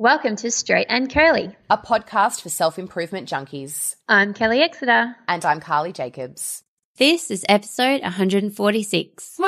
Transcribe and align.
Welcome 0.00 0.36
to 0.36 0.52
Straight 0.52 0.86
and 0.88 1.12
Curly, 1.12 1.56
a 1.68 1.76
podcast 1.76 2.42
for 2.42 2.50
self 2.50 2.78
improvement 2.78 3.28
junkies. 3.28 3.96
I'm 4.08 4.32
Kelly 4.32 4.62
Exeter. 4.62 5.16
And 5.26 5.44
I'm 5.44 5.58
Carly 5.58 5.92
Jacobs. 5.92 6.62
This 6.98 7.32
is 7.32 7.44
episode 7.48 8.02
146. 8.02 9.40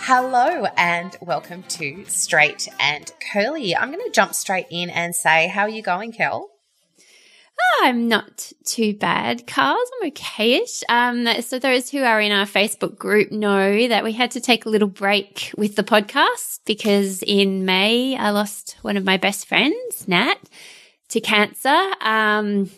Hello 0.00 0.66
and 0.76 1.16
welcome 1.20 1.62
to 1.68 2.04
Straight 2.08 2.68
and 2.80 3.12
Curly. 3.32 3.76
I'm 3.76 3.92
going 3.92 4.04
to 4.04 4.10
jump 4.10 4.34
straight 4.34 4.66
in 4.72 4.90
and 4.90 5.14
say, 5.14 5.46
how 5.46 5.62
are 5.62 5.68
you 5.68 5.82
going, 5.82 6.10
Kel? 6.10 6.50
I'm 7.82 8.08
not 8.08 8.52
too 8.64 8.94
bad, 8.94 9.46
Carls. 9.46 9.88
I'm 10.02 10.10
okayish. 10.10 10.82
Um, 10.88 11.42
so 11.42 11.58
those 11.58 11.90
who 11.90 12.02
are 12.02 12.20
in 12.20 12.32
our 12.32 12.46
Facebook 12.46 12.98
group 12.98 13.30
know 13.30 13.88
that 13.88 14.04
we 14.04 14.12
had 14.12 14.32
to 14.32 14.40
take 14.40 14.66
a 14.66 14.68
little 14.68 14.88
break 14.88 15.52
with 15.56 15.76
the 15.76 15.84
podcast 15.84 16.60
because 16.66 17.22
in 17.22 17.64
May 17.64 18.16
I 18.16 18.30
lost 18.30 18.76
one 18.82 18.96
of 18.96 19.04
my 19.04 19.16
best 19.16 19.46
friends, 19.46 20.08
Nat, 20.08 20.38
to 21.10 21.20
cancer. 21.20 21.78
Um, 22.00 22.70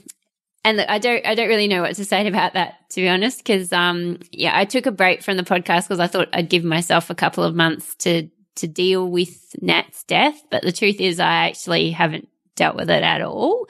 and 0.64 0.80
I 0.82 0.98
don't, 0.98 1.26
I 1.26 1.34
don't 1.34 1.48
really 1.48 1.68
know 1.68 1.82
what 1.82 1.96
to 1.96 2.04
say 2.04 2.26
about 2.26 2.52
that, 2.52 2.74
to 2.90 3.00
be 3.00 3.08
honest, 3.08 3.38
because, 3.38 3.72
um, 3.72 4.18
yeah, 4.30 4.52
I 4.54 4.66
took 4.66 4.86
a 4.86 4.92
break 4.92 5.22
from 5.22 5.36
the 5.36 5.42
podcast 5.42 5.84
because 5.84 6.00
I 6.00 6.06
thought 6.06 6.28
I'd 6.32 6.50
give 6.50 6.64
myself 6.64 7.08
a 7.08 7.14
couple 7.14 7.44
of 7.44 7.54
months 7.54 7.94
to, 7.96 8.28
to 8.56 8.68
deal 8.68 9.10
with 9.10 9.54
Nat's 9.62 10.04
death. 10.04 10.42
But 10.50 10.62
the 10.62 10.72
truth 10.72 11.00
is 11.00 11.18
I 11.18 11.48
actually 11.48 11.90
haven't 11.92 12.28
dealt 12.60 12.76
with 12.76 12.90
it 12.90 13.02
at 13.02 13.22
all 13.22 13.66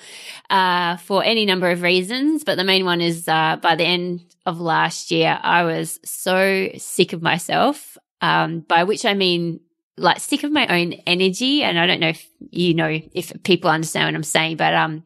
uh, 0.50 0.96
for 0.96 1.22
any 1.24 1.46
number 1.46 1.70
of 1.70 1.80
reasons. 1.80 2.42
But 2.42 2.56
the 2.56 2.64
main 2.64 2.84
one 2.84 3.00
is 3.00 3.28
uh, 3.28 3.56
by 3.62 3.76
the 3.76 3.84
end 3.84 4.24
of 4.44 4.60
last 4.60 5.12
year, 5.12 5.38
I 5.40 5.62
was 5.62 6.00
so 6.04 6.70
sick 6.76 7.12
of 7.12 7.22
myself, 7.22 7.96
um, 8.20 8.60
by 8.60 8.82
which 8.82 9.06
I 9.06 9.14
mean 9.14 9.60
like 9.96 10.18
sick 10.18 10.42
of 10.42 10.50
my 10.50 10.66
own 10.66 10.94
energy. 11.06 11.62
And 11.62 11.78
I 11.78 11.86
don't 11.86 12.00
know 12.00 12.08
if 12.08 12.28
you 12.50 12.74
know 12.74 13.00
if 13.12 13.32
people 13.44 13.70
understand 13.70 14.06
what 14.06 14.16
I'm 14.16 14.24
saying, 14.24 14.56
but 14.56 14.74
um, 14.74 15.04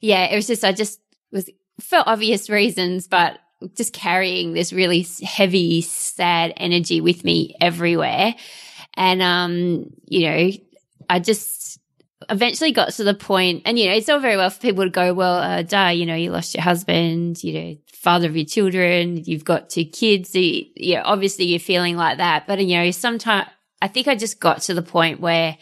yeah, 0.00 0.24
it 0.24 0.36
was 0.36 0.46
just 0.46 0.64
I 0.64 0.72
just 0.72 1.00
was 1.30 1.50
for 1.80 2.02
obvious 2.06 2.48
reasons, 2.48 3.08
but 3.08 3.38
just 3.74 3.92
carrying 3.92 4.54
this 4.54 4.72
really 4.72 5.06
heavy, 5.22 5.82
sad 5.82 6.54
energy 6.56 7.02
with 7.02 7.24
me 7.24 7.54
everywhere. 7.60 8.34
And 8.94 9.20
um, 9.20 9.90
you 10.06 10.30
know, 10.30 10.50
I 11.10 11.18
just 11.18 11.79
eventually 12.30 12.72
got 12.72 12.92
to 12.94 13.04
the 13.04 13.14
point, 13.14 13.62
and 13.64 13.78
you 13.78 13.86
know, 13.86 13.94
it's 13.94 14.08
all 14.08 14.20
very 14.20 14.36
well 14.36 14.50
for 14.50 14.60
people 14.60 14.84
to 14.84 14.90
go, 14.90 15.12
well, 15.12 15.34
uh, 15.34 15.62
duh, 15.62 15.88
you 15.88 16.06
know, 16.06 16.14
you 16.14 16.30
lost 16.30 16.54
your 16.54 16.62
husband, 16.62 17.42
you 17.42 17.52
know, 17.52 17.76
father 18.00 18.28
of 18.28 18.36
your 18.36 18.46
children, 18.46 19.22
you've 19.24 19.44
got 19.44 19.68
two 19.68 19.84
kids. 19.84 20.30
So 20.30 20.38
you, 20.38 20.64
you 20.74 20.94
know, 20.96 21.02
obviously 21.04 21.44
you're 21.44 21.60
feeling 21.60 21.96
like 21.96 22.16
that. 22.16 22.46
But, 22.46 22.64
you 22.64 22.78
know, 22.78 22.90
sometimes 22.92 23.48
I 23.82 23.88
think 23.88 24.08
I 24.08 24.14
just 24.14 24.40
got 24.40 24.62
to 24.62 24.74
the 24.74 24.82
point 24.82 25.20
where 25.20 25.58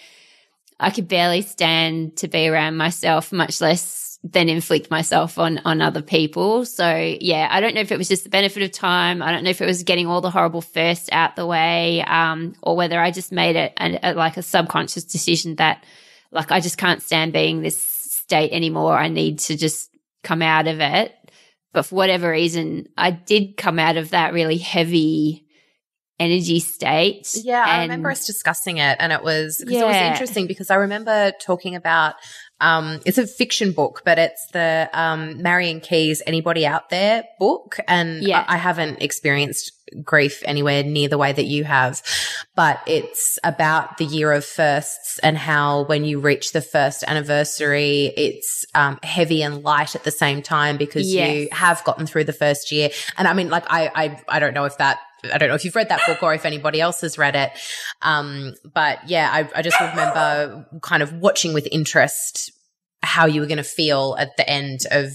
I 0.78 0.90
could 0.90 1.08
barely 1.08 1.42
stand 1.42 2.16
to 2.18 2.28
be 2.28 2.46
around 2.46 2.76
myself, 2.76 3.32
much 3.32 3.60
less 3.60 4.18
than 4.24 4.48
inflict 4.48 4.90
myself 4.90 5.38
on 5.38 5.58
on 5.64 5.80
other 5.80 6.02
people. 6.02 6.64
So 6.64 7.16
yeah, 7.20 7.48
I 7.50 7.60
don't 7.60 7.74
know 7.74 7.80
if 7.80 7.92
it 7.92 7.98
was 7.98 8.08
just 8.08 8.24
the 8.24 8.30
benefit 8.30 8.62
of 8.62 8.72
time. 8.72 9.22
I 9.22 9.30
don't 9.30 9.44
know 9.44 9.50
if 9.50 9.60
it 9.60 9.66
was 9.66 9.84
getting 9.84 10.08
all 10.08 10.20
the 10.20 10.30
horrible 10.30 10.60
first 10.60 11.08
out 11.12 11.36
the 11.36 11.46
way, 11.46 12.02
um, 12.02 12.54
or 12.60 12.76
whether 12.76 13.00
I 13.00 13.12
just 13.12 13.30
made 13.30 13.54
it 13.54 13.72
a, 13.78 14.10
a, 14.10 14.14
like 14.14 14.36
a 14.36 14.42
subconscious 14.42 15.04
decision 15.04 15.56
that 15.56 15.84
like 16.30 16.50
I 16.50 16.60
just 16.60 16.78
can't 16.78 17.02
stand 17.02 17.32
being 17.32 17.62
this 17.62 17.80
state 17.80 18.52
anymore. 18.52 18.96
I 18.96 19.08
need 19.08 19.38
to 19.40 19.56
just 19.56 19.90
come 20.22 20.42
out 20.42 20.66
of 20.66 20.80
it. 20.80 21.14
But 21.72 21.84
for 21.84 21.96
whatever 21.96 22.30
reason, 22.30 22.88
I 22.96 23.10
did 23.10 23.56
come 23.56 23.78
out 23.78 23.96
of 23.96 24.10
that 24.10 24.32
really 24.32 24.58
heavy 24.58 25.46
energy 26.18 26.60
state. 26.60 27.30
Yeah, 27.34 27.64
I 27.64 27.82
remember 27.82 28.10
us 28.10 28.26
discussing 28.26 28.78
it 28.78 28.96
and 28.98 29.12
it 29.12 29.22
was 29.22 29.62
yeah. 29.66 29.82
it 29.82 29.86
was 29.86 29.96
interesting 29.96 30.46
because 30.46 30.70
I 30.70 30.76
remember 30.76 31.32
talking 31.40 31.76
about 31.76 32.14
um, 32.60 33.00
it's 33.06 33.18
a 33.18 33.26
fiction 33.26 33.72
book, 33.72 34.02
but 34.04 34.18
it's 34.18 34.46
the 34.52 34.90
um, 34.92 35.42
Marian 35.42 35.80
Keyes 35.80 36.22
Anybody 36.26 36.66
Out 36.66 36.90
There 36.90 37.24
book. 37.38 37.78
And 37.86 38.22
yeah. 38.22 38.44
I, 38.48 38.54
I 38.54 38.56
haven't 38.56 39.00
experienced 39.00 39.72
grief 40.02 40.42
anywhere 40.44 40.82
near 40.82 41.08
the 41.08 41.18
way 41.18 41.32
that 41.32 41.44
you 41.44 41.64
have, 41.64 42.02
but 42.54 42.80
it's 42.86 43.38
about 43.44 43.98
the 43.98 44.04
year 44.04 44.32
of 44.32 44.44
firsts 44.44 45.18
and 45.20 45.36
how 45.36 45.84
when 45.84 46.04
you 46.04 46.20
reach 46.20 46.52
the 46.52 46.60
first 46.60 47.04
anniversary, 47.06 48.12
it's 48.16 48.64
um, 48.74 48.98
heavy 49.02 49.42
and 49.42 49.62
light 49.62 49.94
at 49.94 50.04
the 50.04 50.10
same 50.10 50.42
time 50.42 50.76
because 50.76 51.12
yes. 51.12 51.34
you 51.34 51.48
have 51.52 51.82
gotten 51.84 52.06
through 52.06 52.24
the 52.24 52.32
first 52.32 52.72
year. 52.72 52.90
And 53.16 53.28
I 53.28 53.32
mean, 53.32 53.48
like, 53.48 53.64
I, 53.68 53.90
I, 53.94 54.22
I 54.28 54.38
don't 54.38 54.54
know 54.54 54.64
if 54.64 54.78
that 54.78 54.98
I 55.32 55.38
don't 55.38 55.48
know 55.48 55.56
if 55.56 55.64
you've 55.64 55.74
read 55.74 55.88
that 55.88 56.06
book 56.06 56.22
or 56.22 56.32
if 56.32 56.44
anybody 56.44 56.80
else 56.80 57.00
has 57.00 57.18
read 57.18 57.34
it. 57.34 57.50
Um, 58.02 58.54
but 58.72 59.08
yeah, 59.08 59.28
I, 59.32 59.48
I 59.58 59.62
just 59.62 59.80
remember 59.80 60.66
kind 60.80 61.02
of 61.02 61.12
watching 61.14 61.54
with 61.54 61.66
interest 61.72 62.52
how 63.02 63.26
you 63.26 63.40
were 63.40 63.46
going 63.46 63.58
to 63.58 63.64
feel 63.64 64.16
at 64.18 64.36
the 64.36 64.48
end 64.48 64.80
of 64.90 65.12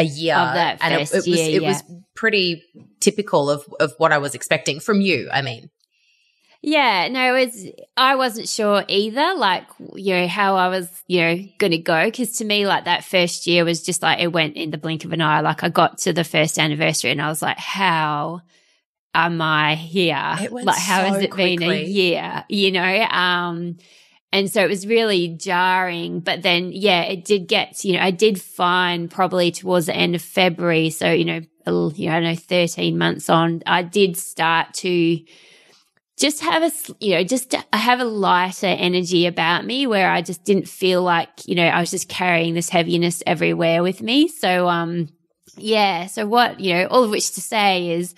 a 0.00 0.04
year. 0.04 0.36
Of 0.36 0.54
that 0.54 0.78
and 0.80 0.94
it, 0.94 0.96
it, 0.96 1.14
was, 1.14 1.26
it 1.26 1.62
yeah. 1.62 1.68
was 1.68 1.82
pretty 2.14 2.62
typical 3.00 3.50
of, 3.50 3.64
of 3.78 3.92
what 3.98 4.12
I 4.12 4.18
was 4.18 4.34
expecting 4.34 4.80
from 4.80 5.00
you. 5.00 5.28
I 5.32 5.42
mean. 5.42 5.70
Yeah, 6.62 7.08
no, 7.08 7.34
it 7.34 7.46
was, 7.46 7.66
I 7.96 8.16
wasn't 8.16 8.46
sure 8.46 8.84
either, 8.86 9.34
like, 9.34 9.64
you 9.94 10.12
know, 10.14 10.28
how 10.28 10.56
I 10.56 10.68
was, 10.68 10.90
you 11.06 11.20
know, 11.22 11.36
going 11.58 11.70
to 11.70 11.78
go. 11.78 12.10
Cause 12.10 12.32
to 12.32 12.44
me, 12.44 12.66
like 12.66 12.84
that 12.84 13.02
first 13.02 13.46
year 13.46 13.64
was 13.64 13.82
just 13.82 14.02
like, 14.02 14.20
it 14.20 14.28
went 14.28 14.56
in 14.56 14.70
the 14.70 14.76
blink 14.76 15.06
of 15.06 15.12
an 15.14 15.22
eye. 15.22 15.40
Like 15.40 15.64
I 15.64 15.70
got 15.70 15.96
to 15.98 16.12
the 16.12 16.22
first 16.22 16.58
anniversary 16.58 17.12
and 17.12 17.22
I 17.22 17.28
was 17.28 17.40
like, 17.40 17.56
how 17.56 18.42
am 19.14 19.40
I 19.40 19.74
here? 19.74 20.36
like, 20.50 20.76
how 20.76 21.06
so 21.06 21.14
has 21.14 21.22
it 21.22 21.30
quickly. 21.30 21.56
been 21.56 21.70
a 21.70 21.82
year? 21.82 22.44
You 22.50 22.72
know, 22.72 23.02
um, 23.04 23.78
and 24.32 24.50
so 24.50 24.62
it 24.62 24.68
was 24.68 24.86
really 24.86 25.28
jarring. 25.28 26.20
But 26.20 26.42
then, 26.42 26.70
yeah, 26.72 27.02
it 27.02 27.24
did 27.24 27.48
get, 27.48 27.84
you 27.84 27.94
know, 27.94 28.00
I 28.00 28.12
did 28.12 28.40
find 28.40 29.10
probably 29.10 29.50
towards 29.50 29.86
the 29.86 29.96
end 29.96 30.14
of 30.14 30.22
February. 30.22 30.90
So, 30.90 31.10
you 31.10 31.24
know, 31.24 31.40
a, 31.66 31.72
you 31.94 32.08
know, 32.08 32.16
I 32.16 32.20
know 32.20 32.36
13 32.36 32.96
months 32.96 33.28
on, 33.28 33.62
I 33.66 33.82
did 33.82 34.16
start 34.16 34.74
to 34.74 35.18
just 36.16 36.42
have 36.42 36.62
a, 36.62 36.70
you 37.00 37.14
know, 37.14 37.24
just 37.24 37.54
have 37.72 37.98
a 37.98 38.04
lighter 38.04 38.66
energy 38.66 39.26
about 39.26 39.64
me 39.64 39.86
where 39.86 40.10
I 40.10 40.22
just 40.22 40.44
didn't 40.44 40.68
feel 40.68 41.02
like, 41.02 41.28
you 41.46 41.56
know, 41.56 41.66
I 41.66 41.80
was 41.80 41.90
just 41.90 42.08
carrying 42.08 42.54
this 42.54 42.68
heaviness 42.68 43.22
everywhere 43.26 43.82
with 43.82 44.00
me. 44.00 44.28
So, 44.28 44.68
um, 44.68 45.08
yeah. 45.56 46.06
So 46.06 46.26
what, 46.26 46.60
you 46.60 46.74
know, 46.74 46.86
all 46.86 47.02
of 47.02 47.10
which 47.10 47.32
to 47.32 47.40
say 47.40 47.90
is, 47.90 48.14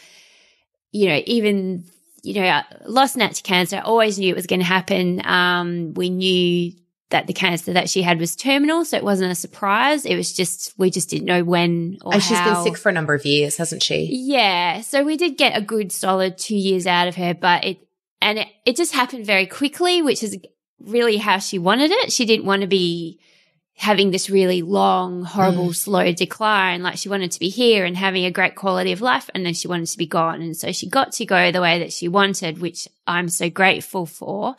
you 0.91 1.09
know, 1.09 1.23
even, 1.25 1.85
you 2.23 2.35
know, 2.35 2.63
lost 2.87 3.17
Nat 3.17 3.35
to 3.35 3.43
cancer, 3.43 3.83
always 3.85 4.19
knew 4.19 4.31
it 4.31 4.37
was 4.37 4.47
going 4.47 4.61
to 4.61 4.67
happen. 4.67 5.25
Um, 5.27 5.95
we 5.95 6.09
knew 6.11 6.73
that 7.11 7.27
the 7.27 7.33
cancer 7.33 7.75
that 7.75 7.91
she 7.91 8.03
had 8.03 8.19
was 8.19 8.35
terminal, 8.35 8.85
so 8.85 8.97
it 8.97 9.05
wasn't 9.05 9.31
a 9.31 9.35
surprise. 9.35 10.05
It 10.05 10.17
was 10.17 10.33
just 10.33 10.73
we 10.79 10.91
just 10.91 11.11
didn't 11.11 11.27
know 11.27 11.45
when 11.45 11.99
or 12.03 12.15
And 12.15 12.23
she's 12.23 12.39
how. 12.39 12.55
been 12.55 12.65
sick 12.73 12.81
for 12.81 12.89
a 12.89 12.93
number 12.93 13.15
of 13.15 13.27
years, 13.27 13.57
hasn't 13.59 13.83
she? 13.83 14.09
Yeah, 14.11 14.81
so 14.81 15.05
we 15.05 15.17
did 15.17 15.37
get 15.37 15.57
a 15.57 15.61
good 15.61 15.93
solid 15.93 16.39
two 16.39 16.57
years 16.57 16.87
out 16.87 17.09
of 17.09 17.17
her, 17.17 17.35
but 17.35 17.65
it 17.65 17.79
and 18.21 18.39
it, 18.39 18.49
it 18.65 18.77
just 18.77 18.95
happened 18.95 19.27
very 19.27 19.47
quickly, 19.47 20.01
which 20.01 20.23
is 20.23 20.39
really 20.81 21.19
how 21.19 21.39
she 21.39 21.59
wanted 21.59 21.91
it. 21.91 22.13
She 22.13 22.25
didn't 22.25 22.47
want 22.47 22.63
to 22.63 22.69
be 22.69 23.21
having 23.83 24.13
this 24.13 24.31
really 24.31 24.63
long, 24.63 25.25
horrible, 25.25 25.71
mm. 25.71 25.75
slow 25.75 26.13
decline. 26.13 26.85
Like 26.85 26.99
she 26.99 27.09
wanted 27.09 27.33
to 27.33 27.41
be 27.41 27.49
here 27.49 27.85
and 27.85 27.97
having 27.97 28.25
a 28.25 28.31
great 28.31 28.55
quality 28.55 28.93
of 28.93 29.01
life. 29.01 29.29
And 29.35 29.45
then 29.45 29.55
she 29.55 29.67
wanted 29.67 29.89
to 29.89 29.99
be 29.99 30.07
gone. 30.07 30.41
And 30.41 30.57
so 30.57 30.71
she 30.71 30.89
got 30.89 31.11
to 31.15 31.27
go 31.27 31.51
the 31.51 31.61
way 31.61 31.81
that 31.81 31.93
she 31.93 32.07
wanted, 32.07 32.61
which 32.61 32.87
I'm 33.09 33.29
so 33.29 33.51
grateful 33.51 34.07
for. 34.07 34.55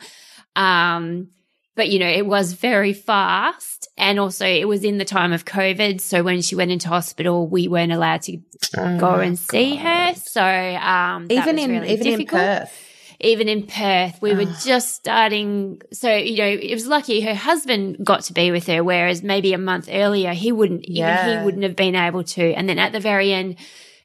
Um, 0.54 1.28
but 1.74 1.88
you 1.88 2.00
know, 2.00 2.08
it 2.08 2.26
was 2.26 2.52
very 2.52 2.92
fast. 2.92 3.88
And 3.96 4.20
also 4.20 4.46
it 4.46 4.68
was 4.68 4.84
in 4.84 4.98
the 4.98 5.06
time 5.06 5.32
of 5.32 5.46
COVID. 5.46 6.02
So 6.02 6.22
when 6.22 6.42
she 6.42 6.54
went 6.54 6.70
into 6.70 6.88
hospital, 6.88 7.48
we 7.48 7.66
weren't 7.66 7.92
allowed 7.92 8.20
to 8.22 8.40
oh 8.76 8.98
go 8.98 9.14
and 9.14 9.38
see 9.38 9.76
her. 9.76 10.12
So, 10.16 10.44
um, 10.44 11.28
even 11.30 11.58
in, 11.58 11.70
really 11.70 11.92
even 11.94 12.04
difficult. 12.04 12.42
in 12.42 12.58
Perth 12.58 12.93
even 13.24 13.48
in 13.48 13.66
Perth, 13.66 14.20
we 14.20 14.34
were 14.34 14.52
just 14.64 14.94
starting. 14.94 15.80
So, 15.92 16.14
you 16.14 16.36
know, 16.38 16.46
it 16.46 16.74
was 16.74 16.86
lucky 16.86 17.20
her 17.22 17.34
husband 17.34 18.04
got 18.04 18.22
to 18.24 18.32
be 18.32 18.50
with 18.50 18.66
her, 18.66 18.84
whereas 18.84 19.22
maybe 19.22 19.52
a 19.52 19.58
month 19.58 19.88
earlier, 19.90 20.32
he 20.32 20.52
wouldn't, 20.52 20.88
yeah. 20.88 21.26
even 21.26 21.38
he 21.38 21.44
wouldn't 21.44 21.62
have 21.64 21.76
been 21.76 21.96
able 21.96 22.24
to. 22.24 22.52
And 22.52 22.68
then 22.68 22.78
at 22.78 22.92
the 22.92 23.00
very 23.00 23.32
end, 23.32 23.56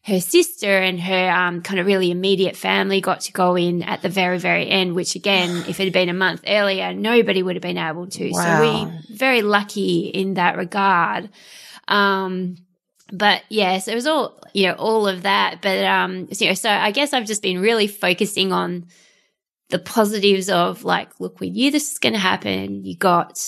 her 0.03 0.21
sister 0.21 0.77
and 0.77 0.99
her 0.99 1.29
um, 1.29 1.61
kind 1.61 1.79
of 1.79 1.85
really 1.85 2.09
immediate 2.09 2.55
family 2.55 3.01
got 3.01 3.21
to 3.21 3.33
go 3.33 3.55
in 3.55 3.83
at 3.83 4.01
the 4.01 4.09
very, 4.09 4.39
very 4.39 4.67
end, 4.67 4.95
which 4.95 5.15
again, 5.15 5.65
if 5.67 5.79
it 5.79 5.83
had 5.83 5.93
been 5.93 6.09
a 6.09 6.13
month 6.13 6.43
earlier, 6.47 6.93
nobody 6.93 7.43
would 7.43 7.55
have 7.55 7.61
been 7.61 7.77
able 7.77 8.07
to. 8.07 8.31
Wow. 8.31 8.41
So 8.41 8.61
we 8.61 9.15
very 9.15 9.41
lucky 9.41 10.07
in 10.07 10.35
that 10.35 10.57
regard. 10.57 11.29
Um, 11.87 12.57
but 13.11 13.43
yes, 13.49 13.87
it 13.87 13.95
was 13.95 14.07
all, 14.07 14.39
you 14.53 14.67
know, 14.67 14.73
all 14.73 15.07
of 15.07 15.23
that. 15.23 15.61
But, 15.61 15.83
um, 15.83 16.31
so, 16.31 16.45
you 16.45 16.51
know, 16.51 16.55
so 16.55 16.69
I 16.69 16.91
guess 16.91 17.11
I've 17.11 17.25
just 17.25 17.41
been 17.41 17.59
really 17.59 17.87
focusing 17.87 18.53
on 18.53 18.87
the 19.69 19.79
positives 19.79 20.49
of 20.49 20.83
like, 20.83 21.19
look, 21.19 21.39
we 21.39 21.49
knew 21.49 21.71
this 21.71 21.91
is 21.91 21.99
going 21.99 22.13
to 22.13 22.19
happen. 22.19 22.83
You 22.83 22.97
got, 22.97 23.39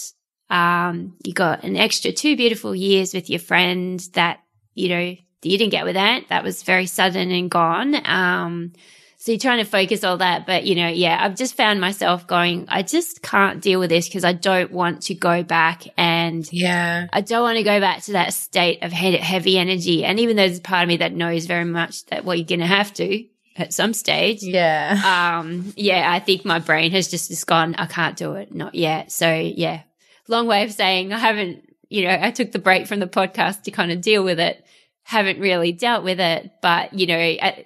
um, 0.50 1.16
you 1.24 1.34
got 1.34 1.64
an 1.64 1.76
extra 1.76 2.12
two 2.12 2.38
beautiful 2.38 2.76
years 2.76 3.14
with 3.14 3.30
your 3.30 3.40
friend 3.40 4.00
that, 4.14 4.40
you 4.74 4.90
know, 4.90 5.16
you 5.44 5.58
didn't 5.58 5.72
get 5.72 5.86
with 5.86 5.96
that. 5.96 6.28
That 6.30 6.44
was 6.44 6.64
very 6.64 6.86
sudden 6.86 7.32
and 7.32 7.50
gone. 7.50 7.96
Um, 8.06 8.74
so 9.18 9.32
you're 9.32 9.40
trying 9.40 9.64
to 9.64 9.70
focus 9.70 10.04
all 10.04 10.18
that. 10.18 10.46
But, 10.46 10.66
you 10.66 10.76
know, 10.76 10.88
yeah, 10.88 11.18
I've 11.20 11.36
just 11.36 11.56
found 11.56 11.82
myself 11.82 12.28
going, 12.28 12.66
I 12.70 12.84
just 12.84 13.22
can't 13.22 13.62
deal 13.62 13.80
with 13.80 13.90
this 13.90 14.08
because 14.08 14.24
I 14.24 14.34
don't 14.34 14.72
want 14.72 15.04
to 15.04 15.16
go 15.16 15.44
back 15.44 15.84
and 15.98 16.52
yeah, 16.52 17.08
I 17.12 17.22
don't 17.22 17.44
want 17.44 17.58
to 17.58 17.64
go 17.64 17.80
back 17.80 18.04
to 18.04 18.14
that 18.14 18.34
state 18.34 18.84
of 18.84 18.92
heavy 18.92 19.58
energy. 19.58 20.04
And 20.06 20.20
even 20.20 20.38
though 20.38 20.48
there's 20.48 20.60
part 20.60 20.84
of 20.84 20.88
me 20.88 20.98
that 20.98 21.14
knows 21.14 21.46
very 21.46 21.66
much 21.66 22.06
that 22.08 22.26
what 22.26 22.38
you're 22.38 22.48
going 22.48 22.62
to 22.62 22.66
have 22.66 22.94
to 22.96 23.26
at 23.56 23.74
some 23.74 23.94
stage. 23.94 24.44
Yeah. 24.44 25.00
Um, 25.42 25.74
yeah, 25.76 26.12
I 26.12 26.20
think 26.20 26.46
my 26.46 26.60
brain 26.60 26.92
has 26.92 27.10
just, 27.10 27.30
just 27.30 27.48
gone, 27.48 27.76
I 27.76 27.86
can't 27.86 28.16
do 28.16 28.34
it. 28.34 28.54
Not 28.54 28.76
yet. 28.76 29.12
So 29.12 29.34
yeah, 29.34 29.82
long 30.28 30.48
way 30.48 30.64
of 30.64 30.72
saying 30.72 31.12
I 31.14 31.18
haven't, 31.18 31.64
you 31.90 32.06
know, 32.06 32.18
I 32.20 32.32
took 32.32 32.52
the 32.52 32.60
break 32.60 32.88
from 32.88 33.00
the 33.00 33.08
podcast 33.08 33.64
to 33.64 33.72
kind 33.72 33.92
of 33.92 34.02
deal 34.02 34.24
with 34.24 34.40
it. 34.40 34.64
Haven't 35.04 35.40
really 35.40 35.72
dealt 35.72 36.04
with 36.04 36.20
it, 36.20 36.52
but 36.62 36.94
you 36.94 37.08
know, 37.08 37.18
at, 37.18 37.66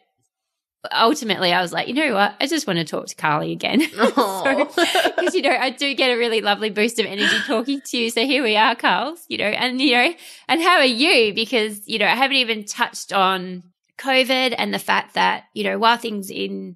ultimately 0.92 1.54
I 1.54 1.62
was 1.62 1.74
like, 1.74 1.88
you 1.88 1.94
know 1.94 2.14
what? 2.14 2.36
I 2.40 2.48
just 2.48 2.68
want 2.68 2.80
to 2.80 2.86
talk 2.86 3.08
to 3.08 3.16
Carly 3.16 3.52
again. 3.52 3.82
Because, 3.96 5.34
you 5.34 5.42
know, 5.42 5.56
I 5.56 5.72
do 5.72 5.94
get 5.96 6.12
a 6.12 6.18
really 6.18 6.42
lovely 6.42 6.70
boost 6.70 7.00
of 7.00 7.06
energy 7.06 7.38
talking 7.48 7.82
to 7.82 7.98
you. 7.98 8.10
So 8.10 8.22
here 8.22 8.44
we 8.44 8.56
are, 8.56 8.76
Carl, 8.76 9.18
you 9.28 9.38
know, 9.38 9.46
and, 9.46 9.82
you 9.82 9.94
know, 9.94 10.14
and 10.48 10.62
how 10.62 10.78
are 10.78 10.86
you? 10.86 11.34
Because, 11.34 11.88
you 11.88 12.00
know, 12.00 12.06
I 12.06 12.16
haven't 12.16 12.38
even 12.38 12.66
touched 12.66 13.12
on 13.12 13.64
COVID 13.98 14.56
and 14.58 14.74
the 14.74 14.80
fact 14.80 15.16
that, 15.16 15.46
you 15.54 15.64
know, 15.64 15.78
while 15.78 15.98
things 15.98 16.30
in 16.30 16.76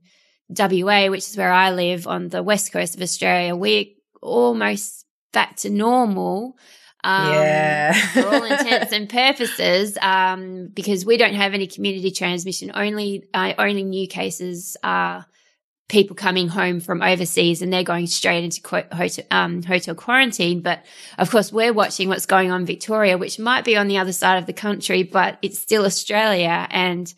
WA, 0.49 1.07
which 1.07 1.27
is 1.27 1.37
where 1.37 1.51
I 1.51 1.71
live 1.71 2.07
on 2.07 2.29
the 2.29 2.43
west 2.43 2.71
coast 2.71 2.95
of 2.95 3.01
Australia, 3.01 3.55
we're 3.55 3.85
almost 4.21 5.05
back 5.31 5.57
to 5.57 5.69
normal. 5.69 6.57
Um, 7.01 7.31
yeah. 7.31 7.93
for 7.93 8.27
all 8.27 8.43
intents 8.51 8.91
and 8.91 9.07
purposes, 9.07 9.97
um, 10.01 10.67
because 10.73 11.05
we 11.05 11.15
don't 11.15 11.33
have 11.33 11.53
any 11.53 11.65
community 11.65 12.11
transmission. 12.11 12.71
Only, 12.73 13.23
uh, 13.33 13.53
only 13.57 13.83
new 13.83 14.05
cases 14.07 14.75
are 14.83 15.25
people 15.89 16.15
coming 16.15 16.47
home 16.47 16.79
from 16.79 17.01
overseas 17.01 17.61
and 17.61 17.73
they're 17.73 17.83
going 17.83 18.07
straight 18.07 18.43
into 18.43 18.61
hotel, 18.93 19.25
um, 19.31 19.61
hotel 19.63 19.95
quarantine. 19.95 20.61
But 20.61 20.85
of 21.17 21.29
course, 21.29 21.51
we're 21.51 21.73
watching 21.73 22.07
what's 22.07 22.27
going 22.27 22.51
on 22.51 22.61
in 22.61 22.67
Victoria, 22.67 23.17
which 23.17 23.39
might 23.39 23.65
be 23.65 23.75
on 23.75 23.87
the 23.87 23.97
other 23.97 24.13
side 24.13 24.37
of 24.37 24.45
the 24.45 24.53
country, 24.53 25.03
but 25.03 25.37
it's 25.41 25.59
still 25.59 25.85
Australia 25.85 26.67
and 26.69 27.13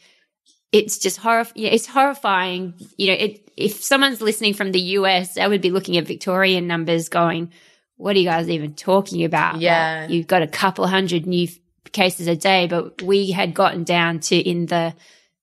it's 0.72 0.98
just 0.98 1.20
yeah, 1.24 1.46
it's 1.56 1.86
horrifying. 1.86 2.74
You 2.98 3.08
know, 3.08 3.14
it, 3.14 3.52
if 3.58 3.84
someone's 3.84 4.22
listening 4.22 4.54
from 4.54 4.72
the 4.72 4.80
US, 4.80 5.36
they 5.36 5.48
would 5.48 5.62
be 5.62 5.70
looking 5.70 5.98
at 5.98 6.08
Victorian 6.08 6.66
numbers 6.66 7.10
going, 7.10 7.52
what 7.98 8.16
are 8.16 8.20
you 8.20 8.26
guys 8.26 8.50
even 8.50 8.74
talking 8.74 9.26
about? 9.26 9.60
Yeah. 9.60 10.02
Like, 10.04 10.12
you've 10.12 10.28
got 10.28 10.42
a 10.42 10.48
couple 10.48 10.88
hundred 10.88 11.28
new 11.28 11.50
cases 11.92 12.28
a 12.28 12.38
day, 12.38 12.68
but 12.68 13.02
we 13.02 13.32
had 13.32 13.54
gotten 13.54 13.84
down 13.84 14.22
to 14.22 14.38
in 14.38 14.68
the 14.68 14.96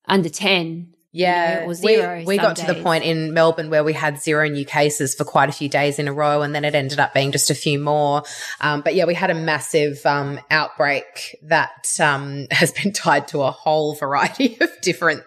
under 0.07 0.31
10 0.31 0.95
yeah, 1.13 1.61
you 1.61 1.67
know, 1.67 1.73
zero. 1.73 2.19
We, 2.19 2.25
we 2.25 2.37
got 2.37 2.57
days. 2.57 2.67
to 2.67 2.75
the 2.75 2.83
point 2.83 3.05
in 3.05 3.33
Melbourne 3.33 3.71
where 3.71 3.83
we 3.83 3.95
had 3.95 4.21
zero 4.21 4.49
new 4.49 4.65
cases 4.65 5.15
for 5.15 5.25
quite 5.25 5.49
a 5.49 5.53
few 5.53 5.69
days 5.69 5.99
in 5.99 6.07
a 6.07 6.13
row, 6.13 6.43
and 6.43 6.55
then 6.55 6.65
it 6.65 6.75
ended 6.75 7.01
up 7.01 7.15
being 7.15 7.33
just 7.33 7.51
a 7.51 7.55
few 7.55 7.79
more. 7.79 8.23
Um, 8.61 8.83
but 8.83 8.95
yeah, 8.95 9.07
we 9.07 9.15
had 9.15 9.31
a 9.31 9.35
massive 9.35 10.05
um, 10.05 10.39
outbreak 10.51 11.37
that 11.45 11.99
um, 12.01 12.47
has 12.51 12.73
been 12.73 12.93
tied 12.93 13.29
to 13.29 13.41
a 13.41 13.51
whole 13.51 13.95
variety 13.95 14.59
of 14.61 14.71
different 14.83 15.23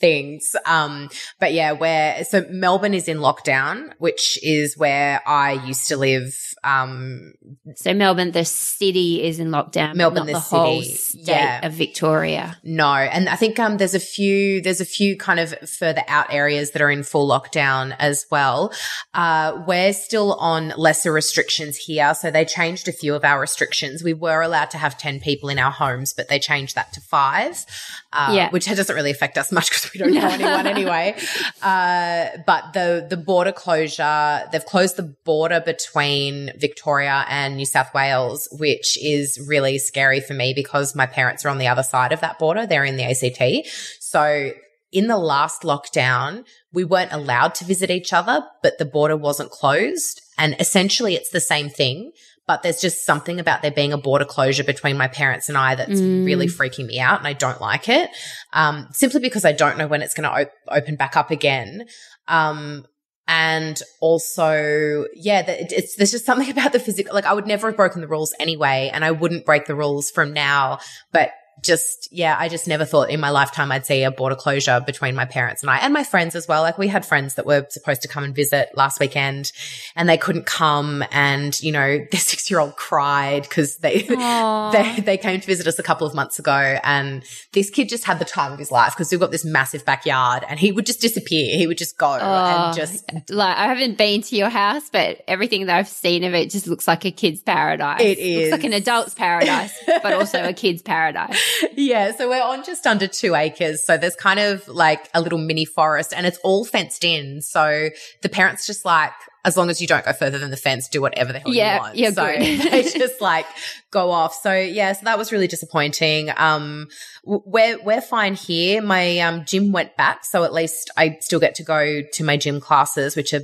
things. 0.00 0.56
Um, 0.66 1.10
but 1.38 1.52
yeah, 1.52 1.72
where, 1.72 2.24
so 2.24 2.44
Melbourne 2.50 2.94
is 2.94 3.06
in 3.06 3.18
lockdown, 3.18 3.92
which 3.98 4.38
is 4.42 4.76
where 4.76 5.20
I 5.28 5.52
used 5.52 5.88
to 5.88 5.96
live. 5.96 6.34
Um, 6.64 7.34
so 7.76 7.94
Melbourne, 7.94 8.32
the 8.32 8.44
city 8.44 9.22
is 9.22 9.38
in 9.38 9.48
lockdown. 9.48 9.94
Melbourne, 9.94 10.26
the, 10.26 10.32
the 10.32 10.40
city, 10.40 10.56
whole 10.56 10.82
state 10.82 11.28
yeah. 11.28 11.66
of 11.66 11.74
Victoria. 11.74 12.58
No. 12.64 12.92
And 12.92 13.28
I 13.28 13.36
think, 13.36 13.58
um, 13.58 13.76
there's 13.76 13.94
a 13.94 14.00
few, 14.00 14.60
there's 14.60 14.80
a 14.80 14.86
few 14.86 15.16
kind 15.16 15.38
of 15.38 15.54
further 15.68 16.02
out 16.08 16.32
areas 16.32 16.72
that 16.72 16.82
are 16.82 16.90
in 16.90 17.02
full 17.02 17.28
lockdown 17.28 17.94
as 17.98 18.26
well. 18.30 18.72
Uh, 19.14 19.62
we're 19.66 19.92
still 19.92 20.34
on 20.34 20.72
lesser 20.76 21.12
restrictions 21.12 21.76
here. 21.76 22.14
So 22.14 22.30
they 22.30 22.44
changed 22.44 22.88
a 22.88 22.92
few 22.92 23.14
of 23.14 23.24
our 23.24 23.40
restrictions. 23.40 24.02
We 24.02 24.14
were 24.14 24.40
allowed 24.40 24.70
to 24.70 24.78
have 24.78 24.96
10 24.96 25.20
people 25.20 25.48
in 25.48 25.58
our 25.58 25.70
homes, 25.70 26.12
but 26.12 26.28
they 26.28 26.38
changed 26.38 26.74
that 26.74 26.92
to 26.94 27.00
five, 27.00 27.64
uh, 28.12 28.32
yeah. 28.34 28.50
which 28.50 28.66
doesn't 28.66 28.94
really 28.94 29.10
affect 29.10 29.38
us 29.38 29.52
much 29.52 29.70
because 29.70 29.92
we 29.92 29.98
don't 29.98 30.12
know 30.12 30.28
anyone 30.28 30.66
anyway. 30.66 31.16
Uh, 31.62 32.26
but 32.46 32.72
the 32.72 33.06
the 33.08 33.16
border 33.16 33.52
closure, 33.52 34.48
they've 34.50 34.66
closed 34.66 34.96
the 34.96 35.14
border 35.24 35.60
between 35.60 36.50
Victoria 36.58 37.24
and 37.28 37.56
New 37.56 37.66
South 37.66 37.92
Wales, 37.94 38.48
which 38.52 38.98
is 39.02 39.40
really 39.46 39.78
scary 39.78 40.20
for 40.20 40.34
me 40.34 40.52
because 40.54 40.94
my 40.94 41.06
parents 41.06 41.44
are 41.44 41.48
on 41.48 41.58
the 41.58 41.68
other 41.68 41.82
side 41.82 42.12
of 42.12 42.20
that 42.20 42.38
border. 42.38 42.66
They're 42.66 42.84
in 42.84 42.96
the 42.96 43.04
ACT. 43.04 43.68
So 44.00 44.52
in 44.92 45.06
the 45.06 45.18
last 45.18 45.62
lockdown, 45.62 46.44
we 46.72 46.84
weren't 46.84 47.12
allowed 47.12 47.54
to 47.56 47.64
visit 47.64 47.90
each 47.90 48.12
other, 48.12 48.44
but 48.62 48.78
the 48.78 48.84
border 48.84 49.16
wasn't 49.16 49.50
closed. 49.50 50.20
And 50.36 50.56
essentially 50.58 51.14
it's 51.14 51.30
the 51.30 51.40
same 51.40 51.68
thing 51.68 52.12
but 52.50 52.64
there's 52.64 52.80
just 52.80 53.06
something 53.06 53.38
about 53.38 53.62
there 53.62 53.70
being 53.70 53.92
a 53.92 53.96
border 53.96 54.24
closure 54.24 54.64
between 54.64 54.96
my 54.96 55.06
parents 55.06 55.48
and 55.48 55.56
I 55.56 55.76
that's 55.76 56.00
mm. 56.00 56.26
really 56.26 56.48
freaking 56.48 56.86
me 56.86 56.98
out 56.98 57.20
and 57.20 57.28
I 57.28 57.32
don't 57.32 57.60
like 57.60 57.88
it. 57.88 58.10
Um, 58.52 58.88
simply 58.90 59.20
because 59.20 59.44
I 59.44 59.52
don't 59.52 59.78
know 59.78 59.86
when 59.86 60.02
it's 60.02 60.14
going 60.14 60.24
to 60.24 60.42
op- 60.42 60.52
open 60.66 60.96
back 60.96 61.16
up 61.16 61.30
again. 61.30 61.86
Um, 62.26 62.86
and 63.28 63.80
also, 64.00 65.06
yeah, 65.14 65.44
it's, 65.46 65.94
there's 65.94 66.10
just 66.10 66.26
something 66.26 66.50
about 66.56 66.72
the 66.72 66.80
physical, 66.80 67.14
like 67.14 67.24
I 67.24 67.34
would 67.34 67.46
never 67.46 67.68
have 67.68 67.76
broken 67.76 68.00
the 68.00 68.08
rules 68.08 68.34
anyway, 68.40 68.90
and 68.92 69.04
I 69.04 69.12
wouldn't 69.12 69.46
break 69.46 69.66
the 69.66 69.76
rules 69.76 70.10
from 70.10 70.32
now, 70.32 70.80
but 71.12 71.30
just, 71.62 72.08
yeah, 72.12 72.36
I 72.38 72.48
just 72.48 72.66
never 72.66 72.84
thought 72.84 73.10
in 73.10 73.20
my 73.20 73.30
lifetime 73.30 73.72
I'd 73.72 73.86
see 73.86 74.02
a 74.02 74.10
border 74.10 74.34
closure 74.34 74.80
between 74.84 75.14
my 75.14 75.24
parents 75.24 75.62
and 75.62 75.70
I 75.70 75.78
and 75.78 75.92
my 75.92 76.04
friends 76.04 76.34
as 76.34 76.48
well. 76.48 76.62
Like 76.62 76.78
we 76.78 76.88
had 76.88 77.04
friends 77.04 77.34
that 77.34 77.46
were 77.46 77.66
supposed 77.70 78.02
to 78.02 78.08
come 78.08 78.24
and 78.24 78.34
visit 78.34 78.70
last 78.74 79.00
weekend 79.00 79.52
and 79.96 80.08
they 80.08 80.16
couldn't 80.16 80.46
come. 80.46 81.04
And, 81.10 81.60
you 81.62 81.72
know, 81.72 81.98
their 82.10 82.20
six 82.20 82.50
year 82.50 82.60
old 82.60 82.76
cried 82.76 83.42
because 83.42 83.76
they, 83.78 84.02
they, 84.72 85.02
they 85.04 85.18
came 85.18 85.40
to 85.40 85.46
visit 85.46 85.66
us 85.66 85.78
a 85.78 85.82
couple 85.82 86.06
of 86.06 86.14
months 86.14 86.38
ago 86.38 86.78
and 86.82 87.24
this 87.52 87.70
kid 87.70 87.88
just 87.88 88.04
had 88.04 88.18
the 88.18 88.24
time 88.24 88.52
of 88.52 88.58
his 88.58 88.70
life 88.70 88.94
because 88.94 89.10
we've 89.10 89.20
got 89.20 89.30
this 89.30 89.44
massive 89.44 89.84
backyard 89.84 90.44
and 90.48 90.58
he 90.58 90.72
would 90.72 90.86
just 90.86 91.00
disappear. 91.00 91.56
He 91.56 91.66
would 91.66 91.78
just 91.78 91.98
go 91.98 92.14
and 92.14 92.76
just 92.76 93.10
like, 93.30 93.56
I 93.56 93.66
haven't 93.66 93.98
been 93.98 94.22
to 94.22 94.36
your 94.36 94.48
house, 94.48 94.88
but 94.90 95.22
everything 95.28 95.66
that 95.66 95.76
I've 95.76 95.88
seen 95.88 96.24
of 96.24 96.34
it 96.34 96.50
just 96.50 96.66
looks 96.66 96.86
like 96.88 97.04
a 97.04 97.10
kid's 97.10 97.42
paradise. 97.42 98.00
It 98.00 98.18
is. 98.18 98.50
Looks 98.50 98.62
like 98.62 98.64
an 98.64 98.72
adult's 98.72 99.14
paradise, 99.14 99.72
but 99.86 100.12
also 100.12 100.44
a 100.44 100.52
kid's 100.60 100.82
paradise. 100.82 101.38
Yeah. 101.72 102.12
So 102.12 102.28
we're 102.28 102.42
on 102.42 102.64
just 102.64 102.86
under 102.86 103.06
two 103.06 103.34
acres. 103.34 103.84
So 103.84 103.96
there's 103.96 104.16
kind 104.16 104.40
of 104.40 104.66
like 104.68 105.08
a 105.14 105.20
little 105.20 105.38
mini 105.38 105.64
forest 105.64 106.12
and 106.14 106.26
it's 106.26 106.38
all 106.38 106.64
fenced 106.64 107.04
in. 107.04 107.40
So 107.42 107.90
the 108.22 108.28
parents 108.28 108.66
just 108.66 108.84
like, 108.84 109.12
as 109.42 109.56
long 109.56 109.70
as 109.70 109.80
you 109.80 109.86
don't 109.86 110.04
go 110.04 110.12
further 110.12 110.38
than 110.38 110.50
the 110.50 110.56
fence, 110.56 110.88
do 110.88 111.00
whatever 111.00 111.32
the 111.32 111.38
hell 111.38 111.54
yeah, 111.54 111.74
you 111.74 111.80
want. 111.80 111.96
Yeah, 111.96 112.10
so 112.10 112.26
they 112.70 112.82
just 112.82 113.20
like 113.20 113.46
go 113.90 114.10
off. 114.10 114.34
So 114.34 114.52
yeah, 114.52 114.92
so 114.92 115.04
that 115.04 115.16
was 115.16 115.32
really 115.32 115.46
disappointing. 115.46 116.30
Um, 116.36 116.88
we're, 117.24 117.82
we're 117.82 118.02
fine 118.02 118.34
here. 118.34 118.82
My, 118.82 119.18
um, 119.20 119.44
gym 119.46 119.72
went 119.72 119.96
back. 119.96 120.24
So 120.24 120.44
at 120.44 120.52
least 120.52 120.90
I 120.96 121.16
still 121.20 121.40
get 121.40 121.54
to 121.56 121.62
go 121.62 122.02
to 122.02 122.24
my 122.24 122.36
gym 122.36 122.60
classes, 122.60 123.16
which 123.16 123.32
are 123.32 123.42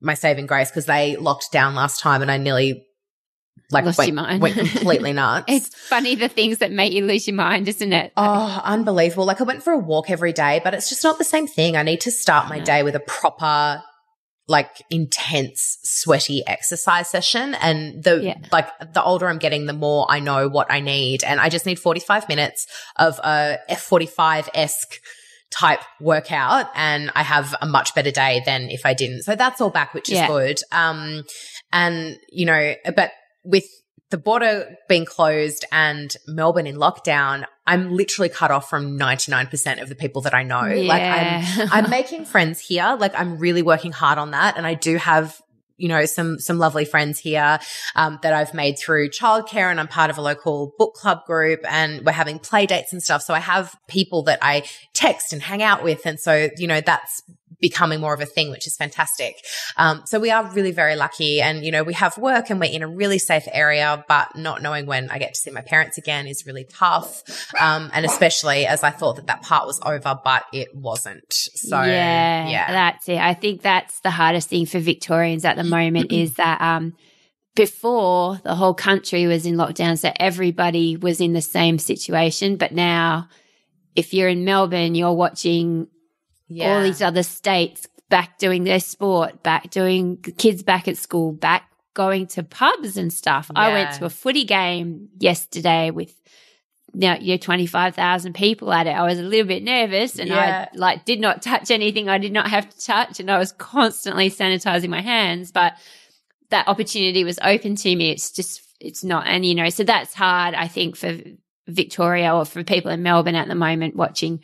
my 0.00 0.14
saving 0.14 0.46
grace 0.46 0.70
because 0.70 0.86
they 0.86 1.16
locked 1.16 1.50
down 1.52 1.74
last 1.74 2.00
time 2.00 2.22
and 2.22 2.30
I 2.30 2.36
nearly 2.36 2.84
like 3.70 3.84
Lost 3.84 3.98
went, 3.98 4.08
your 4.08 4.16
mind. 4.16 4.42
went 4.42 4.56
completely 4.56 5.12
nuts. 5.14 5.44
it's 5.48 5.68
funny 5.68 6.14
the 6.14 6.28
things 6.28 6.58
that 6.58 6.72
make 6.72 6.92
you 6.92 7.04
lose 7.04 7.26
your 7.26 7.36
mind, 7.36 7.68
isn't 7.68 7.92
it? 7.92 8.12
Oh, 8.16 8.60
unbelievable. 8.64 9.24
Like 9.24 9.40
I 9.40 9.44
went 9.44 9.62
for 9.62 9.72
a 9.72 9.78
walk 9.78 10.10
every 10.10 10.32
day, 10.32 10.60
but 10.62 10.74
it's 10.74 10.88
just 10.88 11.04
not 11.04 11.18
the 11.18 11.24
same 11.24 11.46
thing. 11.46 11.76
I 11.76 11.82
need 11.82 12.00
to 12.02 12.10
start 12.10 12.48
my 12.48 12.58
no. 12.58 12.64
day 12.64 12.82
with 12.82 12.94
a 12.94 13.00
proper 13.00 13.82
like 14.48 14.82
intense 14.90 15.78
sweaty 15.82 16.42
exercise 16.46 17.08
session 17.10 17.54
and 17.56 18.02
the 18.02 18.22
yeah. 18.22 18.38
like 18.50 18.66
the 18.94 19.02
older 19.02 19.28
I'm 19.28 19.38
getting 19.38 19.66
the 19.66 19.74
more 19.74 20.06
I 20.08 20.20
know 20.20 20.48
what 20.48 20.72
I 20.72 20.80
need 20.80 21.22
and 21.22 21.38
I 21.38 21.50
just 21.50 21.66
need 21.66 21.78
45 21.78 22.30
minutes 22.30 22.66
of 22.96 23.18
a 23.18 23.58
F45-esque 23.70 25.00
type 25.50 25.80
workout 26.00 26.66
and 26.74 27.10
I 27.14 27.22
have 27.22 27.54
a 27.60 27.66
much 27.66 27.94
better 27.94 28.10
day 28.10 28.42
than 28.44 28.70
if 28.70 28.84
I 28.84 28.94
didn't. 28.94 29.22
So 29.22 29.34
that's 29.34 29.60
all 29.60 29.70
back, 29.70 29.94
which 29.94 30.08
is 30.08 30.16
yeah. 30.16 30.28
good. 30.28 30.58
Um, 30.72 31.24
and 31.72 32.18
you 32.30 32.46
know, 32.46 32.74
but 32.96 33.12
with 33.48 33.64
the 34.10 34.18
border 34.18 34.76
being 34.88 35.04
closed 35.04 35.64
and 35.70 36.14
Melbourne 36.26 36.66
in 36.66 36.76
lockdown, 36.76 37.44
I'm 37.66 37.92
literally 37.92 38.28
cut 38.28 38.50
off 38.50 38.68
from 38.70 38.98
99% 38.98 39.82
of 39.82 39.88
the 39.88 39.94
people 39.94 40.22
that 40.22 40.34
I 40.34 40.42
know. 40.42 40.64
Yeah. 40.64 40.88
Like 40.88 41.02
I'm, 41.02 41.68
I'm 41.84 41.90
making 41.90 42.24
friends 42.24 42.60
here. 42.60 42.96
Like 42.98 43.18
I'm 43.18 43.38
really 43.38 43.62
working 43.62 43.92
hard 43.92 44.18
on 44.18 44.30
that. 44.30 44.56
And 44.56 44.66
I 44.66 44.74
do 44.74 44.96
have, 44.96 45.38
you 45.76 45.88
know, 45.88 46.06
some, 46.06 46.38
some 46.38 46.58
lovely 46.58 46.86
friends 46.86 47.18
here, 47.18 47.58
um, 47.96 48.18
that 48.22 48.32
I've 48.32 48.54
made 48.54 48.78
through 48.78 49.10
childcare 49.10 49.70
and 49.70 49.78
I'm 49.78 49.88
part 49.88 50.10
of 50.10 50.16
a 50.16 50.22
local 50.22 50.72
book 50.78 50.94
club 50.94 51.26
group 51.26 51.60
and 51.68 52.04
we're 52.06 52.12
having 52.12 52.38
play 52.38 52.64
dates 52.64 52.94
and 52.94 53.02
stuff. 53.02 53.22
So 53.22 53.34
I 53.34 53.40
have 53.40 53.76
people 53.88 54.22
that 54.24 54.38
I 54.40 54.64
text 54.94 55.34
and 55.34 55.42
hang 55.42 55.62
out 55.62 55.84
with. 55.84 56.06
And 56.06 56.18
so, 56.18 56.48
you 56.56 56.66
know, 56.66 56.80
that's 56.80 57.22
becoming 57.60 58.00
more 58.00 58.14
of 58.14 58.20
a 58.20 58.26
thing, 58.26 58.50
which 58.50 58.66
is 58.66 58.76
fantastic. 58.76 59.36
Um, 59.76 60.02
so 60.06 60.20
we 60.20 60.30
are 60.30 60.44
really 60.52 60.70
very 60.70 60.96
lucky 60.96 61.40
and, 61.40 61.64
you 61.64 61.72
know, 61.72 61.82
we 61.82 61.94
have 61.94 62.16
work 62.16 62.50
and 62.50 62.60
we're 62.60 62.72
in 62.72 62.82
a 62.82 62.88
really 62.88 63.18
safe 63.18 63.48
area, 63.52 64.04
but 64.08 64.36
not 64.36 64.62
knowing 64.62 64.86
when 64.86 65.10
I 65.10 65.18
get 65.18 65.34
to 65.34 65.40
see 65.40 65.50
my 65.50 65.60
parents 65.60 65.98
again 65.98 66.26
is 66.26 66.46
really 66.46 66.64
tough. 66.64 67.22
Um, 67.60 67.90
and 67.92 68.06
especially 68.06 68.66
as 68.66 68.82
I 68.82 68.90
thought 68.90 69.16
that 69.16 69.26
that 69.26 69.42
part 69.42 69.66
was 69.66 69.80
over, 69.84 70.18
but 70.22 70.44
it 70.52 70.68
wasn't. 70.74 71.32
So 71.32 71.82
yeah, 71.82 72.48
yeah, 72.48 72.70
that's 72.70 73.08
it. 73.08 73.18
I 73.18 73.34
think 73.34 73.62
that's 73.62 74.00
the 74.00 74.10
hardest 74.10 74.48
thing 74.48 74.66
for 74.66 74.78
Victorians 74.78 75.44
at 75.44 75.56
the 75.56 75.64
moment 75.64 76.12
is 76.12 76.34
that, 76.34 76.60
um, 76.60 76.94
before 77.56 78.40
the 78.44 78.54
whole 78.54 78.74
country 78.74 79.26
was 79.26 79.44
in 79.44 79.56
lockdown, 79.56 79.98
so 79.98 80.12
everybody 80.14 80.96
was 80.96 81.20
in 81.20 81.32
the 81.32 81.42
same 81.42 81.80
situation. 81.80 82.54
But 82.54 82.70
now, 82.70 83.28
if 83.96 84.14
you're 84.14 84.28
in 84.28 84.44
Melbourne, 84.44 84.94
you're 84.94 85.12
watching 85.12 85.88
yeah. 86.48 86.74
all 86.76 86.82
these 86.82 87.02
other 87.02 87.22
states 87.22 87.86
back 88.08 88.38
doing 88.38 88.64
their 88.64 88.80
sport, 88.80 89.42
back 89.42 89.70
doing 89.70 90.16
kids 90.16 90.62
back 90.62 90.88
at 90.88 90.96
school, 90.96 91.32
back 91.32 91.68
going 91.94 92.26
to 92.28 92.42
pubs 92.42 92.96
and 92.96 93.12
stuff. 93.12 93.50
Yeah. 93.52 93.60
I 93.60 93.72
went 93.72 93.92
to 93.96 94.04
a 94.04 94.10
footy 94.10 94.44
game 94.44 95.08
yesterday 95.18 95.90
with 95.90 96.14
now 96.94 97.16
you 97.16 97.34
know, 97.34 97.38
25,000 97.38 98.34
people 98.34 98.72
at 98.72 98.86
it. 98.86 98.90
I 98.90 99.02
was 99.02 99.18
a 99.18 99.22
little 99.22 99.46
bit 99.46 99.62
nervous 99.62 100.18
and 100.18 100.28
yeah. 100.28 100.68
I 100.72 100.76
like 100.76 101.04
did 101.04 101.20
not 101.20 101.42
touch 101.42 101.70
anything 101.70 102.08
I 102.08 102.18
did 102.18 102.32
not 102.32 102.48
have 102.48 102.68
to 102.68 102.84
touch 102.84 103.20
and 103.20 103.30
I 103.30 103.38
was 103.38 103.52
constantly 103.52 104.30
sanitizing 104.30 104.88
my 104.88 105.02
hands, 105.02 105.52
but 105.52 105.74
that 106.50 106.66
opportunity 106.66 107.24
was 107.24 107.38
open 107.42 107.76
to 107.76 107.94
me. 107.94 108.10
It's 108.10 108.32
just, 108.32 108.62
it's 108.80 109.04
not. 109.04 109.26
And, 109.26 109.44
you 109.44 109.54
know, 109.54 109.68
so 109.68 109.84
that's 109.84 110.14
hard, 110.14 110.54
I 110.54 110.66
think, 110.66 110.96
for 110.96 111.18
Victoria 111.66 112.34
or 112.34 112.46
for 112.46 112.64
people 112.64 112.90
in 112.90 113.02
Melbourne 113.02 113.34
at 113.34 113.48
the 113.48 113.54
moment 113.54 113.96
watching 113.96 114.40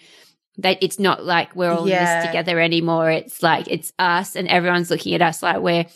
that 0.58 0.78
it's 0.82 0.99
not 0.99 1.25
like 1.25 1.54
we're 1.56 1.70
all 1.70 1.88
yeah. 1.88 1.99
in 1.99 2.18
this 2.18 2.26
together 2.26 2.61
anymore. 2.61 3.11
It's 3.11 3.42
like 3.42 3.68
it's 3.68 3.92
us 3.99 4.37
and 4.37 4.49
everyone's 4.49 4.90
looking 4.90 5.14
at 5.14 5.23
us 5.23 5.42
like 5.42 5.58
we're 5.58 5.87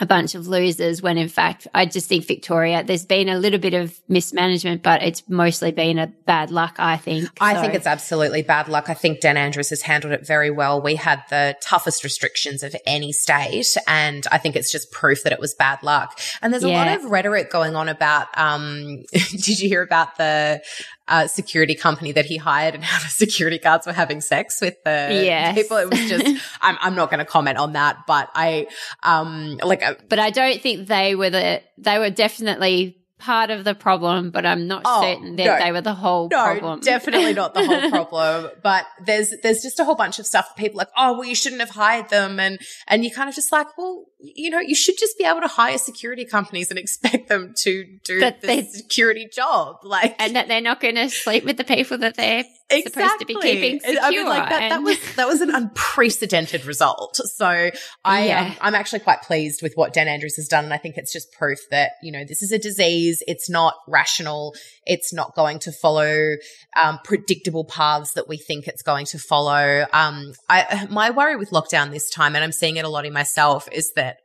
a 0.00 0.06
bunch 0.06 0.34
of 0.34 0.48
losers 0.48 1.00
when 1.02 1.16
in 1.16 1.28
fact 1.28 1.68
I 1.72 1.86
just 1.86 2.08
think 2.08 2.26
Victoria 2.26 2.82
there's 2.82 3.06
been 3.06 3.28
a 3.28 3.38
little 3.38 3.60
bit 3.60 3.74
of 3.74 3.96
mismanagement 4.08 4.82
but 4.82 5.02
it's 5.04 5.22
mostly 5.28 5.70
been 5.70 5.98
a 5.98 6.08
bad 6.08 6.50
luck 6.50 6.76
I 6.78 6.96
think. 6.96 7.28
I 7.40 7.54
so. 7.54 7.60
think 7.60 7.74
it's 7.74 7.86
absolutely 7.86 8.42
bad 8.42 8.68
luck. 8.68 8.90
I 8.90 8.94
think 8.94 9.20
Dan 9.20 9.36
Andrews 9.36 9.70
has 9.70 9.82
handled 9.82 10.12
it 10.12 10.26
very 10.26 10.50
well. 10.50 10.82
We 10.82 10.96
had 10.96 11.22
the 11.30 11.56
toughest 11.62 12.02
restrictions 12.02 12.64
of 12.64 12.74
any 12.86 13.12
state 13.12 13.76
and 13.86 14.26
I 14.32 14.38
think 14.38 14.56
it's 14.56 14.72
just 14.72 14.90
proof 14.90 15.22
that 15.22 15.32
it 15.32 15.38
was 15.38 15.54
bad 15.54 15.82
luck. 15.84 16.18
And 16.42 16.52
there's 16.52 16.64
a 16.64 16.70
yeah. 16.70 16.84
lot 16.84 16.96
of 16.98 17.10
rhetoric 17.10 17.50
going 17.50 17.76
on 17.76 17.88
about 17.88 18.36
um 18.36 19.04
did 19.12 19.60
you 19.60 19.68
hear 19.68 19.82
about 19.82 20.16
the 20.16 20.60
uh, 21.08 21.26
security 21.26 21.74
company 21.74 22.12
that 22.12 22.26
he 22.26 22.36
hired 22.36 22.74
and 22.74 22.84
how 22.84 23.02
the 23.02 23.08
security 23.08 23.58
guards 23.58 23.86
were 23.86 23.92
having 23.92 24.20
sex 24.20 24.60
with 24.60 24.76
the 24.84 25.08
yes. 25.24 25.54
people. 25.54 25.76
It 25.76 25.90
was 25.90 26.08
just, 26.08 26.26
I'm, 26.60 26.76
I'm 26.80 26.94
not 26.94 27.10
going 27.10 27.18
to 27.18 27.24
comment 27.24 27.58
on 27.58 27.72
that, 27.74 28.06
but 28.06 28.30
I, 28.34 28.66
um, 29.02 29.58
like, 29.62 29.82
uh, 29.82 29.94
but 30.08 30.18
I 30.18 30.30
don't 30.30 30.60
think 30.60 30.88
they 30.88 31.14
were 31.14 31.30
the, 31.30 31.62
they 31.78 31.98
were 31.98 32.10
definitely 32.10 33.04
part 33.24 33.50
of 33.50 33.64
the 33.64 33.74
problem, 33.74 34.30
but 34.30 34.44
I'm 34.44 34.66
not 34.66 34.82
oh, 34.84 35.02
certain 35.02 35.36
that 35.36 35.46
no, 35.46 35.64
they 35.64 35.72
were 35.72 35.80
the 35.80 35.94
whole 35.94 36.28
no, 36.28 36.44
problem. 36.44 36.80
definitely 36.80 37.32
not 37.32 37.54
the 37.54 37.64
whole 37.64 37.90
problem. 37.90 38.50
but 38.62 38.84
there's 39.04 39.32
there's 39.42 39.62
just 39.62 39.80
a 39.80 39.84
whole 39.84 39.94
bunch 39.94 40.18
of 40.18 40.26
stuff. 40.26 40.54
People 40.56 40.78
like, 40.78 40.90
oh, 40.96 41.14
well, 41.14 41.24
you 41.24 41.34
shouldn't 41.34 41.60
have 41.60 41.70
hired 41.70 42.10
them, 42.10 42.38
and 42.38 42.60
and 42.86 43.04
you 43.04 43.10
kind 43.10 43.28
of 43.28 43.34
just 43.34 43.50
like, 43.50 43.78
well, 43.78 44.04
you 44.34 44.50
know, 44.50 44.60
you 44.60 44.74
should 44.74 44.96
just 44.98 45.18
be 45.18 45.24
able 45.24 45.40
to 45.40 45.48
hire 45.48 45.78
security 45.78 46.24
companies 46.24 46.70
and 46.70 46.78
expect 46.78 47.28
them 47.28 47.54
to 47.58 47.84
do 48.04 48.20
that 48.20 48.40
the 48.40 48.62
security 48.62 49.28
job, 49.30 49.76
like, 49.82 50.16
and 50.18 50.36
that 50.36 50.48
they're 50.48 50.60
not 50.60 50.80
going 50.80 50.94
to 50.94 51.10
sleep 51.10 51.44
with 51.44 51.56
the 51.56 51.64
people 51.64 51.98
that 51.98 52.16
they're 52.16 52.44
exactly. 52.70 53.02
supposed 53.02 53.20
to 53.20 53.26
be 53.26 53.34
keeping 53.36 53.80
secure. 53.80 54.02
I 54.02 54.10
mean, 54.10 54.26
like 54.26 54.48
that, 54.48 54.62
and- 54.62 54.72
that 54.72 54.82
was 54.82 55.14
that 55.16 55.26
was 55.26 55.40
an 55.40 55.54
unprecedented 55.54 56.64
result. 56.64 57.16
So 57.16 57.70
I 58.04 58.26
yeah. 58.26 58.46
um, 58.46 58.56
I'm 58.60 58.74
actually 58.74 59.00
quite 59.00 59.22
pleased 59.22 59.62
with 59.62 59.74
what 59.74 59.92
Dan 59.92 60.08
Andrews 60.08 60.36
has 60.36 60.48
done, 60.48 60.64
and 60.64 60.72
I 60.72 60.78
think 60.78 60.96
it's 60.96 61.12
just 61.12 61.32
proof 61.32 61.58
that 61.70 61.92
you 62.02 62.12
know 62.12 62.24
this 62.26 62.42
is 62.42 62.52
a 62.52 62.58
disease. 62.58 63.22
It's 63.26 63.50
not 63.50 63.74
rational. 63.86 64.54
It's 64.86 65.12
not 65.12 65.34
going 65.34 65.58
to 65.60 65.72
follow 65.72 66.36
um, 66.76 66.98
predictable 67.04 67.64
paths 67.64 68.12
that 68.12 68.28
we 68.28 68.36
think 68.36 68.66
it's 68.66 68.82
going 68.82 69.06
to 69.06 69.18
follow. 69.18 69.86
Um, 69.92 70.32
I 70.48 70.86
my 70.90 71.10
worry 71.10 71.36
with 71.36 71.50
lockdown 71.50 71.90
this 71.90 72.10
time, 72.10 72.34
and 72.34 72.44
I'm 72.44 72.52
seeing 72.52 72.76
it 72.76 72.84
a 72.84 72.88
lot 72.88 73.06
in 73.06 73.12
myself, 73.12 73.68
is 73.72 73.92
that 73.96 74.18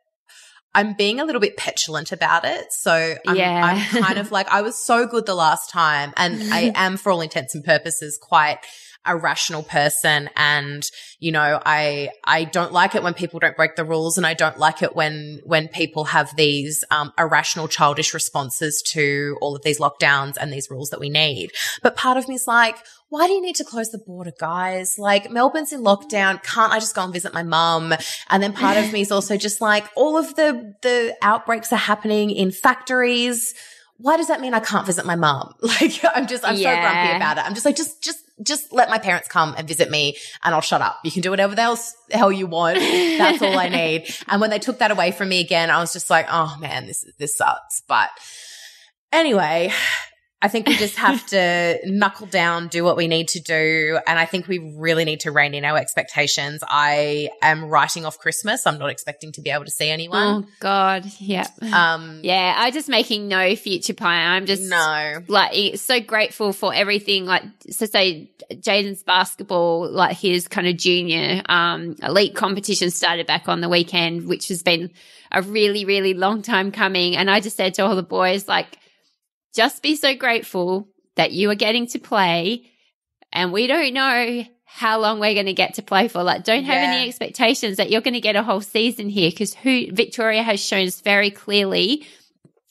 I'm 0.76 0.94
being 0.94 1.20
a 1.20 1.26
little 1.26 1.42
bit 1.42 1.58
petulant 1.58 2.12
about 2.12 2.46
it. 2.46 2.72
So 2.72 3.16
I'm, 3.28 3.36
yeah. 3.36 3.62
I'm 3.64 4.04
kind 4.04 4.20
of 4.20 4.32
like, 4.32 4.48
I 4.50 4.62
was 4.62 4.76
so 4.76 5.08
good 5.08 5.26
the 5.26 5.34
last 5.34 5.72
time 5.72 6.14
and 6.16 6.54
I 6.54 6.72
am 6.76 6.98
for 6.98 7.12
all 7.12 7.22
intents 7.22 7.56
and 7.56 7.64
purposes 7.64 8.20
quite 8.22 8.60
a 9.06 9.16
rational 9.16 9.64
person 9.64 10.30
and 10.36 10.90
you 11.20 11.32
know 11.32 11.60
i 11.66 12.10
i 12.26 12.44
don't 12.44 12.74
like 12.74 12.96
it 12.96 13.02
when 13.02 13.14
people 13.14 13.40
don't 13.40 13.56
break 13.56 13.76
the 13.76 13.86
rules 13.86 14.18
and 14.18 14.28
i 14.28 14.34
don't 14.34 14.60
like 14.60 14.84
it 14.84 14.96
when 14.96 15.40
when 15.46 15.68
people 15.70 16.06
have 16.06 16.36
these 16.36 16.84
um, 16.92 17.14
irrational 17.18 17.68
childish 17.68 18.14
responses 18.14 18.82
to 18.82 19.38
all 19.42 19.56
of 19.56 19.62
these 19.64 19.80
lockdowns 19.80 20.36
and 20.40 20.52
these 20.52 20.70
rules 20.70 20.90
that 20.90 21.00
we 21.00 21.10
need 21.10 21.52
but 21.82 21.96
part 21.96 22.18
of 22.18 22.28
me 22.28 22.36
is 22.36 22.48
like 22.48 22.78
why 23.10 23.26
do 23.26 23.34
you 23.34 23.42
need 23.42 23.56
to 23.56 23.64
close 23.64 23.90
the 23.90 23.98
border, 23.98 24.32
guys? 24.40 25.00
Like 25.00 25.32
Melbourne's 25.32 25.74
in 25.74 25.82
lockdown. 25.82 26.42
Can't 26.44 26.72
I 26.72 26.80
just 26.80 26.94
go 26.94 27.04
and 27.04 27.12
visit 27.12 27.34
my 27.34 27.42
mum? 27.42 27.94
And 28.30 28.42
then 28.42 28.54
part 28.54 28.78
of 28.78 28.94
me 28.94 29.02
is 29.02 29.12
also 29.12 29.36
just 29.36 29.62
like 29.62 29.86
all 29.96 30.16
of 30.16 30.36
the, 30.36 30.76
the 30.84 31.18
outbreaks 31.24 31.74
are 31.74 31.78
happening 31.78 32.30
in 32.30 32.52
factories. 32.52 33.56
Why 33.98 34.16
does 34.16 34.28
that 34.28 34.42
mean 34.42 34.54
I 34.54 34.60
can't 34.60 34.86
visit 34.86 35.08
my 35.08 35.16
mum? 35.16 35.56
Like 35.64 36.00
I'm 36.14 36.28
just, 36.28 36.46
I'm 36.46 36.56
yeah. 36.56 36.76
so 36.76 36.82
grumpy 36.82 37.16
about 37.16 37.38
it. 37.40 37.46
I'm 37.46 37.54
just 37.56 37.66
like, 37.66 37.76
just, 37.76 38.04
just, 38.04 38.24
just 38.42 38.72
let 38.72 38.90
my 38.90 38.98
parents 38.98 39.28
come 39.28 39.54
and 39.58 39.68
visit 39.68 39.90
me 39.90 40.18
and 40.44 40.56
I'll 40.56 40.62
shut 40.62 40.82
up. 40.82 41.00
You 41.04 41.12
can 41.12 41.22
do 41.22 41.30
whatever 41.30 41.60
else 41.60 41.96
hell 42.12 42.32
you 42.32 42.48
want. 42.48 42.80
That's 42.80 43.42
all 43.42 43.58
I 43.58 43.70
need. 43.70 44.14
And 44.28 44.42
when 44.42 44.50
they 44.50 44.60
took 44.60 44.80
that 44.80 44.92
away 44.92 45.12
from 45.12 45.30
me 45.30 45.42
again, 45.42 45.70
I 45.70 45.80
was 45.80 45.94
just 45.94 46.10
like, 46.10 46.28
oh 46.30 46.58
man, 46.60 46.88
this, 46.88 47.04
is 47.04 47.16
this 47.18 47.38
sucks. 47.38 47.82
But 47.88 48.10
anyway, 49.12 49.72
I 50.42 50.48
think 50.48 50.68
we 50.68 50.78
just 50.78 50.96
have 50.96 51.26
to 51.28 51.80
knuckle 51.86 52.26
down, 52.26 52.70
do 52.70 52.84
what 52.86 52.96
we 52.96 53.10
need 53.10 53.28
to 53.30 53.42
do. 53.42 54.00
And 54.08 54.18
I 54.18 54.26
think 54.26 54.48
we 54.48 54.74
really 54.78 55.04
need 55.04 55.20
to 55.22 55.32
rein 55.32 55.54
in 55.54 55.66
our 55.66 55.78
expectations. 55.78 56.64
I 56.66 57.30
am 57.42 57.66
writing 57.66 58.06
off 58.06 58.20
Christmas. 58.20 58.66
I'm 58.66 58.80
not 58.80 58.90
expecting 58.90 59.34
to 59.34 59.42
be 59.42 59.50
able 59.50 59.66
to 59.66 59.72
see 59.72 59.90
anyone. 59.90 60.46
Oh 60.46 60.48
God. 60.62 61.06
Yeah. 61.20 61.46
Um, 61.74 62.22
yeah. 62.24 62.54
I'm 62.56 62.72
just 62.72 62.88
making 62.88 63.28
no 63.28 63.54
future 63.58 63.94
plan. 63.94 64.32
I'm 64.32 64.46
just 64.46 64.64
no, 64.64 65.24
like 65.28 65.78
so 65.78 66.00
grateful 66.00 66.54
for 66.54 66.74
everything. 66.74 67.26
Like, 67.26 67.44
so 67.70 67.86
say 67.86 68.30
Jaden's 68.50 69.04
basketball, 69.04 69.90
like 69.92 70.16
his 70.16 70.48
kind 70.48 70.68
of 70.68 70.78
junior, 70.78 71.42
um, 71.50 71.98
elite 72.02 72.36
competition 72.36 72.92
started 72.92 73.28
back 73.28 73.50
on 73.50 73.60
the 73.60 73.68
weekend, 73.68 74.26
which 74.26 74.48
has 74.48 74.64
been 74.64 74.90
a 75.34 75.42
really, 75.42 75.84
really 75.84 76.14
long 76.14 76.42
time 76.44 76.72
coming. 76.72 77.18
And 77.18 77.30
I 77.30 77.42
just 77.42 77.58
said 77.58 77.74
to 77.74 77.86
all 77.86 77.98
the 77.98 78.04
boys, 78.04 78.48
like, 78.48 78.78
just 79.54 79.82
be 79.82 79.96
so 79.96 80.16
grateful 80.16 80.88
that 81.16 81.32
you 81.32 81.50
are 81.50 81.56
getting 81.56 81.88
to 81.88 82.00
play 82.00 82.70
and 83.32 83.52
we 83.52 83.68
don't 83.68 83.94
know 83.94 84.44
how 84.66 85.00
long 85.00 85.20
we're 85.20 85.34
going 85.34 85.48
to 85.48 85.54
get 85.54 85.76
to 85.76 85.82
play 85.82 86.08
for. 86.08 86.24
Like, 86.24 86.44
don't 86.44 86.64
have 86.64 86.82
yeah. 86.82 86.92
any 86.92 87.08
expectations 87.10 87.78
that 87.78 87.90
you're 87.90 88.02
going 88.02 88.14
to 88.14 88.22
get 88.22 88.36
a 88.36 88.44
whole 88.44 88.62
season 88.62 89.10
here 89.10 89.30
because 89.30 89.54
who 89.54 89.92
Victoria 89.92 90.44
has 90.44 90.64
shown 90.64 90.88
us 90.88 91.02
very 91.02 91.32
clearly 91.32 92.06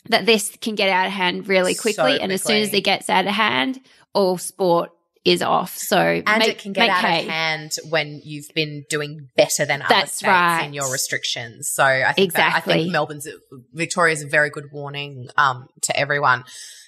that 0.08 0.24
this 0.24 0.56
can 0.60 0.74
get 0.74 0.88
out 0.88 1.06
of 1.06 1.12
hand 1.12 1.48
really 1.48 1.74
quickly. 1.74 1.92
So 1.92 2.02
quickly. 2.04 2.20
And 2.20 2.32
as 2.32 2.42
soon 2.42 2.62
as 2.62 2.72
it 2.72 2.82
gets 2.82 3.10
out 3.10 3.26
of 3.26 3.32
hand, 3.32 3.80
all 4.14 4.38
sport 4.38 4.90
is 5.24 5.42
off. 5.42 5.76
So 5.76 5.98
and 5.98 6.38
make, 6.38 6.48
it 6.48 6.58
can 6.58 6.72
get 6.72 6.88
out 6.88 7.04
hay. 7.04 7.22
of 7.22 7.28
hand 7.28 7.76
when 7.90 8.20
you've 8.24 8.48
been 8.54 8.84
doing 8.88 9.28
better 9.36 9.64
than 9.64 9.82
other 9.82 9.94
That's 9.94 10.16
states 10.16 10.28
right. 10.28 10.64
in 10.64 10.72
your 10.72 10.90
restrictions. 10.90 11.70
So 11.72 11.84
I 11.84 12.12
think 12.12 12.26
exactly. 12.26 12.72
That, 12.72 12.78
I 12.78 12.82
think 12.82 12.92
Melbourne's 12.92 13.28
Victoria's 13.72 14.22
a 14.22 14.26
very 14.26 14.50
good 14.50 14.72
warning 14.72 15.28
um, 15.36 15.68
to 15.82 15.96
everyone. 15.98 16.44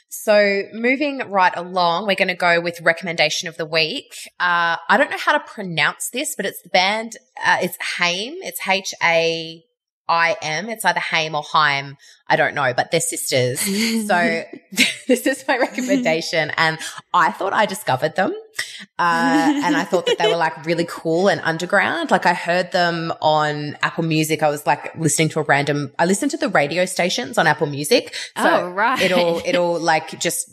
So 0.09 0.65
moving 0.73 1.19
right 1.31 1.53
along, 1.57 2.07
we're 2.09 2.17
going 2.17 2.29
to 2.29 2.35
go 2.35 2.61
with 2.61 2.81
recommendation 2.81 3.49
of 3.49 3.57
the 3.57 3.65
week. 3.65 4.13
Uh, 4.41 4.77
I 4.89 4.97
don't 4.97 5.09
know 5.09 5.19
how 5.19 5.39
to 5.39 5.41
pronounce 5.41 6.11
this, 6.11 6.35
but 6.35 6.47
it's 6.47 6.61
the 6.63 6.69
band. 6.69 7.13
Uh, 7.45 7.59
it's 7.63 7.77
Haim. 7.97 8.35
It's 8.41 8.67
H 8.67 8.93
A 9.03 9.65
I 10.11 10.37
am. 10.43 10.69
It's 10.69 10.85
either 10.85 10.99
Haim 10.99 11.37
or 11.37 11.45
Haim. 11.53 11.97
I 12.27 12.35
don't 12.35 12.55
know, 12.57 12.75
but 12.75 12.91
they're 12.91 13.01
sisters. 13.01 13.61
so 14.07 14.43
this 15.07 15.27
is 15.27 15.45
my 15.47 15.57
recommendation. 15.57 16.51
And 16.57 16.79
I 17.15 17.31
thought 17.31 17.53
I 17.53 17.65
discovered 17.65 18.17
them. 18.17 18.35
Uh, 18.99 19.53
and 19.65 19.77
I 19.77 19.85
thought 19.85 20.07
that 20.07 20.19
they 20.19 20.27
were 20.27 20.37
like 20.37 20.67
really 20.67 20.85
cool 20.89 21.29
and 21.29 21.41
underground. 21.45 22.11
Like 22.11 22.27
I 22.27 22.35
heard 22.35 22.73
them 22.73 23.13
on 23.23 23.79
Apple 23.83 24.05
Music. 24.05 24.43
I 24.43 24.51
was 24.51 24.67
like 24.67 24.95
listening 24.97 25.29
to 25.31 25.41
a 25.41 25.45
random, 25.45 25.93
I 25.97 26.07
listened 26.07 26.33
to 26.33 26.37
the 26.37 26.49
radio 26.49 26.87
stations 26.87 27.39
on 27.39 27.47
Apple 27.47 27.69
Music. 27.69 28.13
So 28.37 28.45
oh, 28.45 28.71
right. 28.71 29.01
It'll, 29.01 29.41
it'll 29.45 29.79
like 29.79 30.19
just 30.19 30.51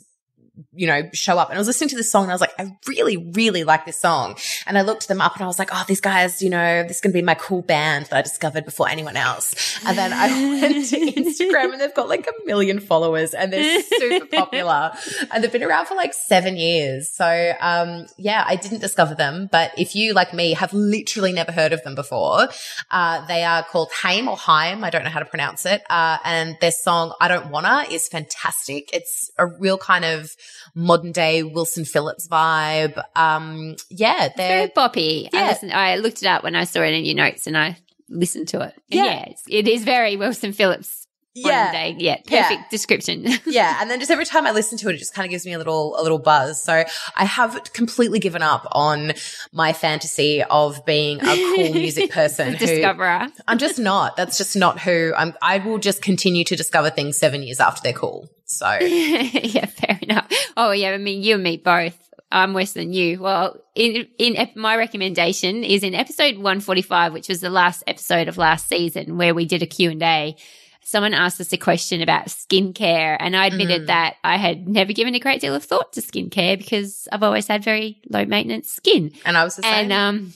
you 0.73 0.87
know, 0.87 1.09
show 1.13 1.37
up. 1.37 1.49
And 1.49 1.57
I 1.57 1.59
was 1.59 1.67
listening 1.67 1.89
to 1.89 1.95
this 1.95 2.11
song 2.11 2.23
and 2.23 2.31
I 2.31 2.33
was 2.33 2.41
like, 2.41 2.53
I 2.59 2.71
really, 2.87 3.17
really 3.17 3.63
like 3.63 3.85
this 3.85 3.99
song. 3.99 4.37
And 4.65 4.77
I 4.77 4.81
looked 4.81 5.07
them 5.07 5.21
up 5.21 5.35
and 5.35 5.43
I 5.43 5.47
was 5.47 5.59
like, 5.59 5.69
oh, 5.71 5.83
these 5.87 6.01
guys, 6.01 6.41
you 6.41 6.49
know, 6.49 6.83
this 6.83 6.97
is 6.97 7.01
going 7.01 7.11
to 7.11 7.17
be 7.17 7.23
my 7.23 7.35
cool 7.35 7.61
band 7.61 8.07
that 8.07 8.17
I 8.17 8.21
discovered 8.21 8.65
before 8.65 8.89
anyone 8.89 9.15
else. 9.15 9.79
And 9.85 9.97
then 9.97 10.13
I 10.13 10.27
went 10.61 10.85
to 10.89 10.95
Instagram 10.97 11.73
and 11.73 11.81
they've 11.81 11.93
got 11.93 12.09
like 12.09 12.27
a 12.27 12.45
million 12.45 12.79
followers 12.79 13.33
and 13.33 13.51
they're 13.51 13.81
super 13.81 14.25
popular 14.31 14.91
and 15.31 15.43
they've 15.43 15.51
been 15.51 15.63
around 15.63 15.87
for 15.87 15.95
like 15.95 16.13
seven 16.13 16.57
years. 16.57 17.09
So, 17.09 17.53
um, 17.59 18.07
yeah, 18.17 18.43
I 18.47 18.55
didn't 18.55 18.79
discover 18.79 19.15
them, 19.15 19.49
but 19.51 19.71
if 19.77 19.95
you, 19.95 20.13
like 20.13 20.33
me, 20.33 20.53
have 20.53 20.73
literally 20.73 21.33
never 21.33 21.51
heard 21.51 21.73
of 21.73 21.83
them 21.83 21.95
before, 21.95 22.49
uh, 22.91 23.25
they 23.27 23.43
are 23.43 23.63
called 23.63 23.89
Haim 24.01 24.27
or 24.27 24.37
Haim. 24.37 24.83
I 24.83 24.89
don't 24.89 25.03
know 25.03 25.09
how 25.09 25.19
to 25.19 25.25
pronounce 25.25 25.65
it. 25.65 25.83
Uh, 25.89 26.17
and 26.23 26.57
their 26.61 26.71
song, 26.71 27.13
I 27.19 27.27
Don't 27.27 27.49
Wanna 27.51 27.85
is 27.89 28.07
fantastic. 28.07 28.89
It's 28.93 29.31
a 29.37 29.45
real 29.45 29.77
kind 29.77 30.05
of 30.05 30.35
modern 30.77 31.12
day 31.12 31.41
Wilson 31.43 31.86
Phillips 31.86 32.27
vibe. 32.27 33.01
Um, 33.15 33.75
yeah, 33.89 34.29
they're 34.36 34.67
very 34.67 34.69
boppy. 34.69 35.29
Yeah. 35.34 35.41
I, 35.41 35.48
listened, 35.50 35.74
I 35.74 35.96
looked 35.96 36.22
it 36.22 36.27
up 36.27 36.43
when 36.43 36.55
I 36.55 36.65
saw 36.65 36.81
it 36.81 36.93
in 36.93 37.03
your 37.03 37.15
notes 37.15 37.48
and 37.48 37.57
I 37.57 37.77
listened 38.10 38.48
to 38.50 38.62
it. 38.62 38.74
And 38.91 39.00
yeah, 39.00 39.25
yeah 39.27 39.60
it 39.60 39.67
is 39.67 39.84
very 39.84 40.15
Wilson 40.15 40.53
Phillips 40.53 41.07
yeah. 41.34 41.72
Day. 41.72 41.96
Yeah. 41.98 42.15
Perfect 42.17 42.31
yeah. 42.31 42.63
description. 42.69 43.25
yeah. 43.46 43.77
And 43.81 43.89
then 43.89 44.00
just 44.00 44.12
every 44.12 44.25
time 44.25 44.46
I 44.46 44.51
listen 44.51 44.77
to 44.79 44.89
it, 44.89 44.96
it 44.96 44.98
just 44.98 45.13
kind 45.13 45.25
of 45.25 45.31
gives 45.31 45.46
me 45.46 45.53
a 45.53 45.57
little, 45.57 45.96
a 46.00 46.01
little 46.01 46.19
buzz. 46.19 46.63
So 46.63 46.84
I 47.15 47.25
have 47.25 47.62
completely 47.74 48.19
given 48.19 48.41
up 48.41 48.67
on 48.72 49.13
my 49.51 49.74
fantasy 49.74 50.43
of 50.43 50.86
being 50.86 51.19
a 51.22 51.25
cool 51.25 51.74
music 51.74 52.12
person. 52.12 52.53
discoverer. 52.53 53.27
I'm 53.48 53.57
just 53.57 53.79
not. 53.79 54.15
That's 54.15 54.38
just 54.38 54.55
not 54.55 54.79
who 54.79 55.13
I'm. 55.15 55.34
I 55.41 55.60
will 55.60 55.77
just 55.77 56.01
continue 56.01 56.43
to 56.46 56.55
discover 56.55 56.89
things 56.89 57.17
seven 57.17 57.43
years 57.43 57.60
after 57.60 57.81
they're 57.84 57.93
cool. 57.93 58.29
So 58.47 58.77
yeah, 58.81 59.65
fair 59.65 59.99
enough. 60.01 60.31
Oh 60.55 60.71
yeah, 60.71 60.91
I 60.91 60.97
mean 60.97 61.21
you 61.21 61.35
and 61.35 61.43
me 61.43 61.57
both. 61.57 61.95
I'm 62.31 62.53
worse 62.53 62.73
than 62.73 62.91
you. 62.93 63.21
Well, 63.21 63.61
in 63.75 64.07
in 64.17 64.49
my 64.55 64.75
recommendation 64.75 65.63
is 65.63 65.83
in 65.83 65.93
episode 65.93 66.35
145, 66.35 67.13
which 67.13 67.29
was 67.29 67.41
the 67.41 67.49
last 67.49 67.83
episode 67.87 68.27
of 68.27 68.37
last 68.37 68.67
season, 68.67 69.17
where 69.17 69.35
we 69.35 69.45
did 69.45 69.61
a 69.61 69.67
Q 69.67 69.91
and 69.91 70.03
A. 70.03 70.35
Someone 70.81 71.13
asked 71.13 71.41
us 71.41 71.51
a 71.51 71.57
question 71.57 72.01
about 72.01 72.27
skincare, 72.27 73.17
and 73.19 73.35
I 73.35 73.47
admitted 73.47 73.83
mm. 73.83 73.87
that 73.87 74.15
I 74.23 74.37
had 74.37 74.69
never 74.69 74.93
given 74.93 75.15
a 75.15 75.19
great 75.19 75.41
deal 75.41 75.53
of 75.53 75.63
thought 75.63 75.91
to 75.93 76.01
skincare 76.01 76.57
because 76.57 77.09
I've 77.11 77.23
always 77.23 77.47
had 77.47 77.63
very 77.63 78.01
low 78.09 78.23
maintenance 78.23 78.71
skin. 78.71 79.11
And 79.25 79.37
I 79.37 79.43
was 79.43 79.57
the 79.57 79.63
same. 79.63 79.73
And 79.73 79.93
um, 79.93 80.33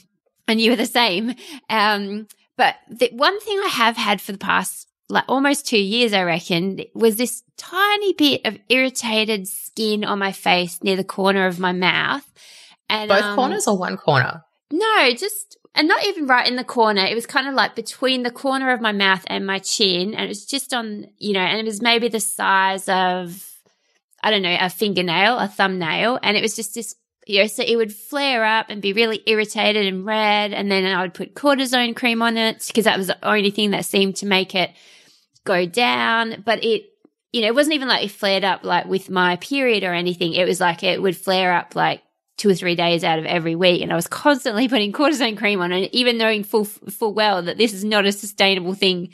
and 0.50 0.60
you 0.60 0.72
were 0.72 0.78
the 0.78 0.86
same. 0.86 1.36
Um, 1.70 2.28
but 2.58 2.76
the 2.90 3.10
one 3.14 3.40
thing 3.40 3.58
I 3.60 3.70
have 3.70 3.96
had 3.96 4.20
for 4.20 4.34
the 4.34 4.38
past 4.38 4.88
like 5.12 5.26
almost 5.28 5.68
two 5.68 5.80
years, 5.80 6.14
I 6.14 6.24
reckon, 6.24 6.82
was 6.94 7.18
this 7.18 7.44
tiny 7.58 8.14
bit 8.14 8.42
of 8.46 8.58
irritated 8.70 9.48
skin 9.48 10.04
on 10.04 10.20
my 10.20 10.32
face 10.32 10.82
near 10.82 10.96
the 10.96 11.04
corner 11.04 11.46
of 11.46 11.60
my 11.60 11.72
mouth. 11.72 12.26
And 12.90 13.10
both 13.10 13.24
um, 13.24 13.36
corners 13.36 13.68
or 13.68 13.78
one 13.78 13.98
corner? 13.98 14.44
No, 14.72 15.14
just 15.14 15.58
and 15.76 15.88
not 15.88 16.06
even 16.06 16.28
right 16.28 16.48
in 16.48 16.56
the 16.56 16.64
corner. 16.64 17.04
It 17.04 17.16
was 17.16 17.26
kind 17.26 17.48
of 17.48 17.54
like 17.54 17.76
between 17.76 18.24
the 18.24 18.32
corner 18.32 18.72
of 18.72 18.82
my 18.82 18.92
mouth 18.92 19.24
and 19.28 19.46
my 19.46 19.60
chin, 19.60 20.14
and 20.14 20.26
it 20.26 20.30
was 20.30 20.46
just 20.46 20.74
on, 20.74 21.08
you 21.18 21.34
know, 21.34 21.42
and 21.42 21.60
it 21.60 21.66
was 21.66 21.82
maybe 21.82 22.08
the 22.08 22.20
size 22.20 22.88
of, 22.90 23.50
I 24.24 24.32
don't 24.32 24.42
know, 24.42 24.58
a 24.60 24.70
fingernail, 24.70 25.38
a 25.38 25.48
thumbnail, 25.48 26.20
and 26.24 26.36
it 26.36 26.42
was 26.42 26.56
just 26.56 26.74
this 26.74 26.96
you 27.28 27.40
know, 27.40 27.48
so 27.48 27.64
it 27.66 27.76
would 27.76 27.94
flare 27.94 28.44
up 28.44 28.66
and 28.70 28.82
be 28.82 28.94
really 28.94 29.22
irritated 29.26 29.86
and 29.86 30.06
red. 30.06 30.54
And 30.54 30.72
then 30.72 30.86
I 30.86 31.02
would 31.02 31.14
put 31.14 31.36
cortisone 31.36 31.96
cream 31.96 32.22
on 32.22 32.36
it 32.36 32.66
because 32.68 32.86
that 32.86 32.98
was 32.98 33.08
the 33.08 33.26
only 33.26 33.52
thing 33.52 33.72
that 33.72 33.86
seemed 33.86 34.16
to 34.18 34.26
make 34.26 34.56
it 34.56 34.72
go 35.46 35.66
down, 35.66 36.44
but 36.46 36.64
it, 36.64 36.86
you 37.32 37.42
know, 37.42 37.48
it 37.48 37.56
wasn't 37.56 37.76
even 37.76 37.88
like 37.88 38.04
it 38.04 38.12
flared 38.12 38.44
up 38.44 38.64
like 38.64 38.86
with 38.86 39.10
my 39.10 39.38
period 39.38 39.84
or 39.84 39.94
anything. 39.94 40.34
It 40.34 40.48
was 40.48 40.60
like 40.60 40.84
it 40.84 41.02
would 41.02 41.18
flare 41.18 41.54
up 41.54 41.76
like 41.76 42.02
two 42.38 42.50
or 42.50 42.56
three 42.56 42.76
days 42.76 43.04
out 43.04 43.20
of 43.20 43.26
every 43.26 43.56
week. 43.56 43.82
And 43.82 43.92
I 43.92 43.96
was 43.96 44.08
constantly 44.08 44.68
putting 44.70 44.92
cortisone 44.92 45.38
cream 45.38 45.62
on 45.62 45.72
it, 45.72 45.94
even 45.94 46.18
knowing 46.18 46.44
full, 46.44 46.66
full 46.66 47.14
well 47.14 47.42
that 47.44 47.58
this 47.58 47.74
is 47.74 47.84
not 47.84 48.06
a 48.06 48.12
sustainable 48.12 48.74
thing 48.74 49.10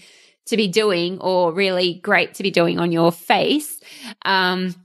to 0.46 0.58
be 0.58 0.68
doing 0.68 1.20
or 1.20 1.52
really 1.52 1.96
great 1.96 2.36
to 2.36 2.44
be 2.44 2.52
doing 2.52 2.80
on 2.80 2.92
your 2.92 3.12
face. 3.12 3.82
Um, 4.24 4.76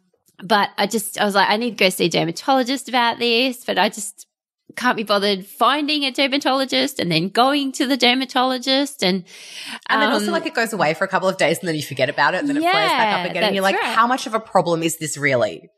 but 0.43 0.71
I 0.77 0.89
just, 0.89 1.21
I 1.21 1.25
was 1.25 1.37
like, 1.37 1.49
I 1.49 1.57
need 1.57 1.79
to 1.79 1.85
go 1.85 1.89
see 1.89 2.07
a 2.07 2.09
dermatologist 2.09 2.89
about 2.89 3.21
this, 3.21 3.65
but 3.65 3.79
I 3.79 3.89
just 3.89 4.27
can't 4.77 4.97
be 4.97 5.03
bothered 5.03 5.47
finding 5.47 6.05
a 6.05 6.11
dermatologist 6.11 6.99
and 6.99 7.11
then 7.11 7.29
going 7.29 7.73
to 7.73 7.87
the 7.87 7.97
dermatologist 7.97 9.03
and 9.03 9.25
and 9.89 10.03
then 10.03 10.13
also 10.13 10.27
um, 10.27 10.33
like 10.33 10.47
it 10.47 10.55
goes 10.55 10.73
away 10.73 10.95
for 10.95 11.05
a 11.05 11.09
couple 11.09 11.29
of 11.29 11.37
days 11.37 11.59
and 11.59 11.69
then 11.69 11.75
you 11.75 11.83
forget 11.83 12.09
about 12.09 12.35
it 12.35 12.41
and 12.41 12.49
then 12.49 12.61
yeah, 12.61 12.69
it 12.69 12.73
flares 12.73 12.91
back 12.91 13.21
up 13.21 13.31
again 13.31 13.43
and 13.45 13.55
you're 13.55 13.63
like 13.63 13.77
right. 13.77 13.95
how 13.95 14.07
much 14.07 14.27
of 14.27 14.35
a 14.35 14.41
problem 14.41 14.83
is 14.83 14.99
this 14.99 15.17
really 15.17 15.69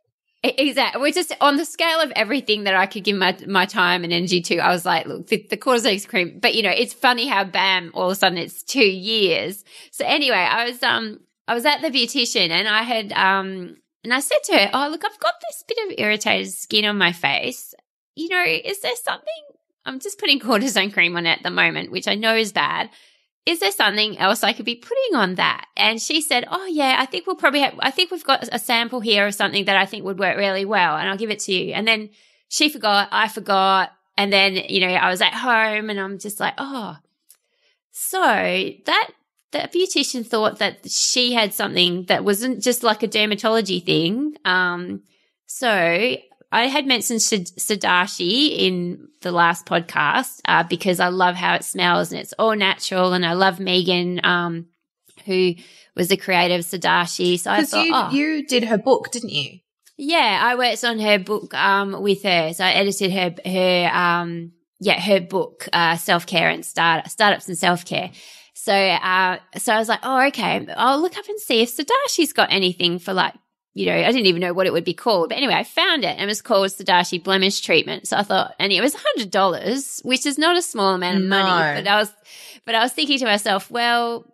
Exactly. 0.45 1.01
We're 1.01 1.11
just 1.11 1.35
on 1.41 1.57
the 1.57 1.65
scale 1.65 2.01
of 2.01 2.13
everything 2.15 2.65
that 2.65 2.75
I 2.75 2.85
could 2.85 3.03
give 3.03 3.17
my 3.17 3.35
my 3.47 3.65
time 3.65 4.05
and 4.05 4.13
energy 4.13 4.43
to. 4.43 4.59
I 4.59 4.73
was 4.73 4.85
like, 4.85 5.07
look, 5.07 5.27
the, 5.29 5.47
the 5.49 5.57
cortisone 5.57 6.07
cream. 6.07 6.39
But 6.39 6.55
you 6.55 6.63
know, 6.63 6.71
it's 6.71 6.93
funny 6.93 7.27
how 7.27 7.45
bam, 7.45 7.91
all 7.95 8.11
of 8.11 8.13
a 8.13 8.15
sudden 8.15 8.37
it's 8.37 8.63
two 8.63 8.85
years. 8.85 9.65
So 9.91 10.05
anyway, 10.05 10.37
I 10.37 10.69
was 10.69 10.83
um 10.83 11.21
I 11.49 11.55
was 11.55 11.65
at 11.65 11.81
the 11.81 11.89
beautician 11.89 12.51
and 12.51 12.69
I 12.69 12.83
had 12.83 13.11
um 13.13 13.77
and 14.05 14.13
I 14.13 14.21
said 14.21 14.37
to 14.45 14.59
her, 14.59 14.71
oh 14.75 14.89
look, 14.91 15.03
I've 15.03 15.19
got 15.19 15.33
this 15.49 15.65
bit 15.67 15.79
of 15.87 15.99
irritated 15.99 16.53
skin 16.53 16.85
on 16.85 16.99
my 16.99 17.13
face 17.13 17.75
you 18.15 18.29
know, 18.29 18.45
is 18.45 18.81
there 18.81 18.97
something? 18.97 19.43
I'm 19.85 20.01
just 20.01 20.19
putting 20.19 20.41
cortisone 20.41 20.93
cream 20.93 21.17
on 21.17 21.27
at 21.27 21.43
the 21.43 21.51
moment, 21.51 21.91
which 21.91 22.09
I 22.09 22.15
know 22.15 22.35
is 22.35 22.53
bad. 22.53 22.91
Is 23.47 23.61
there 23.61 23.73
something 23.73 24.17
else 24.19 24.43
I 24.43 24.55
could 24.55 24.65
be 24.65 24.77
putting 24.77 25.17
on 25.17 25.35
that? 25.35 25.67
And 25.77 26.01
she 26.01 26.23
said, 26.23 26.47
Oh, 26.51 26.65
yeah, 26.67 26.97
I 26.99 27.05
think 27.05 27.27
we'll 27.27 27.37
probably 27.37 27.61
have, 27.61 27.75
I 27.81 27.91
think 27.91 28.11
we've 28.11 28.25
got 28.25 28.49
a 28.51 28.59
sample 28.59 29.01
here 29.01 29.27
of 29.27 29.35
something 29.35 29.67
that 29.67 29.77
I 29.77 29.85
think 29.85 30.05
would 30.05 30.19
work 30.19 30.39
really 30.39 30.65
well. 30.65 30.97
And 30.97 31.09
I'll 31.09 31.19
give 31.19 31.31
it 31.31 31.41
to 31.41 31.53
you. 31.53 31.75
And 31.75 31.87
then 31.87 32.11
she 32.49 32.71
forgot, 32.71 33.09
I 33.13 33.29
forgot. 33.29 33.93
And 34.17 34.33
then, 34.33 34.55
you 34.55 34.81
know, 34.81 34.89
I 34.89 35.11
was 35.11 35.21
at 35.21 35.35
home 35.35 35.91
and 35.91 36.01
I'm 36.01 36.19
just 36.19 36.41
like, 36.41 36.55
Oh, 36.57 36.97
so 37.91 38.19
that 38.19 39.11
the 39.53 39.59
beautician 39.73 40.27
thought 40.27 40.59
that 40.59 40.91
she 40.91 41.33
had 41.33 41.55
something 41.55 42.05
that 42.07 42.25
wasn't 42.25 42.63
just 42.63 42.83
like 42.83 43.03
a 43.03 43.09
dermatology 43.09 43.85
thing. 43.85 44.37
Um, 44.45 45.03
so 45.47 46.17
I 46.55 46.69
had 46.69 46.87
mentioned 46.87 47.19
Sodashi 47.19 48.57
in 48.57 49.09
the 49.23 49.33
last 49.33 49.67
podcast 49.67 50.41
uh, 50.45 50.63
because 50.63 51.01
I 51.01 51.09
love 51.09 51.35
how 51.35 51.57
it 51.57 51.65
smells 51.65 52.13
and 52.13 52.21
it's 52.21 52.33
all 52.39 52.55
natural, 52.55 53.13
and 53.13 53.27
I 53.27 53.33
love 53.33 53.59
Megan, 53.59 54.21
um, 54.25 54.67
who 55.25 55.55
was 55.97 56.07
the 56.09 56.17
creator 56.17 56.55
of 56.55 56.61
Sodashi. 56.61 57.41
So 57.41 57.51
I 57.51 57.65
thought, 57.65 57.85
you, 57.85 57.93
oh. 57.93 58.11
you 58.11 58.47
did 58.47 58.63
her 58.65 58.79
book, 58.79 59.11
didn't 59.11 59.33
you? 59.33 59.59
Yeah, 59.97 60.41
I 60.43 60.55
worked 60.55 60.85
on 60.85 61.01
her 61.01 61.19
book 61.19 61.53
um, 61.55 62.01
with 62.01 62.23
her. 62.23 62.53
So 62.53 62.65
I 62.65 62.71
edited 62.71 63.11
her 63.11 63.35
her 63.45 63.91
um, 63.93 64.53
yeah 64.79 65.01
her 65.01 65.21
book, 65.21 65.69
uh, 65.73 65.97
self 65.97 66.25
care 66.25 66.51
and 66.51 66.65
start 66.65 67.11
startups 67.11 67.49
and 67.49 67.59
self 67.59 67.85
care. 67.85 68.13
So 68.55 68.73
uh, 68.73 69.39
so 69.57 69.75
I 69.75 69.79
was 69.79 69.89
like, 69.89 70.01
oh 70.05 70.29
okay, 70.29 70.69
I'll 70.77 71.03
look 71.03 71.19
up 71.19 71.29
and 71.29 71.41
see 71.41 71.63
if 71.63 71.77
Sodashi's 71.77 72.33
got 72.33 72.53
anything 72.53 73.01
for 73.01 73.13
like 73.13 73.35
you 73.75 73.87
know, 73.87 73.93
I 73.93 74.13
didn't 74.13 74.27
even 74.27 74.41
know 74.41 74.53
what 74.53 74.67
it 74.67 74.73
would 74.73 74.85
be 74.85 74.95
called. 74.95 75.31
But 75.31 75.39
anyway, 75.39 75.55
I 75.55 75.65
found 75.65 76.05
it 76.05 76.11
and 76.11 76.23
it 76.23 76.27
was 76.27 76.41
called 76.41 76.71
Sodashi 76.71 77.23
Blemish 77.23 77.61
Treatment. 77.61 78.07
So 78.07 78.17
I 78.17 78.23
thought, 78.23 78.55
and 78.61 78.73
it 78.73 78.81
was 78.81 78.95
hundred 78.95 79.33
dollars, 79.33 80.01
which 80.05 80.25
is 80.27 80.39
not 80.39 80.57
a 80.57 80.63
small 80.63 80.95
amount 80.95 81.17
of 81.17 81.25
no. 81.25 81.43
money. 81.43 81.83
But 81.83 81.89
I 81.89 81.97
was, 81.97 82.13
but 82.65 82.77
I 82.77 82.83
was 82.83 82.93
thinking 82.93 83.19
to 83.19 83.25
myself, 83.25 83.71
well, 83.73 84.25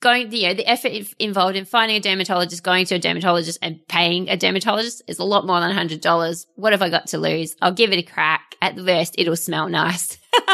going, 0.00 0.32
you 0.32 0.48
know, 0.48 0.54
the 0.54 0.66
effort 0.66 0.92
involved 1.20 1.56
in 1.56 1.64
finding 1.64 1.96
a 1.96 2.00
dermatologist, 2.00 2.62
going 2.64 2.84
to 2.86 2.96
a 2.96 2.98
dermatologist 2.98 3.58
and 3.62 3.78
paying 3.88 4.28
a 4.28 4.36
dermatologist 4.36 5.02
is 5.06 5.20
a 5.20 5.24
lot 5.24 5.46
more 5.46 5.60
than 5.60 5.70
hundred 5.70 6.00
dollars. 6.00 6.46
What 6.56 6.72
have 6.72 6.82
I 6.82 6.90
got 6.90 7.06
to 7.08 7.18
lose? 7.18 7.54
I'll 7.62 7.72
give 7.72 7.92
it 7.92 7.98
a 7.98 8.02
crack. 8.02 8.56
At 8.60 8.76
the 8.76 8.84
worst, 8.84 9.14
it'll 9.18 9.36
smell 9.36 9.68
nice. 9.68 10.18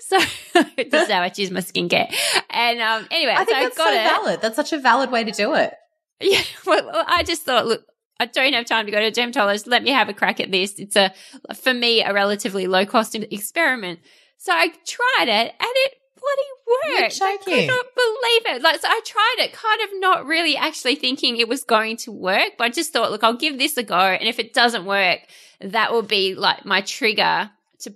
so 0.00 0.18
that's 0.90 1.10
how 1.10 1.22
I 1.22 1.28
choose 1.28 1.50
my 1.50 1.60
skincare. 1.60 2.12
And 2.48 2.80
um, 2.80 3.06
anyway, 3.10 3.34
I 3.36 3.44
think 3.44 3.56
so 3.56 3.62
that's 3.62 3.76
so 3.76 3.88
it. 3.88 4.04
valid. 4.04 4.40
That's 4.40 4.56
such 4.56 4.72
a 4.72 4.78
valid 4.78 5.10
way 5.10 5.22
to 5.24 5.32
do 5.32 5.54
it. 5.54 5.74
Yeah. 6.20 6.42
Well, 6.66 7.04
I 7.06 7.22
just 7.22 7.42
thought, 7.42 7.66
look, 7.66 7.84
I 8.20 8.26
don't 8.26 8.52
have 8.52 8.66
time 8.66 8.86
to 8.86 8.92
go 8.92 9.00
to 9.00 9.06
a 9.06 9.10
dermatologist. 9.10 9.66
Let 9.66 9.82
me 9.82 9.90
have 9.90 10.08
a 10.08 10.14
crack 10.14 10.40
at 10.40 10.52
this. 10.52 10.78
It's 10.78 10.94
a, 10.94 11.12
for 11.54 11.72
me, 11.72 12.02
a 12.02 12.12
relatively 12.12 12.66
low 12.66 12.84
cost 12.84 13.14
experiment. 13.14 14.00
So 14.36 14.52
I 14.52 14.68
tried 14.86 15.28
it 15.28 15.54
and 15.58 15.72
it 15.74 15.94
bloody 16.20 17.00
worked. 17.00 17.18
I 17.22 17.36
could 17.38 17.66
not 17.66 17.86
believe 17.96 18.56
it. 18.56 18.62
Like, 18.62 18.80
so 18.80 18.88
I 18.88 19.00
tried 19.04 19.36
it 19.38 19.52
kind 19.52 19.80
of 19.82 19.88
not 20.00 20.26
really 20.26 20.56
actually 20.56 20.96
thinking 20.96 21.38
it 21.38 21.48
was 21.48 21.64
going 21.64 21.96
to 21.98 22.12
work, 22.12 22.52
but 22.58 22.64
I 22.64 22.68
just 22.68 22.92
thought, 22.92 23.10
look, 23.10 23.24
I'll 23.24 23.36
give 23.36 23.58
this 23.58 23.76
a 23.76 23.82
go. 23.82 23.98
And 23.98 24.28
if 24.28 24.38
it 24.38 24.52
doesn't 24.52 24.84
work, 24.84 25.20
that 25.60 25.92
will 25.92 26.02
be 26.02 26.34
like 26.34 26.64
my 26.64 26.82
trigger 26.82 27.50
to 27.80 27.94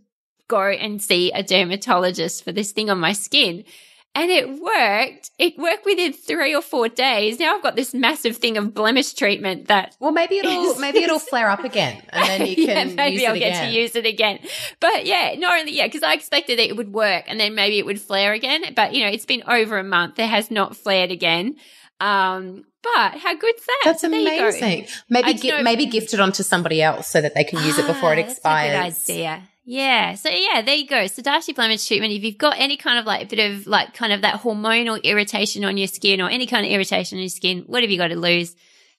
go 0.48 0.62
and 0.62 1.02
see 1.02 1.32
a 1.32 1.42
dermatologist 1.42 2.44
for 2.44 2.52
this 2.52 2.72
thing 2.72 2.90
on 2.90 2.98
my 2.98 3.12
skin 3.12 3.64
and 4.14 4.30
it 4.30 4.48
worked. 4.60 5.30
It 5.38 5.58
worked 5.58 5.84
within 5.84 6.12
three 6.12 6.54
or 6.54 6.62
four 6.62 6.88
days. 6.88 7.38
Now 7.38 7.56
I've 7.56 7.62
got 7.62 7.76
this 7.76 7.92
massive 7.92 8.36
thing 8.36 8.56
of 8.56 8.72
blemish 8.72 9.14
treatment 9.14 9.68
that. 9.68 9.96
Well, 9.98 10.12
maybe 10.12 10.38
it'll 10.38 10.70
is, 10.70 10.78
maybe 10.78 10.98
it'll 11.02 11.18
flare 11.30 11.50
up 11.50 11.64
again, 11.64 12.02
and 12.10 12.24
then 12.28 12.46
you 12.46 12.54
can 12.66 12.88
yeah, 12.90 12.94
maybe 12.94 13.26
I'll 13.26 13.38
get 13.38 13.66
to 13.66 13.72
use 13.72 13.96
it 13.96 14.06
again. 14.06 14.38
But 14.80 15.06
yeah, 15.06 15.34
not 15.36 15.58
only 15.58 15.76
yeah, 15.76 15.86
because 15.86 16.02
I 16.02 16.14
expected 16.14 16.58
that 16.58 16.68
it 16.68 16.76
would 16.76 16.92
work, 16.92 17.24
and 17.26 17.38
then 17.40 17.54
maybe 17.54 17.78
it 17.78 17.86
would 17.86 18.00
flare 18.00 18.32
again. 18.32 18.62
But 18.74 18.94
you 18.94 19.04
know, 19.04 19.10
it's 19.10 19.26
been 19.26 19.42
over 19.46 19.78
a 19.78 19.84
month. 19.84 20.18
It 20.18 20.28
has 20.28 20.50
not 20.50 20.76
flared 20.76 21.10
again. 21.10 21.56
Um, 22.00 22.64
But 22.82 23.18
how 23.18 23.34
good's 23.34 23.64
that? 23.64 23.82
That's 23.84 24.04
amazing. 24.04 24.86
Maybe 25.08 25.34
gi- 25.34 25.62
maybe 25.62 25.86
gift 25.86 26.12
it 26.12 26.20
onto 26.20 26.42
somebody 26.42 26.82
else 26.82 27.08
so 27.08 27.20
that 27.20 27.34
they 27.34 27.44
can 27.44 27.64
use 27.64 27.78
ah, 27.78 27.82
it 27.82 27.86
before 27.86 28.12
it 28.12 28.18
expires. 28.18 28.74
Ah, 28.74 28.82
that's 28.82 29.08
a 29.08 29.12
good 29.12 29.18
idea. 29.20 29.42
Yeah. 29.64 30.14
So 30.14 30.28
yeah, 30.28 30.60
there 30.62 30.74
you 30.74 30.86
go. 30.86 31.04
Sodashi 31.04 31.54
blemish 31.54 31.86
treatment. 31.86 32.12
If 32.12 32.22
you've 32.22 32.38
got 32.38 32.58
any 32.58 32.76
kind 32.76 32.98
of 32.98 33.06
like 33.06 33.28
bit 33.30 33.38
of 33.38 33.66
like 33.66 33.94
kind 33.94 34.12
of 34.12 34.20
that 34.20 34.42
hormonal 34.42 35.02
irritation 35.02 35.64
on 35.64 35.78
your 35.78 35.88
skin 35.88 36.20
or 36.20 36.28
any 36.28 36.46
kind 36.46 36.66
of 36.66 36.72
irritation 36.72 37.16
on 37.16 37.22
your 37.22 37.30
skin, 37.30 37.64
what 37.66 37.82
have 37.82 37.90
you 37.90 37.96
got 37.96 38.08
to 38.08 38.16
lose? 38.16 38.54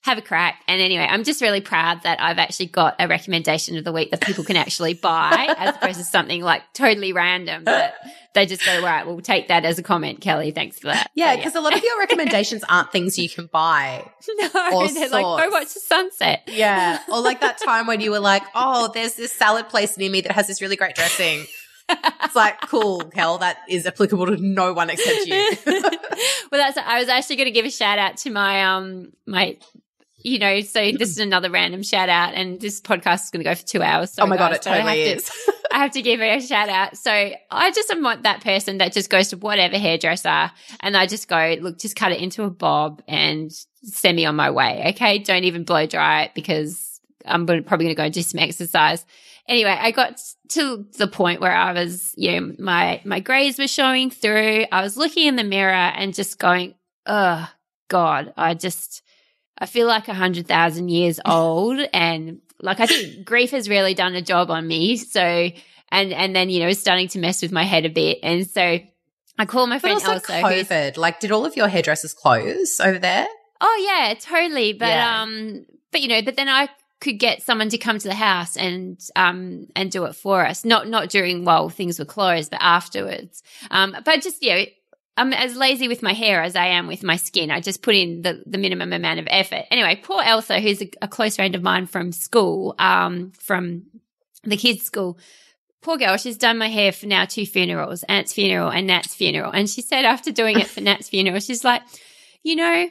Have 0.06 0.18
a 0.18 0.22
crack. 0.22 0.62
And 0.68 0.80
anyway, 0.80 1.06
I'm 1.08 1.24
just 1.24 1.42
really 1.42 1.60
proud 1.60 2.04
that 2.04 2.20
I've 2.22 2.38
actually 2.38 2.66
got 2.66 2.94
a 3.00 3.08
recommendation 3.08 3.76
of 3.76 3.84
the 3.84 3.92
week 3.92 4.12
that 4.12 4.20
people 4.22 4.44
can 4.44 4.56
actually 4.56 4.94
buy 4.94 5.54
as 5.58 5.74
opposed 5.74 5.98
to 5.98 6.04
something 6.04 6.42
like 6.42 6.62
totally 6.72 7.12
random 7.12 7.64
that 7.64 7.96
they 8.32 8.46
just 8.46 8.64
go, 8.64 8.82
right, 8.82 9.04
we'll 9.04 9.20
take 9.20 9.48
that 9.48 9.64
as 9.64 9.78
a 9.80 9.82
comment, 9.82 10.20
Kelly. 10.20 10.52
Thanks 10.52 10.78
for 10.78 10.86
that. 10.86 11.10
Yeah, 11.14 11.34
because 11.34 11.54
yeah. 11.54 11.60
a 11.60 11.62
lot 11.62 11.76
of 11.76 11.82
your 11.82 11.98
recommendations 11.98 12.62
aren't 12.68 12.92
things 12.92 13.18
you 13.18 13.28
can 13.28 13.46
buy. 13.46 14.08
No, 14.38 14.46
or 14.74 14.88
they're 14.88 15.08
like, 15.08 15.22
go 15.22 15.48
watch 15.50 15.72
the 15.72 15.80
sunset. 15.80 16.42
Yeah. 16.48 17.00
Or 17.10 17.20
like 17.20 17.40
that 17.40 17.58
time 17.64 17.86
when 17.86 18.00
you 18.00 18.10
were 18.10 18.20
like, 18.20 18.42
oh, 18.54 18.90
there's 18.92 19.14
this 19.14 19.32
salad 19.32 19.68
place 19.68 19.96
near 19.96 20.10
me 20.10 20.20
that 20.22 20.32
has 20.32 20.46
this 20.46 20.60
really 20.60 20.76
great 20.76 20.94
dressing. 20.94 21.46
it's 21.88 22.34
like 22.34 22.60
cool, 22.62 23.00
Kel. 23.04 23.38
That 23.38 23.58
is 23.68 23.86
applicable 23.86 24.26
to 24.26 24.36
no 24.36 24.72
one 24.72 24.90
except 24.90 25.26
you. 25.26 25.56
well, 25.66 25.90
that's. 26.52 26.76
I 26.76 26.98
was 26.98 27.08
actually 27.08 27.36
going 27.36 27.46
to 27.46 27.52
give 27.52 27.64
a 27.64 27.70
shout 27.70 27.98
out 27.98 28.16
to 28.18 28.30
my 28.30 28.64
um 28.64 29.12
my 29.26 29.56
you 30.26 30.40
know, 30.40 30.60
so 30.62 30.80
mm. 30.80 30.98
this 30.98 31.08
is 31.08 31.18
another 31.18 31.48
random 31.50 31.84
shout 31.84 32.08
out, 32.08 32.34
and 32.34 32.60
this 32.60 32.80
podcast 32.80 33.24
is 33.24 33.30
going 33.30 33.44
to 33.44 33.48
go 33.48 33.54
for 33.54 33.64
two 33.64 33.80
hours. 33.80 34.10
So 34.10 34.24
oh 34.24 34.26
my 34.26 34.36
god, 34.36 34.54
it 34.54 34.62
totally 34.62 34.82
I 34.90 34.94
is. 34.94 35.24
To, 35.24 35.54
I 35.70 35.78
have 35.78 35.92
to 35.92 36.02
give 36.02 36.20
it 36.20 36.42
a 36.42 36.44
shout 36.44 36.68
out. 36.68 36.96
So 36.96 37.12
I 37.12 37.70
just 37.70 37.92
am 37.92 38.02
not 38.02 38.24
that 38.24 38.42
person 38.42 38.78
that 38.78 38.92
just 38.92 39.08
goes 39.08 39.28
to 39.28 39.36
whatever 39.36 39.78
hairdresser, 39.78 40.50
and 40.80 40.96
I 40.96 41.06
just 41.06 41.28
go, 41.28 41.56
look, 41.60 41.78
just 41.78 41.94
cut 41.94 42.10
it 42.10 42.20
into 42.20 42.42
a 42.42 42.50
bob 42.50 43.02
and 43.06 43.52
send 43.84 44.16
me 44.16 44.24
on 44.24 44.34
my 44.34 44.50
way. 44.50 44.86
Okay, 44.88 45.18
don't 45.20 45.44
even 45.44 45.62
blow 45.62 45.86
dry 45.86 46.22
it 46.22 46.32
because 46.34 47.00
I'm 47.24 47.46
probably 47.46 47.86
going 47.86 47.88
to 47.90 47.94
go 47.94 48.08
do 48.08 48.22
some 48.22 48.40
exercise. 48.40 49.06
Anyway, 49.46 49.76
I 49.78 49.92
got 49.92 50.20
to 50.50 50.84
the 50.98 51.06
point 51.06 51.40
where 51.40 51.54
I 51.54 51.72
was, 51.72 52.14
you 52.16 52.40
know, 52.40 52.52
my 52.58 53.00
my 53.04 53.20
grays 53.20 53.60
were 53.60 53.68
showing 53.68 54.10
through. 54.10 54.64
I 54.72 54.82
was 54.82 54.96
looking 54.96 55.28
in 55.28 55.36
the 55.36 55.44
mirror 55.44 55.72
and 55.72 56.12
just 56.12 56.40
going, 56.40 56.74
oh 57.06 57.48
God, 57.86 58.34
I 58.36 58.54
just 58.54 59.02
I 59.58 59.66
feel 59.66 59.86
like 59.86 60.08
a 60.08 60.14
hundred 60.14 60.46
thousand 60.46 60.88
years 60.88 61.20
old, 61.26 61.80
and 61.92 62.40
like 62.60 62.80
I 62.80 62.86
think 62.86 63.24
grief 63.24 63.50
has 63.50 63.68
really 63.68 63.94
done 63.94 64.14
a 64.14 64.22
job 64.22 64.50
on 64.50 64.66
me. 64.66 64.96
So, 64.96 65.20
and 65.20 66.12
and 66.12 66.34
then 66.34 66.50
you 66.50 66.60
know 66.60 66.72
starting 66.72 67.08
to 67.08 67.18
mess 67.18 67.42
with 67.42 67.52
my 67.52 67.64
head 67.64 67.84
a 67.84 67.90
bit, 67.90 68.18
and 68.22 68.46
so 68.46 68.78
I 69.38 69.44
call 69.46 69.66
my 69.66 69.78
friend 69.78 70.00
but 70.02 70.10
also 70.10 70.32
Elsa. 70.32 70.46
COVID, 70.46 70.96
like, 70.96 71.20
did 71.20 71.30
all 71.30 71.44
of 71.44 71.56
your 71.56 71.68
hairdressers 71.68 72.14
close 72.14 72.80
over 72.80 72.98
there? 72.98 73.26
Oh 73.60 73.86
yeah, 73.86 74.14
totally. 74.14 74.72
But 74.72 74.88
yeah. 74.88 75.22
um, 75.22 75.66
but 75.92 76.00
you 76.00 76.08
know, 76.08 76.22
but 76.22 76.36
then 76.36 76.48
I 76.48 76.68
could 77.00 77.18
get 77.18 77.42
someone 77.42 77.68
to 77.68 77.78
come 77.78 77.98
to 77.98 78.08
the 78.08 78.14
house 78.14 78.56
and 78.56 78.98
um 79.14 79.66
and 79.76 79.90
do 79.90 80.04
it 80.04 80.14
for 80.14 80.44
us. 80.44 80.64
Not 80.64 80.88
not 80.88 81.08
during 81.10 81.44
while 81.44 81.68
things 81.68 81.98
were 81.98 82.04
closed, 82.04 82.50
but 82.50 82.62
afterwards. 82.62 83.42
Um, 83.70 83.96
but 84.04 84.22
just 84.22 84.42
you 84.42 84.54
know, 84.54 84.64
I'm 85.16 85.32
as 85.32 85.56
lazy 85.56 85.88
with 85.88 86.02
my 86.02 86.12
hair 86.12 86.42
as 86.42 86.56
I 86.56 86.66
am 86.66 86.86
with 86.86 87.02
my 87.02 87.16
skin. 87.16 87.50
I 87.50 87.60
just 87.60 87.82
put 87.82 87.94
in 87.94 88.22
the, 88.22 88.42
the 88.46 88.58
minimum 88.58 88.92
amount 88.92 89.18
of 89.18 89.26
effort. 89.30 89.64
Anyway, 89.70 89.98
poor 90.02 90.22
Elsa, 90.22 90.60
who's 90.60 90.82
a, 90.82 90.90
a 91.00 91.08
close 91.08 91.36
friend 91.36 91.54
of 91.54 91.62
mine 91.62 91.86
from 91.86 92.12
school, 92.12 92.74
um, 92.78 93.32
from 93.32 93.84
the 94.44 94.56
kids' 94.56 94.84
school. 94.84 95.18
Poor 95.80 95.96
girl, 95.96 96.16
she's 96.16 96.36
done 96.36 96.58
my 96.58 96.68
hair 96.68 96.92
for 96.92 97.06
now 97.06 97.24
two 97.24 97.46
funerals, 97.46 98.02
Ant's 98.04 98.32
funeral 98.32 98.70
and 98.70 98.86
Nat's 98.86 99.14
funeral. 99.14 99.52
And 99.52 99.70
she 99.70 99.82
said 99.82 100.04
after 100.04 100.32
doing 100.32 100.58
it 100.58 100.66
for 100.66 100.80
Nat's 100.82 101.08
funeral, 101.08 101.40
she's 101.40 101.64
like, 101.64 101.82
you 102.42 102.56
know, 102.56 102.88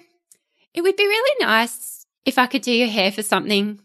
it 0.73 0.81
would 0.81 0.95
be 0.95 1.05
really 1.05 1.45
nice 1.45 2.05
if 2.25 2.37
I 2.37 2.47
could 2.47 2.61
do 2.61 2.71
your 2.71 2.87
hair 2.87 3.11
for 3.11 3.21
something 3.21 3.79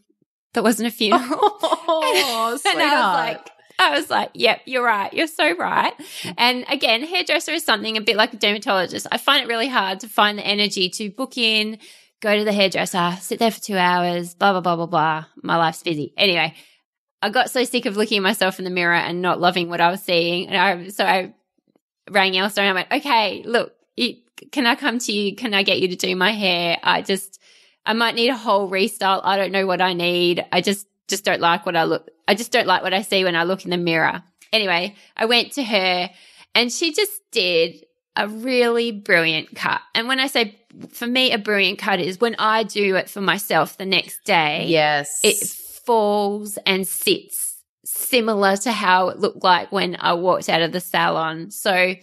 that 0.55 0.64
wasn't 0.64 0.88
a 0.88 0.90
funeral. 0.90 1.22
Oh, 1.92 2.57
and, 2.64 2.76
and 2.76 2.83
I 2.83 2.94
was 2.94 3.37
like, 3.37 3.50
I 3.83 3.99
was 3.99 4.11
like, 4.11 4.31
yep, 4.35 4.61
you're 4.66 4.85
right. 4.85 5.12
You're 5.12 5.27
so 5.27 5.57
right. 5.57 5.97
Mm. 6.23 6.35
And 6.37 6.64
again, 6.69 7.03
hairdresser 7.03 7.53
is 7.53 7.64
something 7.64 7.97
a 7.97 8.03
bit 8.03 8.16
like 8.16 8.35
a 8.35 8.37
dermatologist. 8.37 9.07
I 9.11 9.16
find 9.16 9.43
it 9.43 9.49
really 9.49 9.69
hard 9.69 10.01
to 10.01 10.09
find 10.09 10.38
the 10.38 10.47
energy 10.47 10.90
to 10.90 11.11
book 11.11 11.38
in, 11.38 11.79
go 12.21 12.37
to 12.37 12.45
the 12.45 12.53
hairdresser, 12.53 13.16
sit 13.21 13.38
there 13.38 13.51
for 13.51 13.61
two 13.61 13.77
hours, 13.77 14.35
blah, 14.35 14.53
blah, 14.53 14.61
blah, 14.61 14.77
blah, 14.77 14.87
blah. 14.87 15.25
My 15.43 15.57
life's 15.57 15.83
busy. 15.83 16.12
Anyway, 16.19 16.55
I 17.23 17.31
got 17.31 17.51
so 17.51 17.64
sick 17.64 17.87
of 17.87 17.97
looking 17.97 18.19
at 18.19 18.23
myself 18.23 18.59
in 18.59 18.66
the 18.66 18.71
mirror 18.71 18.95
and 18.95 19.23
not 19.23 19.40
loving 19.40 19.71
what 19.71 19.81
I 19.81 19.90
was 19.90 20.03
seeing. 20.03 20.49
And 20.49 20.57
I, 20.59 20.88
so 20.88 21.05
I 21.05 21.33
rang 22.11 22.37
Elsa 22.37 22.61
and 22.61 22.71
I 22.71 22.73
went, 22.75 22.93
okay, 22.93 23.43
look, 23.47 23.75
can 24.53 24.66
I 24.66 24.75
come 24.75 24.99
to 24.99 25.12
you? 25.12 25.37
Can 25.37 25.55
I 25.55 25.62
get 25.62 25.81
you 25.81 25.88
to 25.88 25.97
do 25.97 26.14
my 26.16 26.33
hair? 26.33 26.79
I 26.83 27.01
just, 27.01 27.40
I 27.87 27.95
might 27.95 28.14
need 28.14 28.29
a 28.29 28.37
whole 28.37 28.71
restyle. 28.71 29.21
I 29.25 29.38
don't 29.38 29.53
know 29.53 29.66
what 29.66 29.81
I 29.81 29.95
need. 29.95 30.45
I 30.53 30.61
just, 30.61 30.87
just 31.09 31.25
don't 31.25 31.40
like 31.40 31.64
what 31.64 31.77
I 31.77 31.85
look. 31.85 32.11
I 32.31 32.35
just 32.35 32.53
don't 32.53 32.69
like 32.69 32.85
what 32.85 32.95
I 32.95 33.03
see 33.03 33.25
when 33.25 33.35
I 33.35 33.43
look 33.43 33.64
in 33.64 33.73
the 33.73 33.77
mirror. 33.77 34.23
Anyway, 34.53 34.95
I 35.16 35.25
went 35.25 35.51
to 35.55 35.64
her 35.64 36.11
and 36.55 36.73
she 36.73 36.93
just 36.93 37.21
did 37.33 37.85
a 38.14 38.29
really 38.29 38.93
brilliant 38.93 39.57
cut. 39.57 39.81
And 39.97 40.07
when 40.07 40.21
I 40.21 40.29
say 40.29 40.57
for 40.93 41.09
me, 41.09 41.33
a 41.33 41.38
brilliant 41.38 41.81
cut 41.81 41.99
is 41.99 42.21
when 42.21 42.37
I 42.38 42.62
do 42.62 42.95
it 42.95 43.11
for 43.11 43.21
myself 43.21 43.77
the 43.79 43.85
next 43.85 44.23
day. 44.25 44.66
Yes. 44.69 45.19
It 45.25 45.38
falls 45.85 46.57
and 46.64 46.87
sits 46.87 47.57
similar 47.85 48.57
to 48.59 48.71
how 48.71 49.09
it 49.09 49.19
looked 49.19 49.43
like 49.43 49.73
when 49.73 49.97
I 49.99 50.12
walked 50.12 50.49
out 50.49 50.62
of 50.62 50.71
the 50.71 50.79
salon. 50.79 51.51
So 51.51 51.97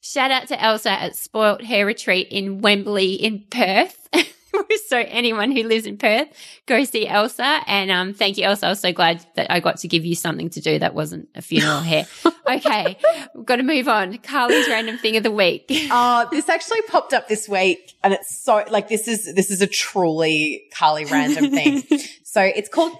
shout 0.00 0.30
out 0.30 0.46
to 0.46 0.62
Elsa 0.62 0.92
at 0.92 1.16
Spoilt 1.16 1.64
Hair 1.64 1.86
Retreat 1.86 2.28
in 2.30 2.60
Wembley 2.60 3.14
in 3.14 3.46
Perth. 3.50 4.08
so 4.86 4.98
anyone 4.98 5.50
who 5.50 5.62
lives 5.62 5.86
in 5.86 5.96
Perth, 5.96 6.28
go 6.66 6.84
see 6.84 7.06
Elsa. 7.06 7.60
And 7.66 7.90
um, 7.90 8.14
thank 8.14 8.38
you, 8.38 8.44
Elsa. 8.44 8.66
I 8.66 8.68
was 8.70 8.80
so 8.80 8.92
glad 8.92 9.24
that 9.36 9.50
I 9.50 9.60
got 9.60 9.78
to 9.78 9.88
give 9.88 10.04
you 10.04 10.14
something 10.14 10.50
to 10.50 10.60
do 10.60 10.78
that 10.78 10.94
wasn't 10.94 11.28
a 11.34 11.42
funeral 11.42 11.80
hair. 11.80 12.06
Okay, 12.48 12.96
we've 13.34 13.46
got 13.46 13.56
to 13.56 13.62
move 13.62 13.88
on. 13.88 14.18
Carly's 14.18 14.68
random 14.68 14.98
thing 14.98 15.16
of 15.16 15.22
the 15.22 15.30
week. 15.30 15.66
Oh, 15.70 16.28
this 16.32 16.48
actually 16.48 16.82
popped 16.82 17.12
up 17.12 17.28
this 17.28 17.48
week, 17.48 17.94
and 18.02 18.12
it's 18.12 18.36
so 18.42 18.64
like 18.68 18.88
this 18.88 19.08
is 19.08 19.32
this 19.34 19.50
is 19.50 19.62
a 19.62 19.66
truly 19.66 20.64
Carly 20.74 21.04
random 21.04 21.50
thing. 21.50 21.82
so 22.24 22.42
it's 22.42 22.68
called. 22.68 22.96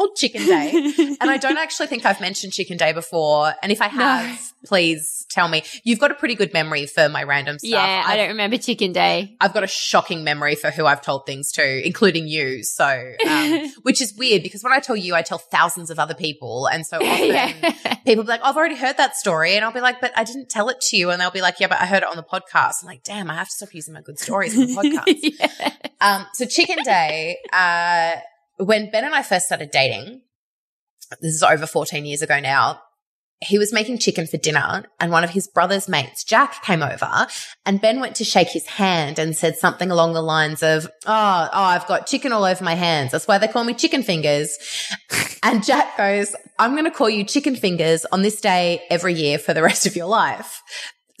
Called 0.00 0.16
Chicken 0.16 0.46
Day. 0.46 1.16
and 1.20 1.30
I 1.30 1.36
don't 1.36 1.58
actually 1.58 1.88
think 1.88 2.06
I've 2.06 2.22
mentioned 2.22 2.54
Chicken 2.54 2.78
Day 2.78 2.94
before. 2.94 3.52
And 3.62 3.70
if 3.70 3.82
I 3.82 3.88
have, 3.88 4.30
no. 4.30 4.36
please 4.66 5.26
tell 5.28 5.46
me. 5.46 5.62
You've 5.84 5.98
got 5.98 6.10
a 6.10 6.14
pretty 6.14 6.34
good 6.34 6.54
memory 6.54 6.86
for 6.86 7.10
my 7.10 7.22
random 7.22 7.58
stuff. 7.58 7.70
Yeah, 7.70 8.04
I've, 8.06 8.10
I 8.10 8.16
do 8.16 8.22
not 8.22 8.28
remember 8.28 8.56
Chicken 8.56 8.92
Day. 8.94 9.36
I've 9.42 9.52
got 9.52 9.62
a 9.62 9.66
shocking 9.66 10.24
memory 10.24 10.54
for 10.54 10.70
who 10.70 10.86
I've 10.86 11.02
told 11.02 11.26
things 11.26 11.52
to, 11.52 11.86
including 11.86 12.28
you. 12.28 12.62
So, 12.62 13.12
um, 13.28 13.72
which 13.82 14.00
is 14.00 14.14
weird 14.14 14.42
because 14.42 14.64
when 14.64 14.72
I 14.72 14.78
tell 14.78 14.96
you, 14.96 15.14
I 15.14 15.20
tell 15.20 15.36
thousands 15.36 15.90
of 15.90 15.98
other 15.98 16.14
people. 16.14 16.66
And 16.66 16.86
so 16.86 16.96
often 16.96 17.26
yeah. 17.26 17.94
people 18.06 18.24
be 18.24 18.30
like, 18.30 18.40
I've 18.42 18.56
already 18.56 18.76
heard 18.76 18.96
that 18.96 19.16
story. 19.16 19.54
And 19.54 19.66
I'll 19.66 19.72
be 19.72 19.82
like, 19.82 20.00
but 20.00 20.12
I 20.16 20.24
didn't 20.24 20.48
tell 20.48 20.70
it 20.70 20.80
to 20.80 20.96
you. 20.96 21.10
And 21.10 21.20
they'll 21.20 21.30
be 21.30 21.42
like, 21.42 21.60
yeah, 21.60 21.66
but 21.66 21.78
I 21.78 21.84
heard 21.84 22.04
it 22.04 22.08
on 22.08 22.16
the 22.16 22.22
podcast. 22.22 22.76
I'm 22.80 22.86
like, 22.86 23.04
damn, 23.04 23.30
I 23.30 23.34
have 23.34 23.48
to 23.48 23.54
stop 23.54 23.74
using 23.74 23.92
my 23.92 24.00
good 24.00 24.18
stories 24.18 24.58
on 24.58 24.66
the 24.66 24.74
podcast. 24.74 25.18
yeah. 25.60 25.72
um, 26.00 26.26
so 26.32 26.46
Chicken 26.46 26.78
Day, 26.84 27.36
uh, 27.52 28.16
when 28.60 28.90
Ben 28.90 29.04
and 29.04 29.14
I 29.14 29.22
first 29.22 29.46
started 29.46 29.70
dating, 29.70 30.22
this 31.20 31.34
is 31.34 31.42
over 31.42 31.66
14 31.66 32.04
years 32.04 32.22
ago 32.22 32.40
now, 32.40 32.80
he 33.42 33.58
was 33.58 33.72
making 33.72 33.98
chicken 33.98 34.26
for 34.26 34.36
dinner 34.36 34.84
and 34.98 35.10
one 35.10 35.24
of 35.24 35.30
his 35.30 35.48
brother's 35.48 35.88
mates, 35.88 36.24
Jack, 36.24 36.62
came 36.62 36.82
over 36.82 37.26
and 37.64 37.80
Ben 37.80 37.98
went 37.98 38.16
to 38.16 38.24
shake 38.24 38.50
his 38.50 38.66
hand 38.66 39.18
and 39.18 39.34
said 39.34 39.56
something 39.56 39.90
along 39.90 40.12
the 40.12 40.20
lines 40.20 40.62
of, 40.62 40.86
Oh, 41.06 41.48
oh, 41.52 41.62
I've 41.62 41.86
got 41.86 42.06
chicken 42.06 42.32
all 42.32 42.44
over 42.44 42.62
my 42.62 42.74
hands. 42.74 43.12
That's 43.12 43.26
why 43.26 43.38
they 43.38 43.48
call 43.48 43.64
me 43.64 43.72
chicken 43.72 44.02
fingers. 44.02 44.58
and 45.42 45.64
Jack 45.64 45.96
goes, 45.96 46.36
I'm 46.58 46.72
going 46.72 46.84
to 46.84 46.90
call 46.90 47.08
you 47.08 47.24
chicken 47.24 47.56
fingers 47.56 48.04
on 48.12 48.20
this 48.20 48.42
day 48.42 48.82
every 48.90 49.14
year 49.14 49.38
for 49.38 49.54
the 49.54 49.62
rest 49.62 49.86
of 49.86 49.96
your 49.96 50.06
life. 50.06 50.60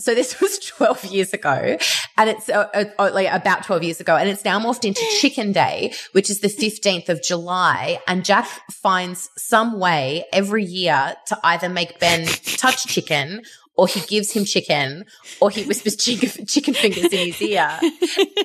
So 0.00 0.14
this 0.14 0.40
was 0.40 0.58
12 0.58 1.04
years 1.06 1.32
ago 1.32 1.76
and 2.16 2.30
it's 2.30 2.48
uh, 2.48 2.68
uh, 2.74 2.84
uh, 2.98 3.10
like 3.12 3.28
about 3.30 3.64
12 3.64 3.82
years 3.84 4.00
ago 4.00 4.16
and 4.16 4.28
it's 4.28 4.44
now 4.44 4.58
morphed 4.58 4.84
into 4.84 5.02
chicken 5.20 5.52
day, 5.52 5.92
which 6.12 6.30
is 6.30 6.40
the 6.40 6.48
15th 6.48 7.08
of 7.08 7.22
July. 7.22 8.00
And 8.08 8.24
Jack 8.24 8.48
finds 8.70 9.30
some 9.36 9.78
way 9.78 10.24
every 10.32 10.64
year 10.64 11.14
to 11.26 11.38
either 11.44 11.68
make 11.68 12.00
Ben 12.00 12.26
touch 12.26 12.86
chicken 12.86 13.42
or 13.76 13.86
he 13.86 14.00
gives 14.00 14.32
him 14.32 14.44
chicken 14.44 15.04
or 15.40 15.50
he 15.50 15.64
whispers 15.64 15.96
chicken, 16.04 16.46
chicken 16.46 16.74
fingers 16.74 17.12
in 17.12 17.32
his 17.32 17.40
ear. 17.42 17.78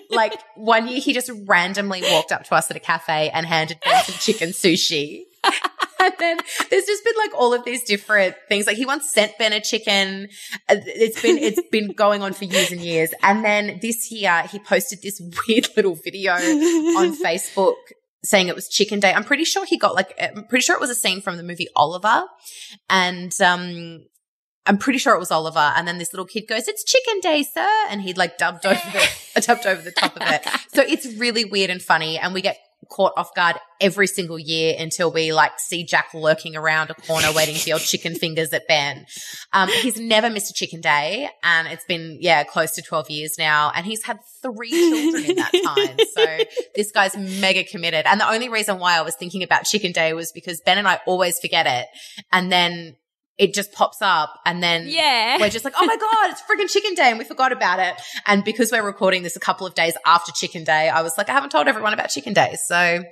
like 0.09 0.33
one 0.55 0.87
year 0.87 0.99
he 0.99 1.13
just 1.13 1.31
randomly 1.45 2.01
walked 2.03 2.31
up 2.31 2.43
to 2.45 2.55
us 2.55 2.69
at 2.69 2.77
a 2.77 2.79
cafe 2.79 3.29
and 3.29 3.45
handed 3.45 3.79
Ben 3.83 4.03
some 4.03 4.15
chicken 4.15 4.49
sushi. 4.49 5.23
and 5.99 6.13
then 6.19 6.37
there's 6.69 6.85
just 6.85 7.03
been 7.03 7.13
like 7.17 7.33
all 7.35 7.53
of 7.53 7.63
these 7.65 7.83
different 7.83 8.35
things. 8.49 8.67
Like 8.67 8.77
he 8.77 8.85
once 8.85 9.11
sent 9.11 9.37
Ben 9.37 9.53
a 9.53 9.61
chicken. 9.61 10.29
Uh, 10.69 10.75
it's 10.85 11.21
been 11.21 11.37
it's 11.37 11.61
been 11.71 11.91
going 11.91 12.21
on 12.21 12.33
for 12.33 12.45
years 12.45 12.71
and 12.71 12.81
years. 12.81 13.11
And 13.21 13.43
then 13.43 13.79
this 13.81 14.11
year 14.11 14.43
he 14.43 14.59
posted 14.59 15.01
this 15.01 15.21
weird 15.47 15.67
little 15.75 15.95
video 15.95 16.33
on 16.33 17.15
Facebook 17.15 17.75
saying 18.23 18.47
it 18.47 18.55
was 18.55 18.67
chicken 18.67 18.99
day. 18.99 19.13
I'm 19.13 19.23
pretty 19.23 19.45
sure 19.45 19.65
he 19.65 19.77
got 19.77 19.95
like 19.95 20.13
I'm 20.19 20.45
pretty 20.45 20.63
sure 20.63 20.75
it 20.75 20.81
was 20.81 20.89
a 20.89 20.95
scene 20.95 21.21
from 21.21 21.37
the 21.37 21.43
movie 21.43 21.67
Oliver. 21.75 22.23
And 22.89 23.33
um 23.41 24.05
I'm 24.67 24.77
pretty 24.79 24.97
sure 24.97 25.13
it 25.13 25.19
was 25.19 25.31
Oliver. 25.31 25.73
And 25.75 25.87
then 25.87 25.99
this 25.99 26.11
little 26.11 26.25
kid 26.25 26.47
goes, 26.47 26.67
it's 26.67 26.83
chicken 26.83 27.19
day, 27.19 27.43
sir. 27.43 27.69
And 27.89 28.01
he'd 28.01 28.17
like 28.17 28.39
dubbed 28.39 28.65
over 28.65 28.81
the, 29.35 29.41
dubbed 29.41 29.67
over 29.67 29.81
the 29.81 29.91
top 29.91 30.15
of 30.15 30.23
it. 30.25 30.41
So 30.73 30.81
it's 30.81 31.05
really 31.17 31.45
weird 31.45 31.69
and 31.69 31.81
funny. 31.81 32.17
And 32.17 32.33
we 32.33 32.41
get 32.41 32.57
caught 32.89 33.13
off 33.17 33.33
guard 33.35 33.57
every 33.81 34.07
single 34.07 34.39
year 34.39 34.75
until 34.77 35.11
we 35.11 35.33
like 35.33 35.59
see 35.59 35.83
Jack 35.83 36.13
lurking 36.13 36.55
around 36.55 36.89
a 36.89 36.93
corner 36.93 37.27
waiting 37.33 37.55
for 37.55 37.69
your 37.69 37.79
chicken 37.91 38.15
fingers 38.15 38.53
at 38.53 38.67
Ben. 38.67 39.05
Um, 39.53 39.69
he's 39.69 39.99
never 39.99 40.29
missed 40.29 40.51
a 40.51 40.53
chicken 40.53 40.81
day 40.81 41.29
and 41.43 41.67
it's 41.67 41.85
been, 41.85 42.17
yeah, 42.21 42.43
close 42.43 42.71
to 42.71 42.81
12 42.81 43.09
years 43.09 43.35
now. 43.37 43.71
And 43.75 43.85
he's 43.85 44.03
had 44.03 44.19
three 44.41 44.69
children 44.69 45.25
in 45.25 45.35
that 45.37 45.51
time. 45.51 45.97
So 46.13 46.37
this 46.75 46.91
guy's 46.91 47.15
mega 47.17 47.63
committed. 47.63 48.05
And 48.05 48.19
the 48.19 48.29
only 48.29 48.49
reason 48.49 48.79
why 48.79 48.97
I 48.97 49.01
was 49.01 49.15
thinking 49.15 49.43
about 49.43 49.65
chicken 49.65 49.91
day 49.91 50.13
was 50.13 50.31
because 50.31 50.61
Ben 50.65 50.77
and 50.77 50.87
I 50.87 50.99
always 51.05 51.39
forget 51.39 51.65
it. 51.67 51.87
And 52.31 52.51
then 52.51 52.95
it 53.37 53.53
just 53.53 53.73
pops 53.73 54.01
up 54.01 54.39
and 54.45 54.63
then 54.63 54.85
yeah. 54.87 55.37
we're 55.39 55.49
just 55.49 55.65
like, 55.65 55.73
oh 55.77 55.85
my 55.85 55.97
God, 55.97 56.29
it's 56.29 56.41
freaking 56.41 56.71
chicken 56.71 56.93
day. 56.93 57.09
And 57.09 57.19
we 57.19 57.25
forgot 57.25 57.51
about 57.51 57.79
it. 57.79 57.95
And 58.25 58.43
because 58.43 58.71
we're 58.71 58.85
recording 58.85 59.23
this 59.23 59.35
a 59.35 59.39
couple 59.39 59.67
of 59.67 59.75
days 59.75 59.93
after 60.05 60.31
chicken 60.31 60.63
day, 60.63 60.89
I 60.89 61.01
was 61.01 61.17
like, 61.17 61.29
I 61.29 61.33
haven't 61.33 61.49
told 61.49 61.67
everyone 61.67 61.93
about 61.93 62.09
chicken 62.09 62.33
day. 62.33 62.55
So 62.65 63.03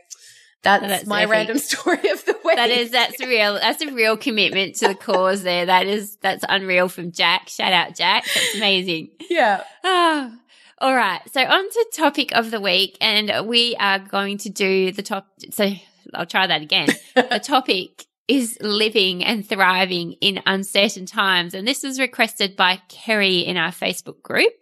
that's, 0.62 0.88
that's 0.88 1.06
my 1.06 1.24
epic. 1.24 1.32
random 1.32 1.58
story 1.60 2.10
of 2.10 2.24
the 2.26 2.38
week. 2.46 2.56
That 2.56 2.70
is, 2.70 2.92
that's 2.92 3.20
real. 3.20 3.56
That's 3.56 3.82
a 3.82 3.92
real 3.92 4.16
commitment 4.16 4.76
to 4.76 4.88
the 4.88 4.96
cause 4.96 5.44
there. 5.44 5.66
That 5.66 5.88
is, 5.88 6.16
that's 6.22 6.46
unreal 6.48 6.88
from 6.88 7.12
Jack. 7.12 7.50
Shout 7.50 7.74
out, 7.74 7.96
Jack. 7.96 8.26
That's 8.34 8.56
amazing. 8.56 9.10
Yeah. 9.30 9.64
Oh. 9.84 10.34
All 10.80 10.96
right. 10.96 11.22
So 11.32 11.42
on 11.42 11.70
to 11.70 11.88
topic 11.94 12.36
of 12.36 12.52
the 12.52 12.60
week. 12.60 12.98
And 13.00 13.48
we 13.48 13.76
are 13.78 14.00
going 14.00 14.38
to 14.40 14.50
do 14.50 14.92
the 14.92 15.02
top. 15.02 15.28
So 15.52 15.72
I'll 16.14 16.26
try 16.26 16.48
that 16.48 16.62
again. 16.62 16.90
the 17.16 17.42
topic 17.44 18.06
is 18.28 18.58
living 18.62 19.24
and 19.24 19.48
thriving 19.48 20.14
in 20.14 20.42
uncertain 20.46 21.06
times. 21.06 21.54
And 21.54 21.68
this 21.68 21.84
was 21.84 22.00
requested 22.00 22.56
by 22.56 22.82
Kerry 22.88 23.40
in 23.40 23.58
our 23.58 23.72
Facebook 23.72 24.22
group 24.22 24.54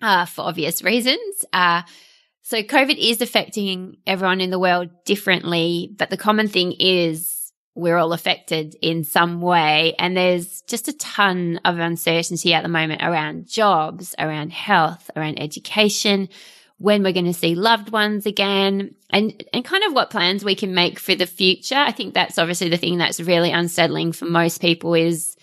uh, 0.00 0.26
for 0.26 0.42
obvious 0.42 0.82
reasons. 0.82 1.44
Uh, 1.52 1.82
so 2.42 2.62
COVID 2.62 2.96
is 2.98 3.22
affecting 3.22 3.96
everyone 4.06 4.40
in 4.40 4.50
the 4.50 4.58
world 4.58 4.90
differently, 5.04 5.94
but 5.96 6.10
the 6.10 6.16
common 6.16 6.48
thing 6.48 6.72
is 6.72 7.52
we're 7.74 7.96
all 7.96 8.12
affected 8.12 8.76
in 8.82 9.04
some 9.04 9.40
way. 9.40 9.94
And 9.98 10.16
there's 10.16 10.60
just 10.62 10.88
a 10.88 10.92
ton 10.92 11.60
of 11.64 11.78
uncertainty 11.78 12.52
at 12.52 12.62
the 12.62 12.68
moment 12.68 13.02
around 13.02 13.48
jobs, 13.48 14.14
around 14.18 14.52
health, 14.52 15.10
around 15.16 15.40
education, 15.40 16.28
when 16.82 17.04
we're 17.04 17.12
going 17.12 17.26
to 17.26 17.32
see 17.32 17.54
loved 17.54 17.92
ones 17.92 18.26
again 18.26 18.92
and, 19.08 19.44
and 19.52 19.64
kind 19.64 19.84
of 19.84 19.92
what 19.92 20.10
plans 20.10 20.44
we 20.44 20.56
can 20.56 20.74
make 20.74 20.98
for 20.98 21.14
the 21.14 21.26
future. 21.26 21.76
I 21.76 21.92
think 21.92 22.12
that's 22.12 22.38
obviously 22.38 22.70
the 22.70 22.76
thing 22.76 22.98
that's 22.98 23.20
really 23.20 23.52
unsettling 23.52 24.10
for 24.10 24.24
most 24.24 24.60
people 24.60 24.94
is, 24.94 25.36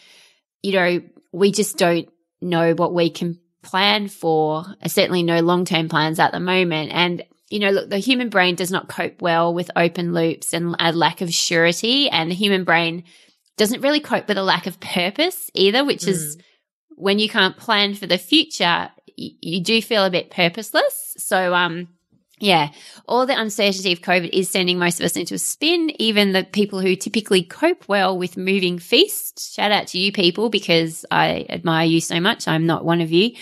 you 0.62 0.73
know, 0.73 1.02
we 1.32 1.54
just 1.54 1.78
don't 1.78 2.10
know 2.41 2.73
what 2.73 2.93
we 2.93 3.10
can 3.10 3.39
plan 3.63 4.10
for, 4.10 4.65
certainly 4.88 5.23
no 5.23 5.39
long 5.39 5.63
term 5.63 5.88
plans 5.88 6.19
at 6.19 6.34
the 6.34 6.41
moment. 6.41 6.91
And, 6.91 7.23
you 7.49 7.60
know, 7.60 7.69
look, 7.69 7.89
the 7.89 7.99
human 7.99 8.28
brain 8.28 8.56
does 8.56 8.69
not 8.69 8.89
cope 8.89 9.21
well 9.21 9.54
with 9.54 9.71
open 9.78 10.13
loops 10.13 10.54
and 10.54 10.75
a 10.78 10.91
lack 10.91 11.21
of 11.21 11.34
surety. 11.34 12.10
And 12.10 12.30
the 12.30 12.36
human 12.36 12.65
brain 12.65 13.06
doesn't 13.56 13.80
really 13.80 14.02
cope 14.02 14.28
with 14.28 14.38
a 14.38 14.43
lack 14.43 14.67
of 14.67 14.82
purpose 14.82 15.49
either, 15.54 15.86
which 15.86 16.02
mm. 16.02 16.10
is 16.10 16.38
when 16.89 17.17
you 17.17 17.30
can't 17.30 17.56
plan 17.56 17.95
for 17.95 18.08
the 18.08 18.17
future, 18.17 18.89
you 19.15 19.63
do 19.63 19.82
feel 19.82 20.04
a 20.04 20.10
bit 20.10 20.32
purposeless. 20.32 21.09
So, 21.19 21.53
um, 21.53 21.88
yeah, 22.39 22.69
all 23.08 23.25
the 23.25 23.39
uncertainty 23.39 23.91
of 23.91 24.01
COVID 24.01 24.29
is 24.32 24.49
sending 24.49 24.79
most 24.79 24.99
of 24.99 25.05
us 25.05 25.17
into 25.17 25.36
a 25.36 25.39
spin. 25.39 25.91
Even 25.99 26.32
the 26.32 26.43
people 26.43 26.79
who 26.79 26.95
typically 26.95 27.43
cope 27.43 27.88
well 27.88 28.17
with 28.17 28.38
moving 28.38 28.79
feast. 28.79 29.53
Shout 29.53 29.71
out 29.71 29.88
to 29.88 29.99
you 29.99 30.12
people 30.12 30.49
because 30.49 31.05
I 31.12 31.45
admire 31.49 31.86
you 31.86 32.01
so 32.01 32.19
much. 32.19 32.47
I'm 32.47 32.65
not 32.65 32.86
one 32.86 33.01
of 33.01 33.12
you. 33.12 33.36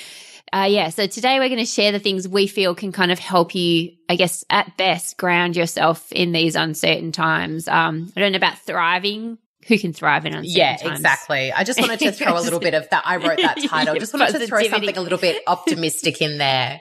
Uh, 0.53 0.67
yeah, 0.69 0.89
so 0.89 1.07
today 1.07 1.39
we're 1.39 1.49
going 1.49 1.59
to 1.59 1.65
share 1.65 1.91
the 1.91 1.99
things 1.99 2.25
we 2.25 2.47
feel 2.47 2.73
can 2.73 2.93
kind 2.93 3.11
of 3.11 3.19
help 3.19 3.53
you, 3.53 3.91
I 4.07 4.15
guess, 4.15 4.45
at 4.49 4.77
best, 4.77 5.17
ground 5.17 5.57
yourself 5.57 6.09
in 6.11 6.31
these 6.31 6.55
uncertain 6.55 7.11
times. 7.11 7.67
Um, 7.67 8.11
I 8.15 8.21
don't 8.21 8.31
know 8.31 8.37
about 8.37 8.57
thriving 8.59 9.37
who 9.67 9.77
can 9.77 9.91
thrive 9.91 10.25
in 10.25 10.33
uncertain 10.33 10.57
yeah, 10.57 10.77
times. 10.77 10.99
exactly. 10.99 11.51
I 11.51 11.65
just 11.65 11.81
wanted 11.81 11.99
to 11.99 12.13
throw 12.13 12.39
a 12.39 12.39
little 12.39 12.61
bit 12.61 12.73
of 12.73 12.89
that. 12.89 13.03
I 13.05 13.17
wrote 13.17 13.39
that 13.41 13.61
title. 13.67 13.95
just 13.95 14.13
wanted 14.13 14.39
to 14.39 14.47
throw 14.47 14.63
something 14.63 14.95
a 14.95 15.01
little 15.01 15.17
bit 15.17 15.43
optimistic 15.45 16.21
in 16.21 16.37
there. 16.37 16.79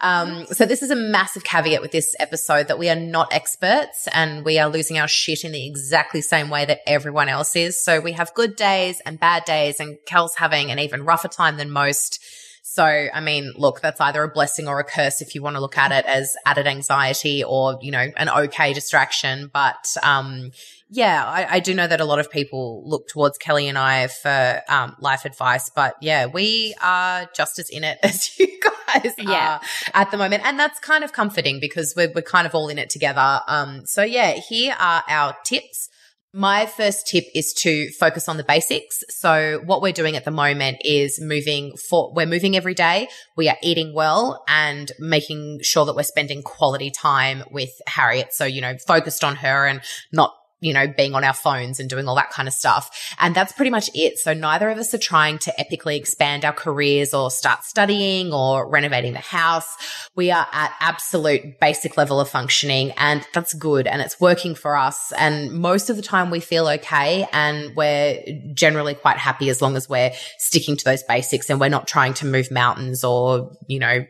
Um, 0.00 0.46
so 0.46 0.64
this 0.64 0.82
is 0.82 0.90
a 0.90 0.96
massive 0.96 1.44
caveat 1.44 1.82
with 1.82 1.92
this 1.92 2.14
episode 2.18 2.68
that 2.68 2.78
we 2.78 2.88
are 2.88 2.96
not 2.96 3.32
experts 3.32 4.08
and 4.12 4.44
we 4.44 4.58
are 4.58 4.68
losing 4.68 4.98
our 4.98 5.08
shit 5.08 5.44
in 5.44 5.52
the 5.52 5.66
exactly 5.66 6.22
same 6.22 6.48
way 6.48 6.64
that 6.64 6.80
everyone 6.86 7.28
else 7.28 7.54
is. 7.54 7.82
So 7.82 8.00
we 8.00 8.12
have 8.12 8.32
good 8.34 8.56
days 8.56 9.00
and 9.04 9.20
bad 9.20 9.44
days 9.44 9.78
and 9.80 9.98
Kel's 10.06 10.36
having 10.36 10.70
an 10.70 10.78
even 10.78 11.04
rougher 11.04 11.28
time 11.28 11.56
than 11.58 11.70
most. 11.70 12.22
So, 12.62 12.84
I 12.84 13.20
mean, 13.20 13.52
look, 13.56 13.80
that's 13.80 14.00
either 14.00 14.22
a 14.22 14.28
blessing 14.28 14.68
or 14.68 14.78
a 14.78 14.84
curse 14.84 15.20
if 15.20 15.34
you 15.34 15.42
want 15.42 15.56
to 15.56 15.60
look 15.60 15.76
at 15.76 15.92
it 15.92 16.04
as 16.06 16.36
added 16.46 16.66
anxiety 16.66 17.42
or, 17.42 17.78
you 17.82 17.90
know, 17.90 18.06
an 18.16 18.28
okay 18.28 18.72
distraction. 18.72 19.50
But, 19.52 19.96
um, 20.02 20.52
yeah, 20.90 21.24
I, 21.24 21.56
I, 21.56 21.60
do 21.60 21.72
know 21.72 21.86
that 21.86 22.00
a 22.00 22.04
lot 22.04 22.18
of 22.18 22.30
people 22.30 22.82
look 22.84 23.06
towards 23.06 23.38
Kelly 23.38 23.68
and 23.68 23.78
I 23.78 24.08
for 24.08 24.60
um, 24.68 24.96
life 24.98 25.24
advice, 25.24 25.70
but 25.70 25.94
yeah, 26.00 26.26
we 26.26 26.74
are 26.82 27.28
just 27.34 27.60
as 27.60 27.70
in 27.70 27.84
it 27.84 27.98
as 28.02 28.36
you 28.38 28.48
guys 28.60 29.14
yeah. 29.16 29.58
are 29.58 29.60
at 29.94 30.10
the 30.10 30.16
moment, 30.16 30.44
and 30.44 30.58
that's 30.58 30.80
kind 30.80 31.04
of 31.04 31.12
comforting 31.12 31.60
because 31.60 31.94
we're 31.96 32.10
we're 32.12 32.22
kind 32.22 32.46
of 32.46 32.56
all 32.56 32.68
in 32.68 32.78
it 32.78 32.90
together. 32.90 33.40
Um, 33.46 33.82
so 33.86 34.02
yeah, 34.02 34.32
here 34.32 34.74
are 34.78 35.04
our 35.08 35.36
tips. 35.44 35.88
My 36.32 36.66
first 36.66 37.08
tip 37.08 37.24
is 37.34 37.52
to 37.54 37.90
focus 37.98 38.28
on 38.28 38.36
the 38.36 38.44
basics. 38.44 39.02
So 39.08 39.60
what 39.64 39.82
we're 39.82 39.92
doing 39.92 40.14
at 40.14 40.24
the 40.24 40.30
moment 40.30 40.78
is 40.84 41.20
moving 41.20 41.76
for, 41.76 42.12
we're 42.14 42.24
moving 42.24 42.56
every 42.56 42.74
day. 42.74 43.08
We 43.36 43.48
are 43.48 43.56
eating 43.64 43.92
well 43.94 44.44
and 44.46 44.92
making 45.00 45.58
sure 45.62 45.84
that 45.86 45.96
we're 45.96 46.04
spending 46.04 46.44
quality 46.44 46.92
time 46.92 47.42
with 47.50 47.70
Harriet. 47.88 48.32
So, 48.32 48.44
you 48.44 48.60
know, 48.60 48.76
focused 48.86 49.24
on 49.24 49.36
her 49.36 49.66
and 49.66 49.80
not 50.12 50.32
you 50.60 50.74
know, 50.74 50.86
being 50.86 51.14
on 51.14 51.24
our 51.24 51.32
phones 51.32 51.80
and 51.80 51.88
doing 51.88 52.06
all 52.06 52.14
that 52.16 52.30
kind 52.30 52.46
of 52.46 52.54
stuff. 52.54 53.14
And 53.18 53.34
that's 53.34 53.52
pretty 53.52 53.70
much 53.70 53.90
it. 53.94 54.18
So 54.18 54.34
neither 54.34 54.68
of 54.68 54.78
us 54.78 54.92
are 54.92 54.98
trying 54.98 55.38
to 55.40 55.54
epically 55.58 55.96
expand 55.96 56.44
our 56.44 56.52
careers 56.52 57.14
or 57.14 57.30
start 57.30 57.64
studying 57.64 58.32
or 58.32 58.68
renovating 58.68 59.14
the 59.14 59.20
house. 59.20 59.74
We 60.14 60.30
are 60.30 60.46
at 60.52 60.72
absolute 60.80 61.58
basic 61.60 61.96
level 61.96 62.20
of 62.20 62.28
functioning 62.28 62.92
and 62.92 63.26
that's 63.32 63.54
good 63.54 63.86
and 63.86 64.02
it's 64.02 64.20
working 64.20 64.54
for 64.54 64.76
us. 64.76 65.12
And 65.12 65.52
most 65.52 65.88
of 65.88 65.96
the 65.96 66.02
time 66.02 66.30
we 66.30 66.40
feel 66.40 66.68
okay 66.68 67.26
and 67.32 67.74
we're 67.74 68.22
generally 68.54 68.94
quite 68.94 69.16
happy 69.16 69.48
as 69.48 69.62
long 69.62 69.76
as 69.76 69.88
we're 69.88 70.12
sticking 70.38 70.76
to 70.76 70.84
those 70.84 71.02
basics 71.02 71.48
and 71.48 71.58
we're 71.58 71.68
not 71.68 71.88
trying 71.88 72.14
to 72.14 72.26
move 72.26 72.50
mountains 72.50 73.02
or, 73.02 73.56
you 73.66 73.78
know, 73.78 74.04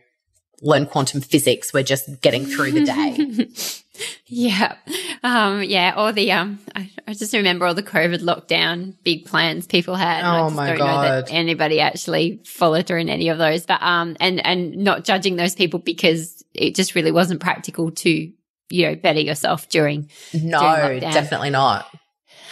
learn 0.63 0.87
quantum 0.87 1.21
physics. 1.21 1.73
We're 1.73 1.83
just 1.83 2.21
getting 2.21 2.45
through 2.45 2.73
the 2.73 2.85
day. 2.85 3.49
yeah. 4.27 4.77
Um, 5.23 5.63
yeah. 5.63 5.95
All 5.97 6.13
the, 6.13 6.33
um, 6.33 6.59
I, 6.75 6.91
I, 7.07 7.15
just 7.15 7.33
remember 7.33 7.67
all 7.67 7.75
the 7.75 7.83
COVID 7.83 8.21
lockdown 8.21 8.95
big 9.03 9.25
plans 9.25 9.67
people 9.67 9.95
had. 9.95 10.23
Oh 10.25 10.47
I 10.47 10.49
my 10.51 10.69
don't 10.69 10.79
God. 10.79 11.03
Know 11.03 11.21
that 11.21 11.33
anybody 11.33 11.81
actually 11.81 12.41
followed 12.45 12.87
through 12.87 13.01
in 13.01 13.09
any 13.09 13.29
of 13.29 13.39
those, 13.39 13.67
but, 13.67 13.83
um, 13.83 14.17
and, 14.21 14.45
and 14.45 14.77
not 14.77 15.05
judging 15.05 15.37
those 15.37 15.55
people 15.55 15.81
because 15.81 16.45
it 16.55 16.75
just 16.75 16.95
really 16.95 17.13
wasn't 17.13 17.41
practical 17.41 17.91
to, 17.91 18.33
you 18.71 18.87
know, 18.87 18.95
better 18.95 19.21
yourself 19.21 19.69
during. 19.69 20.11
No, 20.33 20.61
during 20.61 21.01
definitely 21.01 21.51
not. 21.51 21.87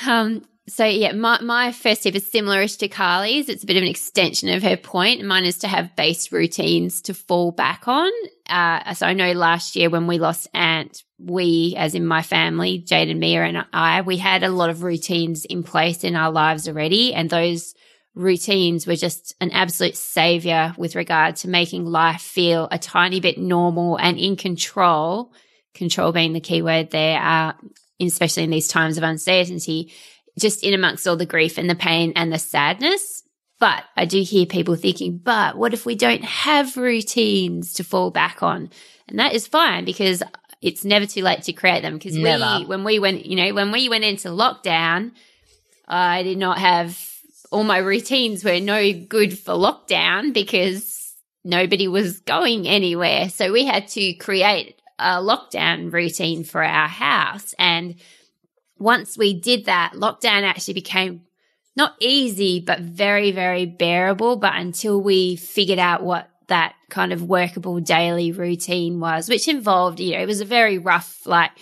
Um, 0.07 0.45
so 0.69 0.85
yeah, 0.85 1.13
my, 1.13 1.41
my 1.41 1.73
first 1.73 2.03
tip 2.03 2.15
is 2.15 2.31
similarish 2.31 2.79
to 2.79 2.89
Carly's. 2.89 3.49
It's 3.49 3.65
a 3.65 3.67
bit 3.67 3.77
of 3.77 3.83
an 3.83 3.89
extension 3.89 4.49
of 4.51 4.63
her 4.63 4.77
point. 4.77 5.25
Mine 5.25 5.45
is 5.45 5.59
to 5.59 5.69
have 5.69 5.97
base 5.97 6.31
routines 6.31 7.03
to 7.03 7.15
fall 7.15 7.53
back 7.53 7.89
on. 7.89 8.11
Uh, 8.49 8.95
so 8.95 9.07
I 9.07 9.15
know 9.15 9.33
last 9.33 9.77
year 9.77 9.91
when 9.91 10.07
we 10.07 10.19
lost 10.19 10.49
Ant, 10.55 11.03
we, 11.19 11.75
as 11.77 11.95
in 11.95 12.07
my 12.07 12.23
family, 12.23 12.79
Jade 12.79 13.09
and 13.09 13.21
Mia 13.21 13.45
and 13.45 13.65
I, 13.73 14.03
we 14.03 14.19
had 14.19 14.43
a 14.43 14.51
lot 14.51 14.71
of 14.71 14.83
routines 14.83 15.45
in 15.45 15.63
place 15.63 16.05
in 16.05 16.15
our 16.15 16.31
lives 16.31 16.69
already. 16.69 17.15
And 17.15 17.31
those 17.31 17.75
routines 18.15 18.87
were 18.87 18.97
just 18.97 19.35
an 19.41 19.51
absolute 19.53 19.97
savior 19.97 20.75
with 20.77 20.97
regard 20.97 21.37
to 21.37 21.49
making 21.49 21.87
life 21.87 22.21
feel 22.21 22.69
a 22.71 22.79
tiny 22.79 23.21
bit 23.21 23.39
normal 23.39 23.97
and 23.97 24.19
in 24.19 24.37
control. 24.37 25.33
Control 25.75 26.13
being 26.13 26.33
the 26.33 26.41
key 26.41 26.61
word 26.61 26.91
there, 26.91 27.21
uh, 27.21 27.53
especially 28.01 28.43
in 28.43 28.51
these 28.51 28.69
times 28.69 28.99
of 28.99 29.05
uncertainty 29.05 29.93
just 30.39 30.65
in 30.65 30.75
amongst 30.75 31.07
all 31.07 31.17
the 31.17 31.27
grief 31.27 31.59
and 31.59 31.69
the 31.69 31.75
pain 31.75 32.13
and 32.17 32.33
the 32.33 32.39
sadness. 32.39 33.23
But 33.61 33.85
I 33.97 34.05
do 34.05 34.23
hear 34.23 34.47
people 34.47 34.77
thinking, 34.77 35.19
but 35.19 35.57
what 35.57 35.75
if 35.75 35.85
we 35.85 35.97
don't 35.97 36.25
have 36.25 36.77
routines 36.77 37.75
to 37.75 37.85
fall 37.85 38.11
back 38.11 38.43
on? 38.43 38.71
And 39.09 39.19
that 39.19 39.35
is 39.35 39.49
fine 39.49 39.85
because 39.85 40.23
it's 40.63 40.85
never 40.85 41.07
too 41.07 41.23
late 41.23 41.43
to 41.43 41.53
create 41.53 41.83
them. 41.83 41.95
Because 41.95 42.17
we, 42.61 42.67
when 42.67 42.85
we 42.85 42.99
went, 42.99 43.27
you 43.27 43.37
know, 43.37 43.55
when 43.55 43.73
we 43.73 43.89
went 43.89 44.05
into 44.05 44.29
lockdown, 44.29 45.13
I 45.89 46.23
did 46.23 46.39
not 46.39 46.59
have 46.59 46.99
all 47.51 47.65
my 47.65 47.79
routines 47.79 48.45
were 48.45 48.61
no 48.61 48.93
good 48.93 49.39
for 49.39 49.55
lockdown 49.55 50.33
because 50.35 51.15
nobody 51.45 51.89
was 51.89 52.21
going 52.21 52.69
anywhere. 52.69 53.29
So 53.31 53.53
we 53.53 53.65
had 53.65 53.89
to 53.89 54.13
create 54.15 54.81
a 54.99 55.23
lockdown 55.23 55.93
routine 55.93 56.45
for 56.45 56.63
our 56.63 56.89
house. 56.89 57.55
And 57.59 57.97
once 58.79 59.19
we 59.19 59.35
did 59.35 59.67
that, 59.67 59.93
lockdown 59.95 60.43
actually 60.43 60.75
became 60.75 61.23
not 61.77 61.95
easy, 62.01 62.61
but 62.61 62.81
very, 62.81 63.31
very 63.31 63.67
bearable. 63.67 64.37
But 64.37 64.55
until 64.57 65.01
we 65.01 65.37
figured 65.37 65.79
out 65.79 66.03
what 66.03 66.29
that 66.49 66.75
kind 66.91 67.13
of 67.13 67.23
workable 67.23 67.79
daily 67.81 68.33
routine 68.33 69.01
was, 69.01 69.29
which 69.29 69.49
involved, 69.49 70.01
you 70.01 70.15
know, 70.15 70.23
it 70.23 70.27
was 70.27 70.41
a 70.41 70.47
very 70.47 70.79
rough, 70.79 71.27
like, 71.27 71.53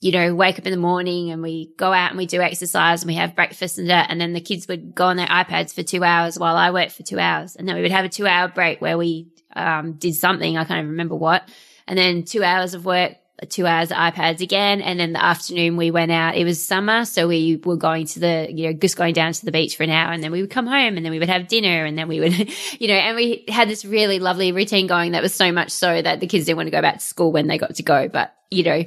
you 0.00 0.12
know, 0.12 0.34
wake 0.34 0.58
up 0.58 0.66
in 0.66 0.70
the 0.70 0.78
morning 0.78 1.30
and 1.30 1.42
we 1.42 1.72
go 1.76 1.92
out 1.92 2.10
and 2.10 2.18
we 2.18 2.26
do 2.26 2.40
exercise 2.40 3.02
and 3.02 3.08
we 3.08 3.16
have 3.16 3.34
breakfast 3.34 3.78
and 3.78 3.90
that. 3.90 4.10
And 4.10 4.20
then 4.20 4.32
the 4.32 4.40
kids 4.40 4.68
would 4.68 4.94
go 4.94 5.06
on 5.06 5.16
their 5.16 5.26
iPads 5.26 5.74
for 5.74 5.82
two 5.82 6.04
hours 6.04 6.38
while 6.38 6.56
I 6.56 6.70
worked 6.70 6.92
for 6.92 7.02
two 7.02 7.18
hours. 7.18 7.56
And 7.56 7.66
then 7.66 7.74
we 7.74 7.82
would 7.82 7.90
have 7.90 8.04
a 8.04 8.08
two 8.08 8.26
hour 8.26 8.48
break 8.48 8.80
where 8.80 8.96
we 8.96 9.28
um, 9.56 9.94
did 9.94 10.14
something. 10.14 10.56
I 10.56 10.64
can't 10.64 10.78
even 10.78 10.90
remember 10.90 11.16
what. 11.16 11.48
And 11.88 11.98
then 11.98 12.24
two 12.24 12.44
hours 12.44 12.74
of 12.74 12.84
work, 12.84 13.16
two 13.46 13.66
hours 13.66 13.90
iPads 13.90 14.40
again. 14.40 14.80
And 14.80 14.98
then 14.98 15.12
the 15.12 15.24
afternoon 15.24 15.76
we 15.76 15.90
went 15.90 16.10
out. 16.10 16.36
It 16.36 16.44
was 16.44 16.60
summer. 16.60 17.04
So 17.04 17.28
we 17.28 17.60
were 17.62 17.76
going 17.76 18.06
to 18.06 18.20
the, 18.20 18.48
you 18.50 18.66
know, 18.66 18.72
just 18.72 18.96
going 18.96 19.14
down 19.14 19.32
to 19.32 19.44
the 19.44 19.52
beach 19.52 19.76
for 19.76 19.84
an 19.84 19.90
hour 19.90 20.12
and 20.12 20.22
then 20.22 20.32
we 20.32 20.40
would 20.40 20.50
come 20.50 20.66
home 20.66 20.96
and 20.96 21.04
then 21.04 21.12
we 21.12 21.18
would 21.18 21.28
have 21.28 21.48
dinner 21.48 21.84
and 21.84 21.96
then 21.96 22.08
we 22.08 22.20
would, 22.20 22.34
you 22.80 22.88
know, 22.88 22.94
and 22.94 23.16
we 23.16 23.44
had 23.48 23.68
this 23.68 23.84
really 23.84 24.18
lovely 24.18 24.52
routine 24.52 24.86
going 24.86 25.12
that 25.12 25.22
was 25.22 25.34
so 25.34 25.52
much 25.52 25.70
so 25.70 26.00
that 26.02 26.20
the 26.20 26.26
kids 26.26 26.46
didn't 26.46 26.56
want 26.56 26.66
to 26.66 26.72
go 26.72 26.82
back 26.82 26.98
to 26.98 27.04
school 27.04 27.32
when 27.32 27.46
they 27.46 27.58
got 27.58 27.76
to 27.76 27.82
go. 27.82 28.08
But, 28.08 28.34
you 28.50 28.64
know, 28.64 28.84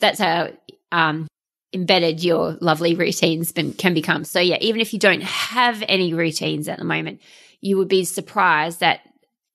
that's 0.00 0.18
how 0.18 0.50
um, 0.92 1.26
embedded 1.72 2.22
your 2.22 2.56
lovely 2.60 2.94
routines 2.94 3.52
can 3.52 3.94
become. 3.94 4.24
So 4.24 4.40
yeah, 4.40 4.58
even 4.60 4.80
if 4.80 4.92
you 4.92 4.98
don't 4.98 5.22
have 5.22 5.82
any 5.88 6.14
routines 6.14 6.68
at 6.68 6.78
the 6.78 6.84
moment, 6.84 7.20
you 7.60 7.78
would 7.78 7.88
be 7.88 8.04
surprised 8.04 8.80
that 8.80 9.00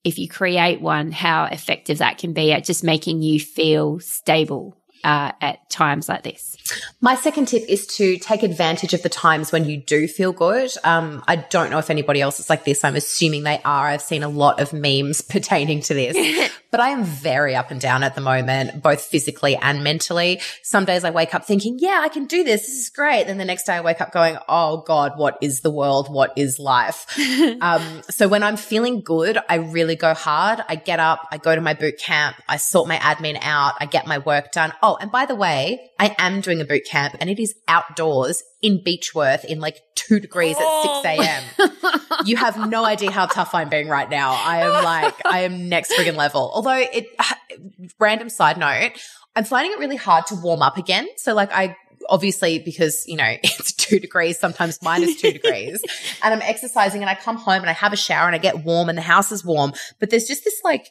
if 0.03 0.17
you 0.17 0.27
create 0.27 0.81
one, 0.81 1.11
how 1.11 1.45
effective 1.45 1.97
that 1.97 2.17
can 2.17 2.33
be 2.33 2.51
at 2.51 2.63
just 2.63 2.83
making 2.83 3.21
you 3.21 3.39
feel 3.39 3.99
stable 3.99 4.78
uh, 5.03 5.31
at 5.41 5.69
times 5.69 6.09
like 6.09 6.23
this. 6.23 6.57
My 7.01 7.15
second 7.15 7.47
tip 7.47 7.63
is 7.67 7.87
to 7.97 8.17
take 8.17 8.43
advantage 8.43 8.93
of 8.93 9.01
the 9.01 9.09
times 9.09 9.51
when 9.51 9.65
you 9.65 9.77
do 9.77 10.07
feel 10.07 10.31
good. 10.31 10.71
Um, 10.83 11.23
I 11.27 11.37
don't 11.37 11.69
know 11.71 11.79
if 11.79 11.89
anybody 11.89 12.21
else 12.21 12.39
is 12.39 12.49
like 12.49 12.65
this. 12.65 12.83
I'm 12.83 12.95
assuming 12.95 13.43
they 13.43 13.61
are. 13.63 13.87
I've 13.87 14.01
seen 14.01 14.23
a 14.23 14.29
lot 14.29 14.59
of 14.59 14.73
memes 14.73 15.21
pertaining 15.29 15.81
to 15.81 15.93
this, 15.93 16.51
but 16.71 16.79
I 16.79 16.89
am 16.89 17.03
very 17.03 17.55
up 17.55 17.71
and 17.71 17.79
down 17.79 18.03
at 18.03 18.15
the 18.15 18.21
moment, 18.21 18.81
both 18.83 19.01
physically 19.01 19.55
and 19.55 19.83
mentally. 19.83 20.41
Some 20.63 20.85
days 20.85 21.03
I 21.03 21.11
wake 21.11 21.33
up 21.33 21.45
thinking, 21.45 21.77
yeah, 21.79 21.99
I 22.01 22.09
can 22.09 22.25
do 22.25 22.43
this. 22.43 22.61
This 22.61 22.77
is 22.77 22.89
great. 22.89 23.27
Then 23.27 23.37
the 23.37 23.45
next 23.45 23.65
day 23.65 23.73
I 23.73 23.81
wake 23.81 24.01
up 24.01 24.11
going, 24.11 24.37
oh 24.47 24.83
God, 24.85 25.13
what 25.17 25.37
is 25.41 25.61
the 25.61 25.71
world? 25.71 26.11
What 26.11 26.33
is 26.35 26.59
life? 26.59 27.05
um, 27.61 28.01
so 28.09 28.27
when 28.27 28.43
I'm 28.43 28.57
feeling 28.57 29.01
good, 29.01 29.37
I 29.47 29.55
really 29.55 29.95
go 29.95 30.13
hard. 30.13 30.61
I 30.67 30.75
get 30.75 30.99
up, 30.99 31.27
I 31.31 31.37
go 31.37 31.55
to 31.55 31.61
my 31.61 31.73
boot 31.73 31.97
camp, 31.97 32.35
I 32.47 32.57
sort 32.57 32.87
my 32.87 32.97
admin 32.97 33.37
out, 33.41 33.73
I 33.79 33.85
get 33.85 34.07
my 34.07 34.19
work 34.19 34.51
done. 34.51 34.73
Oh, 34.81 34.88
Oh, 34.89 34.97
and 34.99 35.11
by 35.11 35.27
the 35.27 35.35
way, 35.35 35.91
I 35.99 36.15
am 36.17 36.41
doing 36.41 36.61
a 36.61 36.65
boot 36.65 36.83
camp 36.83 37.15
and 37.19 37.29
it 37.29 37.37
is 37.39 37.53
outdoors 37.67 38.41
in 38.59 38.81
Beechworth 38.83 39.45
in 39.45 39.59
like 39.59 39.77
two 39.93 40.19
degrees 40.19 40.55
oh. 40.57 41.03
at 41.05 41.15
6 41.15 41.19
a.m. 41.61 42.25
you 42.25 42.35
have 42.37 42.67
no 42.67 42.83
idea 42.85 43.11
how 43.11 43.27
tough 43.27 43.53
I'm 43.53 43.69
being 43.69 43.87
right 43.87 44.09
now. 44.09 44.31
I 44.31 44.61
am 44.61 44.83
like, 44.83 45.13
I 45.27 45.41
am 45.41 45.69
next 45.69 45.91
friggin' 45.91 46.15
level. 46.15 46.49
Although 46.55 46.83
it, 46.91 47.05
random 47.99 48.29
side 48.29 48.57
note, 48.57 48.93
I'm 49.35 49.43
finding 49.43 49.73
it 49.73 49.77
really 49.77 49.95
hard 49.95 50.25
to 50.27 50.35
warm 50.35 50.63
up 50.63 50.79
again. 50.79 51.07
So 51.17 51.35
like 51.35 51.51
I, 51.51 51.77
obviously 52.09 52.57
because, 52.57 53.03
you 53.05 53.15
know, 53.15 53.31
it's 53.43 53.71
two 53.73 53.99
degrees, 53.99 54.39
sometimes 54.39 54.81
minus 54.81 55.21
two 55.21 55.33
degrees 55.33 55.83
and 56.23 56.33
I'm 56.33 56.41
exercising 56.41 57.01
and 57.01 57.11
I 57.11 57.13
come 57.13 57.37
home 57.37 57.61
and 57.61 57.69
I 57.69 57.73
have 57.73 57.93
a 57.93 57.97
shower 57.97 58.25
and 58.25 58.33
I 58.33 58.39
get 58.39 58.65
warm 58.65 58.89
and 58.89 58.97
the 58.97 59.03
house 59.03 59.31
is 59.31 59.45
warm. 59.45 59.73
But 59.99 60.09
there's 60.09 60.25
just 60.25 60.43
this 60.45 60.59
like, 60.63 60.89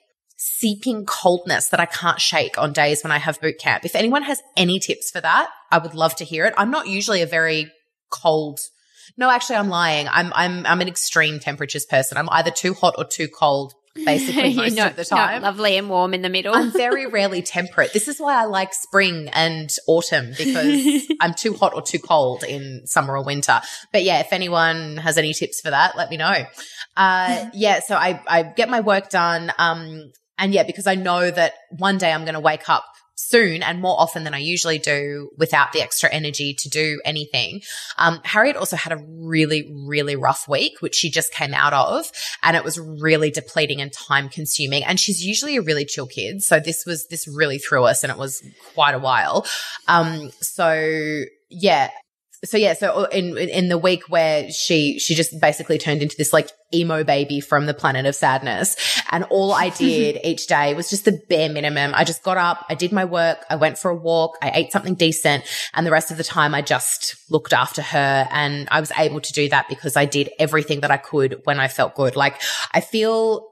seeping 0.49 1.05
coldness 1.05 1.69
that 1.69 1.81
I 1.81 1.87
can't 1.87 2.21
shake 2.21 2.59
on 2.59 2.73
days 2.73 3.03
when 3.03 3.13
I 3.13 3.19
have 3.19 3.41
boot 3.41 3.59
camp. 3.59 3.85
If 3.85 3.95
anyone 3.95 4.23
has 4.23 4.43
any 4.57 4.79
tips 4.79 5.11
for 5.11 5.21
that, 5.21 5.51
I 5.71 5.79
would 5.79 5.95
love 5.95 6.17
to 6.17 6.25
hear 6.25 6.47
it. 6.47 6.55
I'm 6.57 6.71
not 6.71 6.87
usually 6.87 7.23
a 7.23 7.27
very 7.27 7.71
cold. 8.11 8.61
No, 9.17 9.31
actually, 9.31 9.57
I'm 9.57 9.69
lying. 9.69 10.07
I'm 10.09 10.33
I'm 10.35 10.67
I'm 10.67 10.81
an 10.81 10.89
extreme 10.89 11.41
temperatures 11.41 11.87
person. 11.87 12.19
I'm 12.19 12.29
either 12.31 12.51
too 12.51 12.75
hot 12.75 12.95
or 12.99 13.05
too 13.05 13.29
cold. 13.29 13.75
Basically, 14.05 14.55
most 14.57 14.77
not, 14.77 14.91
of 14.93 14.97
the 14.97 15.05
time, 15.05 15.43
lovely 15.43 15.77
and 15.77 15.89
warm 15.89 16.15
in 16.15 16.23
the 16.23 16.29
middle. 16.29 16.55
I'm 16.55 16.71
very 16.71 17.07
rarely 17.07 17.43
temperate. 17.43 17.93
This 17.93 18.07
is 18.07 18.21
why 18.21 18.41
I 18.41 18.45
like 18.45 18.73
spring 18.75 19.29
and 19.33 19.71
autumn 19.89 20.33
because 20.37 21.03
I'm 21.21 21.35
too 21.35 21.55
hot 21.55 21.75
or 21.75 21.83
too 21.83 21.99
cold 21.99 22.45
in 22.45 22.83
summer 22.87 23.17
or 23.17 23.25
winter. 23.25 23.61
But 23.93 24.05
yeah, 24.05 24.21
if 24.21 24.33
anyone 24.33 24.99
has 24.99 25.19
any 25.19 25.35
tips 25.35 25.61
for 25.61 25.71
that, 25.71 25.97
let 25.97 26.11
me 26.11 26.17
know. 26.17 26.45
Uh, 26.97 27.47
yeah, 27.55 27.81
so 27.81 27.97
I 27.97 28.23
I 28.29 28.43
get 28.43 28.69
my 28.69 28.81
work 28.81 29.09
done. 29.09 29.53
Um, 29.59 30.13
and 30.39 30.55
yeah, 30.55 30.63
because 30.63 30.87
I 30.87 30.95
know 30.95 31.31
that 31.31 31.55
one 31.71 31.99
day 31.99 32.13
I'm 32.13 32.25
going 32.25 32.35
to 32.35 32.41
wake 32.41 32.69
up 32.69 32.85
soon 33.19 33.65
and 33.65 33.81
more 33.81 34.01
often 34.01 34.23
than 34.23 34.33
I 34.33 34.39
usually 34.39 34.79
do 34.79 35.31
without 35.37 35.73
the 35.73 35.83
extra 35.83 36.09
energy 36.09 36.55
to 36.55 36.69
do 36.69 37.01
anything. 37.05 37.63
Um, 37.99 38.21
Harriet 38.25 38.57
also 38.57 38.77
had 38.77 38.93
a 38.93 38.97
really, 38.97 39.71
really 39.87 40.15
rough 40.15 40.49
week, 40.49 40.81
which 40.81 40.95
she 40.95 41.11
just 41.11 41.33
came 41.33 41.53
out 41.53 41.73
of 41.73 42.11
and 42.45 42.57
it 42.57 42.63
was 42.63 42.79
really 42.79 43.31
depleting 43.31 43.81
and 43.81 43.93
time 43.93 44.29
consuming. 44.29 44.85
And 44.85 45.01
she's 45.01 45.25
usually 45.25 45.57
a 45.57 45.63
really 45.63 45.85
chill 45.85 46.07
kid. 46.07 46.43
So 46.43 46.61
this 46.61 46.87
was, 46.87 47.09
this 47.09 47.27
really 47.27 47.59
threw 47.59 47.85
us 47.85 48.05
and 48.05 48.13
it 48.13 48.19
was 48.19 48.43
quite 48.75 48.95
a 48.95 49.01
while. 49.01 49.45
Um, 49.89 50.31
so 50.41 51.25
yeah, 51.51 51.91
so 52.45 52.57
yeah, 52.57 52.75
so 52.75 52.93
oh, 52.95 53.05
in 53.05 53.37
in 53.37 53.69
the 53.69 53.79
week 53.79 54.05
where 54.09 54.51
she 54.51 54.99
she 54.99 55.15
just 55.15 55.41
basically 55.41 55.77
turned 55.77 56.03
into 56.03 56.17
this 56.17 56.33
like 56.33 56.51
emo 56.73 57.03
baby 57.03 57.41
from 57.41 57.67
the 57.67 57.75
planet 57.75 58.07
of 58.07 58.15
sadness, 58.15 58.77
and 59.11 59.25
all 59.25 59.53
I 59.53 59.69
did 59.79 60.21
each 60.23 60.47
day 60.47 60.75
was 60.75 60.89
just 60.89 61.05
the 61.05 61.21
bare 61.29 61.49
minimum. 61.49 61.93
I 61.95 62.05
just 62.05 62.23
got 62.23 62.37
up, 62.37 62.65
I 62.69 62.75
did 62.75 62.93
my 62.93 63.05
work, 63.05 63.45
I 63.51 63.57
went 63.57 63.77
for 63.77 63.91
a 63.91 63.97
walk, 63.97 64.39
I 64.41 64.53
ate 64.55 64.71
something 64.71 64.95
decent, 64.95 65.45
and 65.75 65.87
the 65.87 65.91
rest 65.91 66.11
of 66.11 66.17
the 66.17 66.25
time 66.25 66.55
I 66.55 66.63
just 66.63 67.17
looked 67.29 67.53
after 67.53 67.83
her, 67.83 68.29
and 68.31 68.69
I 68.71 68.81
was 68.81 68.93
able 68.97 69.21
to 69.21 69.33
do 69.33 69.49
that 69.49 69.69
because 69.69 69.97
I 69.97 70.05
did 70.05 70.31
everything 70.39 70.81
that 70.81 70.93
I 70.93 70.97
could 70.97 71.41
when 71.45 71.59
I 71.59 71.67
felt 71.67 71.97
good. 71.97 72.15
Like 72.15 72.41
I 72.73 72.81
feel 72.81 73.48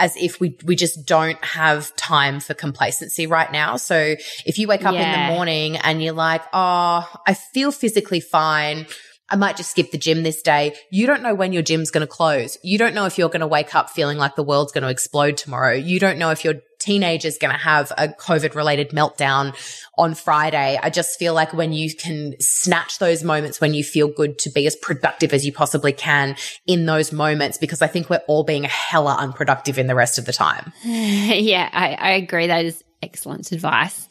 as 0.00 0.16
if 0.16 0.40
we 0.40 0.56
we 0.64 0.74
just 0.74 1.06
don't 1.06 1.42
have 1.44 1.94
time 1.94 2.40
for 2.40 2.54
complacency 2.54 3.26
right 3.26 3.52
now. 3.52 3.76
So 3.76 4.16
if 4.46 4.58
you 4.58 4.66
wake 4.66 4.84
up 4.84 4.94
yeah. 4.94 5.02
in 5.02 5.28
the 5.28 5.34
morning 5.34 5.76
and 5.76 6.02
you're 6.02 6.14
like, 6.14 6.42
"Oh, 6.52 7.06
I 7.26 7.34
feel 7.34 7.70
physically 7.70 8.20
fine. 8.20 8.86
I 9.30 9.36
might 9.36 9.56
just 9.56 9.70
skip 9.70 9.90
the 9.90 9.98
gym 9.98 10.22
this 10.22 10.42
day." 10.42 10.74
You 10.90 11.06
don't 11.06 11.22
know 11.22 11.34
when 11.34 11.52
your 11.52 11.62
gym's 11.62 11.90
going 11.90 12.06
to 12.06 12.12
close. 12.12 12.58
You 12.62 12.78
don't 12.78 12.94
know 12.94 13.06
if 13.06 13.18
you're 13.18 13.28
going 13.28 13.40
to 13.40 13.46
wake 13.46 13.74
up 13.74 13.90
feeling 13.90 14.18
like 14.18 14.36
the 14.36 14.42
world's 14.42 14.72
going 14.72 14.84
to 14.84 14.90
explode 14.90 15.36
tomorrow. 15.36 15.72
You 15.72 15.98
don't 16.00 16.18
know 16.18 16.30
if 16.30 16.44
your 16.44 16.54
teenager's 16.80 17.38
going 17.38 17.52
to 17.52 17.58
have 17.58 17.92
a 17.96 18.08
COVID 18.08 18.54
related 18.54 18.90
meltdown 18.90 19.54
on 19.96 20.14
Friday. 20.14 20.78
I 20.82 20.90
just 20.90 21.18
feel 21.18 21.34
like 21.34 21.52
when 21.52 21.72
you 21.72 21.94
can 21.94 22.34
snatch 22.40 22.98
those 22.98 23.22
moments 23.22 23.60
when 23.60 23.74
you 23.74 23.84
feel 23.84 24.08
good 24.08 24.38
to 24.40 24.50
be 24.50 24.66
as 24.66 24.74
productive 24.74 25.32
as 25.32 25.46
you 25.46 25.52
possibly 25.52 25.92
can 25.92 26.36
in 26.66 26.86
those 26.86 27.12
moments, 27.12 27.58
because 27.58 27.82
I 27.82 27.86
think 27.86 28.10
we're 28.10 28.22
all 28.26 28.44
being 28.44 28.64
hella 28.64 29.16
unproductive 29.18 29.78
in 29.78 29.86
the 29.86 29.94
rest 29.94 30.18
of 30.18 30.24
the 30.24 30.32
time. 30.32 30.72
yeah, 30.84 31.68
I, 31.72 31.94
I 31.94 32.10
agree. 32.12 32.48
That 32.48 32.64
is 32.64 32.82
excellent 33.02 33.52
advice. 33.52 34.08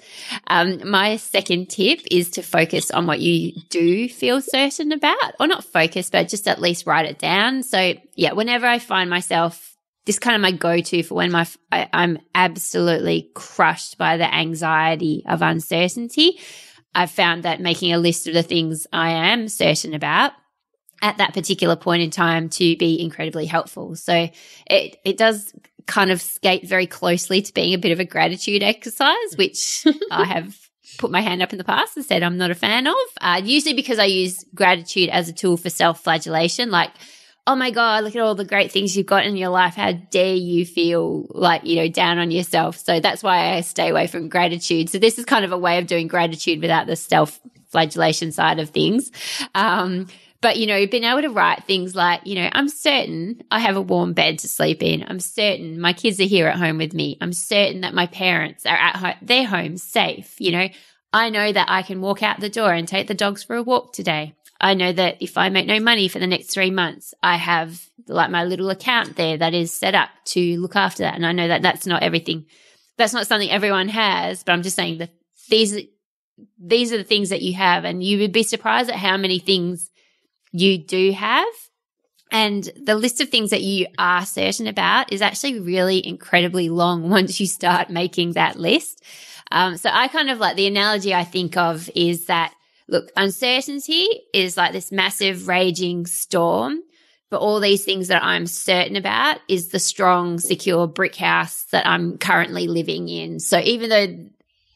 Um, 0.48 0.90
my 0.90 1.18
second 1.18 1.70
tip 1.70 2.00
is 2.10 2.32
to 2.32 2.42
focus 2.42 2.92
on 2.92 3.08
what 3.08 3.20
you 3.20 3.54
do 3.70 4.10
feel 4.10 4.42
certain 4.42 4.92
about, 4.92 5.36
or 5.40 5.48
not 5.48 5.64
focus, 5.64 6.10
but 6.10 6.30
just 6.30 6.48
at 6.48 6.62
least 6.62 6.86
write 6.86 7.06
it 7.06 7.20
down. 7.20 7.64
So, 7.64 7.94
yeah, 8.16 8.34
whenever 8.34 8.66
I 8.66 8.80
find 8.80 9.10
myself 9.10 9.70
this 10.06 10.18
kind 10.18 10.36
of 10.36 10.42
my 10.42 10.52
go-to 10.52 11.04
for 11.04 11.14
when 11.14 11.32
my 11.32 11.48
I, 11.72 11.88
I'm 11.94 12.18
absolutely 12.34 13.30
crushed 13.36 13.98
by 13.98 14.18
the 14.18 14.34
anxiety 14.34 15.24
of 15.28 15.42
uncertainty. 15.44 16.40
I've 16.96 17.12
found 17.12 17.44
that 17.44 17.62
making 17.62 17.94
a 17.94 18.00
list 18.00 18.28
of 18.28 18.34
the 18.34 18.42
things 18.42 18.88
I 18.92 19.12
am 19.12 19.48
certain 19.48 19.94
about 19.94 20.32
at 21.02 21.18
that 21.18 21.34
particular 21.34 21.76
point 21.76 22.02
in 22.02 22.10
time 22.10 22.50
to 22.50 22.76
be 22.78 23.00
incredibly 23.00 23.46
helpful. 23.46 23.96
So 23.96 24.30
it 24.66 24.98
it 25.06 25.18
does 25.18 25.54
kind 25.90 26.12
of 26.12 26.22
skate 26.22 26.68
very 26.68 26.88
closely 26.88 27.42
to 27.42 27.54
being 27.54 27.74
a 27.74 27.78
bit 27.78 27.92
of 27.92 28.00
a 28.00 28.06
gratitude 28.06 28.64
exercise, 28.64 29.36
which 29.36 29.86
I 30.12 30.24
have 30.24 30.56
put 30.98 31.12
my 31.12 31.22
hand 31.22 31.42
up 31.42 31.52
in 31.52 31.58
the 31.58 31.64
past 31.64 31.98
and 31.98 32.06
said 32.06 32.24
I'm 32.24 32.38
not 32.38 32.52
a 32.52 32.56
fan 32.56 32.88
of. 32.88 32.96
Uh, 33.20 33.42
usually 33.44 33.74
because 33.74 34.00
I 34.00 34.06
use 34.06 34.46
gratitude 34.54 35.10
as 35.10 35.28
a 35.28 35.34
tool 35.34 35.58
for 35.58 35.70
self 35.70 36.04
flagellation, 36.04 36.72
like 36.72 36.92
oh 37.48 37.56
my 37.56 37.72
God, 37.72 38.04
look 38.04 38.16
at 38.16 38.22
all 38.22 38.36
the 38.36 38.46
great 38.46 38.72
things 38.72 38.96
you've 38.96 39.08
got 39.08 39.26
in 39.26 39.36
your 39.36 39.50
life. 39.50 39.74
How 39.74 39.94
dare 39.94 40.36
you 40.36 40.68
feel 40.68 41.26
like, 41.32 41.64
you 41.64 41.78
know, 41.78 41.88
down 41.88 42.20
on 42.20 42.30
yourself? 42.30 42.78
So 42.78 43.00
that's 43.00 43.24
why 43.24 43.56
I 43.56 43.62
stay 43.62 43.90
away 43.90 44.06
from 44.06 44.30
gratitude. 44.30 44.92
So 44.92 45.00
this 45.00 45.18
is 45.18 45.26
kind 45.26 45.44
of 45.44 45.52
a 45.52 45.58
way 45.58 45.80
of 45.80 45.88
doing 45.88 46.08
gratitude 46.08 46.62
without 46.62 46.86
the 46.86 46.96
self 46.96 47.40
flagellation 47.70 48.32
side 48.32 48.60
of 48.60 48.70
things. 48.70 49.12
Um, 49.56 50.08
but, 50.42 50.58
you 50.58 50.68
know, 50.68 50.88
being 50.88 51.04
able 51.04 51.22
to 51.22 51.30
write 51.30 51.66
things 51.66 51.96
like, 51.96 52.22
you 52.26 52.36
know, 52.36 52.50
I'm 52.52 52.70
certain 52.70 53.44
I 53.52 53.60
have 53.60 53.76
a 53.76 53.82
warm 53.82 54.14
bed 54.14 54.40
to 54.40 54.48
sleep 54.48 54.82
in. 54.82 55.04
I'm 55.08 55.20
certain 55.20 55.82
my 55.82 55.92
kids 55.92 56.20
are 56.20 56.26
here 56.26 56.48
at 56.48 56.58
home 56.58 56.78
with 56.78 56.94
me. 56.94 57.18
I'm 57.20 57.34
certain 57.34 57.82
that 57.82 57.94
my 57.94 58.08
parents 58.08 58.66
are 58.66 58.78
at 58.78 58.96
home, 58.96 59.16
their 59.22 59.46
home 59.46 59.78
safe. 59.78 60.36
You 60.40 60.52
know, 60.52 60.68
I 61.12 61.30
know 61.30 61.52
that 61.52 61.68
I 61.70 61.82
can 61.82 62.02
walk 62.02 62.24
out 62.24 62.40
the 62.40 62.50
door 62.50 62.72
and 62.72 62.88
take 62.88 63.08
the 63.08 63.14
dogs 63.14 63.44
for 63.44 63.56
a 63.56 63.64
walk 63.64 63.92
today. 63.92 64.34
I 64.62 64.76
know 64.76 64.92
that 64.92 65.22
if 65.22 65.38
I 65.38 65.50
make 65.50 65.68
no 65.68 65.80
money 65.80 66.08
for 66.08 66.20
the 66.20 66.28
next 66.28 66.48
three 66.48 66.72
months, 66.72 67.14
I 67.22 67.36
have 67.38 67.82
like 68.08 68.30
my 68.30 68.44
little 68.44 68.70
account 68.70 69.16
there 69.16 69.38
that 69.38 69.54
is 69.54 69.74
set 69.74 69.96
up 69.96 70.10
to 70.26 70.60
look 70.60 70.76
after 70.76 71.04
that. 71.04 71.16
And 71.16 71.26
I 71.26 71.32
know 71.32 71.48
that 71.48 71.62
that's 71.62 71.86
not 71.86 72.04
everything. 72.04 72.46
That's 72.98 73.14
not 73.14 73.28
something 73.28 73.50
everyone 73.50 73.90
has, 73.90 74.44
but 74.44 74.54
I'm 74.54 74.64
just 74.64 74.76
saying 74.76 74.98
that 74.98 75.12
these, 75.50 75.78
these 76.62 76.94
are 76.94 76.98
the 76.98 77.04
things 77.04 77.30
that 77.30 77.42
you 77.42 77.54
have. 77.54 77.86
And 77.86 78.04
you 78.04 78.20
would 78.20 78.34
be 78.34 78.44
surprised 78.44 78.90
at 78.90 78.96
how 78.96 79.16
many 79.18 79.40
things 79.40 79.90
you 80.52 80.78
do 80.78 81.12
have. 81.12 81.48
And 82.32 82.70
the 82.80 82.96
list 82.96 83.22
of 83.22 83.30
things 83.30 83.50
that 83.50 83.64
you 83.64 83.88
are 83.98 84.26
certain 84.26 84.68
about 84.68 85.12
is 85.12 85.22
actually 85.22 85.60
really 85.60 86.06
incredibly 86.06 86.70
long 86.70 87.10
once 87.10 87.40
you 87.40 87.48
start 87.48 87.90
making 87.90 88.34
that 88.34 88.58
list. 88.58 89.04
Um, 89.52 89.78
so 89.78 89.90
I 89.92 90.08
kind 90.08 90.30
of 90.30 90.38
like 90.38 90.56
the 90.56 90.68
analogy 90.68 91.14
I 91.14 91.24
think 91.24 91.58
of 91.58 91.90
is 91.96 92.26
that 92.26 92.54
look, 92.88 93.12
uncertainty 93.16 94.08
is 94.34 94.58
like 94.58 94.74
this 94.74 94.92
massive 94.92 95.48
raging 95.48 96.06
storm. 96.06 96.82
But 97.32 97.42
all 97.42 97.60
these 97.60 97.86
things 97.86 98.08
that 98.08 98.24
I'm 98.24 98.48
certain 98.48 98.96
about 98.96 99.38
is 99.48 99.68
the 99.68 99.78
strong, 99.78 100.40
secure 100.40 100.88
brick 100.88 101.16
house 101.16 101.66
that 101.66 101.86
I'm 101.86 102.18
currently 102.18 102.68
living 102.68 103.08
in. 103.08 103.40
So 103.40 103.60
even 103.60 103.90
though 103.90 104.30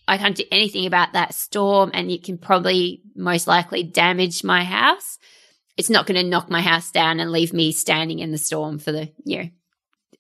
I 0.08 0.20
can't 0.20 0.36
do 0.36 0.44
anything 0.52 0.86
about 0.86 1.14
that 1.14 1.34
storm 1.34 1.90
and 1.96 2.12
it 2.12 2.24
can 2.24 2.38
probably 2.38 3.02
most 3.16 3.48
likely 3.48 3.82
damage 3.82 4.44
my 4.44 4.64
house, 4.64 5.18
it's 5.78 5.90
not 5.90 6.06
going 6.06 6.22
to 6.22 6.30
knock 6.30 6.50
my 6.50 6.62
house 6.62 6.92
down 6.92 7.20
and 7.20 7.32
leave 7.32 7.54
me 7.54 7.72
standing 7.72 8.20
in 8.20 8.32
the 8.32 8.38
storm 8.38 8.80
for 8.80 8.92
the, 8.92 9.12
you 9.24 9.38
know, 9.38 9.50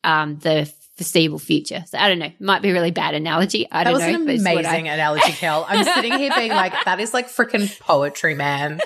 um, 0.03 0.37
the 0.39 0.71
foreseeable 0.97 1.39
future. 1.39 1.83
So 1.87 1.97
I 1.97 2.07
don't 2.07 2.19
know. 2.19 2.31
Might 2.39 2.61
be 2.61 2.69
a 2.69 2.73
really 2.73 2.91
bad 2.91 3.15
analogy. 3.15 3.67
I 3.71 3.83
that 3.83 3.91
don't 3.91 3.99
know. 3.99 4.05
That 4.05 4.19
was 4.19 4.41
an 4.45 4.47
amazing 4.47 4.89
I- 4.89 4.93
analogy, 4.93 5.31
Kel. 5.31 5.65
I'm 5.67 5.83
sitting 5.95 6.13
here 6.17 6.31
being 6.35 6.51
like, 6.51 6.73
that 6.85 6.99
is 6.99 7.13
like 7.13 7.29
freaking 7.29 7.79
poetry, 7.79 8.35
man. 8.35 8.79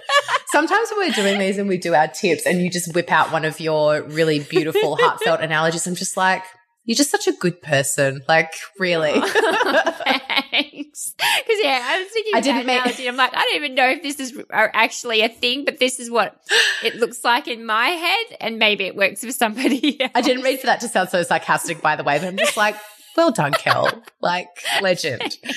Sometimes 0.48 0.90
when 0.92 1.08
we're 1.08 1.14
doing 1.14 1.40
these 1.40 1.58
and 1.58 1.68
we 1.68 1.78
do 1.78 1.94
our 1.94 2.08
tips 2.08 2.46
and 2.46 2.62
you 2.62 2.70
just 2.70 2.94
whip 2.96 3.12
out 3.12 3.32
one 3.32 3.44
of 3.44 3.60
your 3.60 4.04
really 4.04 4.40
beautiful, 4.40 4.96
heartfelt 4.96 5.42
analogies, 5.42 5.86
I'm 5.86 5.96
just 5.96 6.16
like, 6.16 6.44
you're 6.88 6.96
just 6.96 7.12
such 7.12 7.28
a 7.28 7.34
good 7.34 7.62
person. 7.62 8.24
Like, 8.28 8.54
really. 8.80 9.12
Oh, 9.14 9.94
thanks. 10.06 11.14
Because, 11.18 11.58
yeah, 11.62 11.84
I 11.86 12.00
was 12.02 12.12
thinking 12.12 12.34
I 12.34 12.42
didn't 12.42 12.66
make- 12.66 12.80
analogy. 12.82 13.08
I'm 13.08 13.18
like, 13.18 13.36
I 13.36 13.44
don't 13.44 13.56
even 13.58 13.76
know 13.76 13.90
if 13.90 14.02
this 14.02 14.20
is 14.20 14.42
actually 14.52 15.22
a 15.22 15.30
thing, 15.30 15.66
but 15.66 15.80
this 15.80 16.00
is 16.00 16.10
what 16.10 16.40
it 16.82 16.96
looks 16.96 17.24
like 17.24 17.48
in 17.48 17.66
my 17.66 17.90
head. 17.90 18.38
And 18.40 18.58
maybe 18.58 18.86
it 18.86 18.96
works 18.96 19.24
for 19.24 19.32
somebody 19.32 20.02
else. 20.02 20.12
I 20.16 20.22
didn't 20.22 20.44
mean 20.44 20.58
for 20.58 20.68
that 20.68 20.80
to 20.80 20.88
sound 20.88 21.10
so 21.10 21.22
sarcastic, 21.24 21.82
by 21.82 21.98
the 21.98 22.04
way, 22.04 22.18
but 22.20 22.28
I'm 22.30 22.38
just 22.38 22.58
like, 22.58 22.76
well 23.18 23.32
done, 23.32 23.52
Kel. 23.52 24.02
like, 24.22 24.48
legend. 24.82 25.38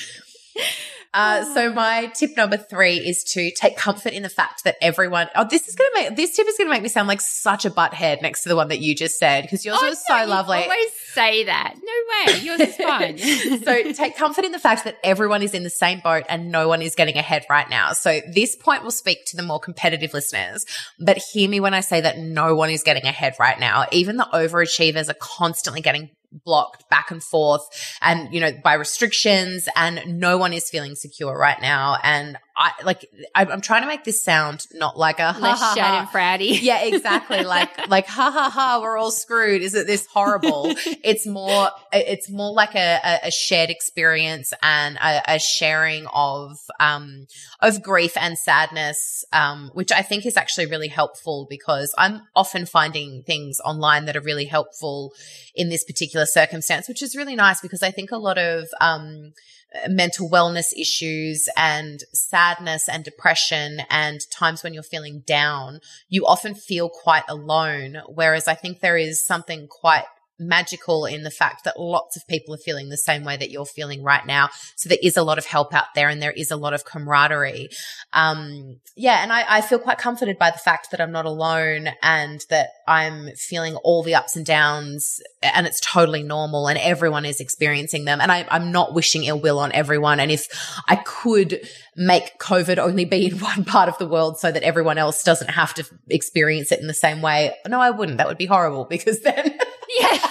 Uh, 1.13 1.43
so 1.53 1.73
my 1.73 2.07
tip 2.15 2.37
number 2.37 2.55
three 2.55 2.95
is 2.95 3.23
to 3.25 3.51
take 3.51 3.75
comfort 3.75 4.13
in 4.13 4.23
the 4.23 4.29
fact 4.29 4.63
that 4.63 4.77
everyone. 4.81 5.27
Oh, 5.35 5.45
this 5.49 5.67
is 5.67 5.75
going 5.75 5.89
to 5.93 6.01
make 6.01 6.15
this 6.15 6.35
tip 6.35 6.47
is 6.47 6.57
going 6.57 6.67
to 6.67 6.71
make 6.71 6.83
me 6.83 6.89
sound 6.89 7.07
like 7.07 7.19
such 7.19 7.65
a 7.65 7.69
butthead 7.69 8.21
next 8.21 8.43
to 8.43 8.49
the 8.49 8.55
one 8.55 8.69
that 8.69 8.79
you 8.79 8.95
just 8.95 9.19
said 9.19 9.41
because 9.41 9.65
yours 9.65 9.77
oh, 9.81 9.89
was 9.89 10.03
no, 10.09 10.23
so 10.23 10.29
lovely. 10.29 10.59
always 10.59 10.91
say 11.11 11.43
that. 11.45 11.75
No 11.75 12.33
way, 12.33 12.39
yours 12.39 12.59
is 12.61 12.75
fine. 12.77 13.17
so 13.63 13.91
take 13.91 14.15
comfort 14.15 14.45
in 14.45 14.53
the 14.53 14.59
fact 14.59 14.85
that 14.85 14.97
everyone 15.03 15.41
is 15.41 15.53
in 15.53 15.63
the 15.63 15.69
same 15.69 15.99
boat 15.99 16.23
and 16.29 16.49
no 16.49 16.69
one 16.69 16.81
is 16.81 16.95
getting 16.95 17.17
ahead 17.17 17.45
right 17.49 17.69
now. 17.69 17.91
So 17.91 18.21
this 18.33 18.55
point 18.55 18.83
will 18.83 18.91
speak 18.91 19.25
to 19.27 19.37
the 19.37 19.43
more 19.43 19.59
competitive 19.59 20.13
listeners, 20.13 20.65
but 20.97 21.17
hear 21.17 21.49
me 21.49 21.59
when 21.59 21.73
I 21.73 21.81
say 21.81 21.99
that 22.01 22.19
no 22.19 22.55
one 22.55 22.69
is 22.69 22.83
getting 22.83 23.03
ahead 23.03 23.35
right 23.37 23.59
now. 23.59 23.85
Even 23.91 24.15
the 24.15 24.27
overachievers 24.33 25.09
are 25.09 25.15
constantly 25.15 25.81
getting 25.81 26.09
blocked 26.31 26.89
back 26.89 27.11
and 27.11 27.23
forth 27.23 27.67
and, 28.01 28.33
you 28.33 28.39
know, 28.39 28.51
by 28.63 28.73
restrictions 28.73 29.67
and 29.75 30.19
no 30.19 30.37
one 30.37 30.53
is 30.53 30.69
feeling 30.69 30.95
secure 30.95 31.37
right 31.37 31.61
now. 31.61 31.97
And 32.03 32.37
I 32.61 32.83
like, 32.83 33.09
I'm 33.33 33.61
trying 33.61 33.81
to 33.81 33.87
make 33.87 34.03
this 34.03 34.23
sound 34.23 34.67
not 34.73 34.97
like 34.97 35.19
a 35.19 35.35
less 35.39 35.59
ha, 35.59 35.75
ha, 35.77 35.99
and 35.99 36.07
fratty. 36.09 36.61
Yeah, 36.61 36.83
exactly. 36.83 37.43
like, 37.43 37.87
like, 37.89 38.05
ha 38.05 38.29
ha 38.29 38.49
ha, 38.49 38.79
we're 38.81 38.97
all 38.97 39.11
screwed. 39.11 39.63
Is 39.63 39.73
it 39.73 39.87
this 39.87 40.05
horrible? 40.05 40.73
it's 41.03 41.25
more, 41.25 41.69
it's 41.91 42.29
more 42.29 42.53
like 42.53 42.75
a, 42.75 43.19
a 43.23 43.31
shared 43.31 43.71
experience 43.71 44.53
and 44.61 44.97
a, 44.97 45.35
a 45.35 45.39
sharing 45.39 46.05
of, 46.13 46.57
um, 46.79 47.25
of 47.61 47.81
grief 47.81 48.15
and 48.15 48.37
sadness, 48.37 49.25
um, 49.33 49.71
which 49.73 49.91
I 49.91 50.03
think 50.03 50.25
is 50.25 50.37
actually 50.37 50.67
really 50.67 50.89
helpful 50.89 51.47
because 51.49 51.93
I'm 51.97 52.21
often 52.35 52.67
finding 52.67 53.23
things 53.23 53.59
online 53.65 54.05
that 54.05 54.15
are 54.15 54.21
really 54.21 54.45
helpful 54.45 55.13
in 55.55 55.69
this 55.69 55.83
particular 55.83 56.27
circumstance, 56.27 56.87
which 56.87 57.01
is 57.01 57.15
really 57.15 57.35
nice 57.35 57.59
because 57.59 57.81
I 57.81 57.89
think 57.89 58.11
a 58.11 58.17
lot 58.17 58.37
of, 58.37 58.67
um, 58.79 59.33
Uh, 59.73 59.87
mental 59.87 60.29
wellness 60.29 60.73
issues 60.75 61.47
and 61.55 62.03
sadness 62.13 62.89
and 62.89 63.05
depression 63.05 63.81
and 63.89 64.29
times 64.29 64.63
when 64.63 64.73
you're 64.73 64.83
feeling 64.83 65.23
down, 65.25 65.79
you 66.09 66.25
often 66.25 66.53
feel 66.53 66.89
quite 66.89 67.23
alone. 67.29 68.01
Whereas 68.07 68.49
I 68.49 68.55
think 68.55 68.81
there 68.81 68.97
is 68.97 69.25
something 69.25 69.67
quite 69.69 70.03
magical 70.41 71.05
in 71.05 71.23
the 71.23 71.31
fact 71.31 71.63
that 71.63 71.79
lots 71.79 72.17
of 72.17 72.27
people 72.27 72.53
are 72.53 72.57
feeling 72.57 72.89
the 72.89 72.97
same 72.97 73.23
way 73.23 73.37
that 73.37 73.51
you're 73.51 73.65
feeling 73.65 74.03
right 74.03 74.25
now. 74.25 74.49
So 74.75 74.89
there 74.89 74.97
is 75.01 75.15
a 75.15 75.23
lot 75.23 75.37
of 75.37 75.45
help 75.45 75.73
out 75.73 75.93
there 75.95 76.09
and 76.09 76.21
there 76.21 76.31
is 76.31 76.51
a 76.51 76.55
lot 76.55 76.73
of 76.73 76.83
camaraderie. 76.83 77.69
Um, 78.11 78.79
yeah. 78.95 79.21
And 79.21 79.31
I, 79.31 79.45
I 79.47 79.61
feel 79.61 79.79
quite 79.79 79.99
comforted 79.99 80.37
by 80.37 80.51
the 80.51 80.57
fact 80.57 80.91
that 80.91 80.99
I'm 80.99 81.11
not 81.11 81.25
alone 81.25 81.89
and 82.01 82.43
that 82.49 82.69
I'm 82.87 83.29
feeling 83.35 83.75
all 83.77 84.03
the 84.03 84.15
ups 84.15 84.35
and 84.35 84.45
downs 84.45 85.21
and 85.41 85.67
it's 85.67 85.79
totally 85.79 86.23
normal 86.23 86.67
and 86.67 86.77
everyone 86.77 87.25
is 87.25 87.39
experiencing 87.39 88.05
them. 88.05 88.19
And 88.19 88.31
I, 88.31 88.45
I'm 88.49 88.71
not 88.71 88.93
wishing 88.93 89.23
ill 89.23 89.39
will 89.39 89.59
on 89.59 89.71
everyone. 89.71 90.19
And 90.19 90.31
if 90.31 90.47
I 90.87 90.95
could 90.97 91.61
make 91.95 92.39
COVID 92.39 92.77
only 92.77 93.05
be 93.05 93.25
in 93.31 93.39
one 93.39 93.63
part 93.63 93.89
of 93.89 93.97
the 93.97 94.07
world 94.07 94.39
so 94.39 94.51
that 94.51 94.63
everyone 94.63 94.97
else 94.97 95.23
doesn't 95.23 95.51
have 95.51 95.73
to 95.75 95.85
experience 96.09 96.71
it 96.71 96.79
in 96.79 96.87
the 96.87 96.93
same 96.93 97.21
way, 97.21 97.53
no, 97.67 97.79
I 97.79 97.91
wouldn't. 97.91 98.17
That 98.17 98.27
would 98.27 98.37
be 98.37 98.45
horrible 98.45 98.85
because 98.85 99.19
then 99.23 99.57
Yes. 99.97 100.21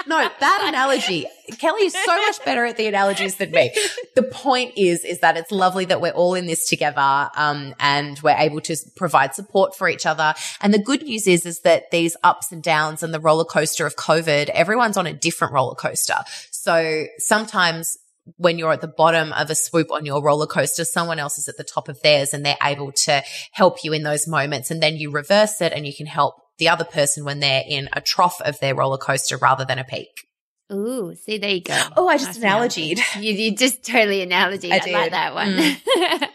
no, 0.06 0.28
that 0.40 0.64
analogy. 0.68 1.26
Kelly 1.58 1.82
is 1.82 1.92
so 1.92 2.16
much 2.16 2.44
better 2.44 2.64
at 2.64 2.76
the 2.76 2.86
analogies 2.86 3.36
than 3.36 3.50
me. 3.50 3.74
The 4.14 4.22
point 4.22 4.74
is, 4.76 5.04
is 5.04 5.20
that 5.20 5.36
it's 5.36 5.50
lovely 5.50 5.84
that 5.86 6.00
we're 6.00 6.12
all 6.12 6.34
in 6.34 6.46
this 6.46 6.68
together, 6.68 7.30
um, 7.36 7.74
and 7.80 8.18
we're 8.20 8.36
able 8.36 8.60
to 8.62 8.76
provide 8.96 9.34
support 9.34 9.76
for 9.76 9.88
each 9.88 10.06
other. 10.06 10.34
And 10.60 10.72
the 10.72 10.78
good 10.78 11.02
news 11.02 11.26
is, 11.26 11.44
is 11.46 11.60
that 11.60 11.90
these 11.90 12.16
ups 12.22 12.52
and 12.52 12.62
downs 12.62 13.02
and 13.02 13.12
the 13.12 13.20
roller 13.20 13.44
coaster 13.44 13.86
of 13.86 13.96
COVID, 13.96 14.48
everyone's 14.50 14.96
on 14.96 15.06
a 15.06 15.12
different 15.12 15.52
roller 15.52 15.74
coaster. 15.74 16.16
So 16.50 17.04
sometimes 17.18 17.98
when 18.36 18.58
you're 18.58 18.72
at 18.72 18.80
the 18.80 18.88
bottom 18.88 19.32
of 19.32 19.50
a 19.50 19.54
swoop 19.54 19.90
on 19.90 20.06
your 20.06 20.22
roller 20.22 20.46
coaster, 20.46 20.84
someone 20.84 21.18
else 21.18 21.38
is 21.38 21.48
at 21.48 21.56
the 21.56 21.64
top 21.64 21.88
of 21.88 22.00
theirs 22.02 22.32
and 22.32 22.44
they're 22.44 22.56
able 22.62 22.92
to 22.92 23.22
help 23.52 23.82
you 23.82 23.92
in 23.92 24.02
those 24.02 24.28
moments. 24.28 24.70
And 24.70 24.82
then 24.82 24.96
you 24.96 25.10
reverse 25.10 25.60
it 25.60 25.72
and 25.72 25.86
you 25.86 25.94
can 25.94 26.06
help 26.06 26.34
the 26.60 26.68
other 26.68 26.84
person 26.84 27.24
when 27.24 27.40
they're 27.40 27.64
in 27.66 27.88
a 27.92 28.00
trough 28.00 28.40
of 28.42 28.60
their 28.60 28.76
roller 28.76 28.98
coaster 28.98 29.36
rather 29.36 29.64
than 29.64 29.80
a 29.80 29.84
peak. 29.84 30.28
Ooh, 30.72 31.16
see, 31.16 31.38
there 31.38 31.50
you 31.50 31.62
go. 31.62 31.76
Oh, 31.96 32.06
I 32.06 32.16
just 32.16 32.38
analogied. 32.38 33.00
You, 33.16 33.32
you 33.32 33.56
just 33.56 33.84
totally 33.84 34.22
analogied. 34.22 34.70
I, 34.70 34.80
I 34.86 34.90
like 34.92 35.10
that 35.10 35.34
one. 35.34 35.56
Mm. 35.56 36.28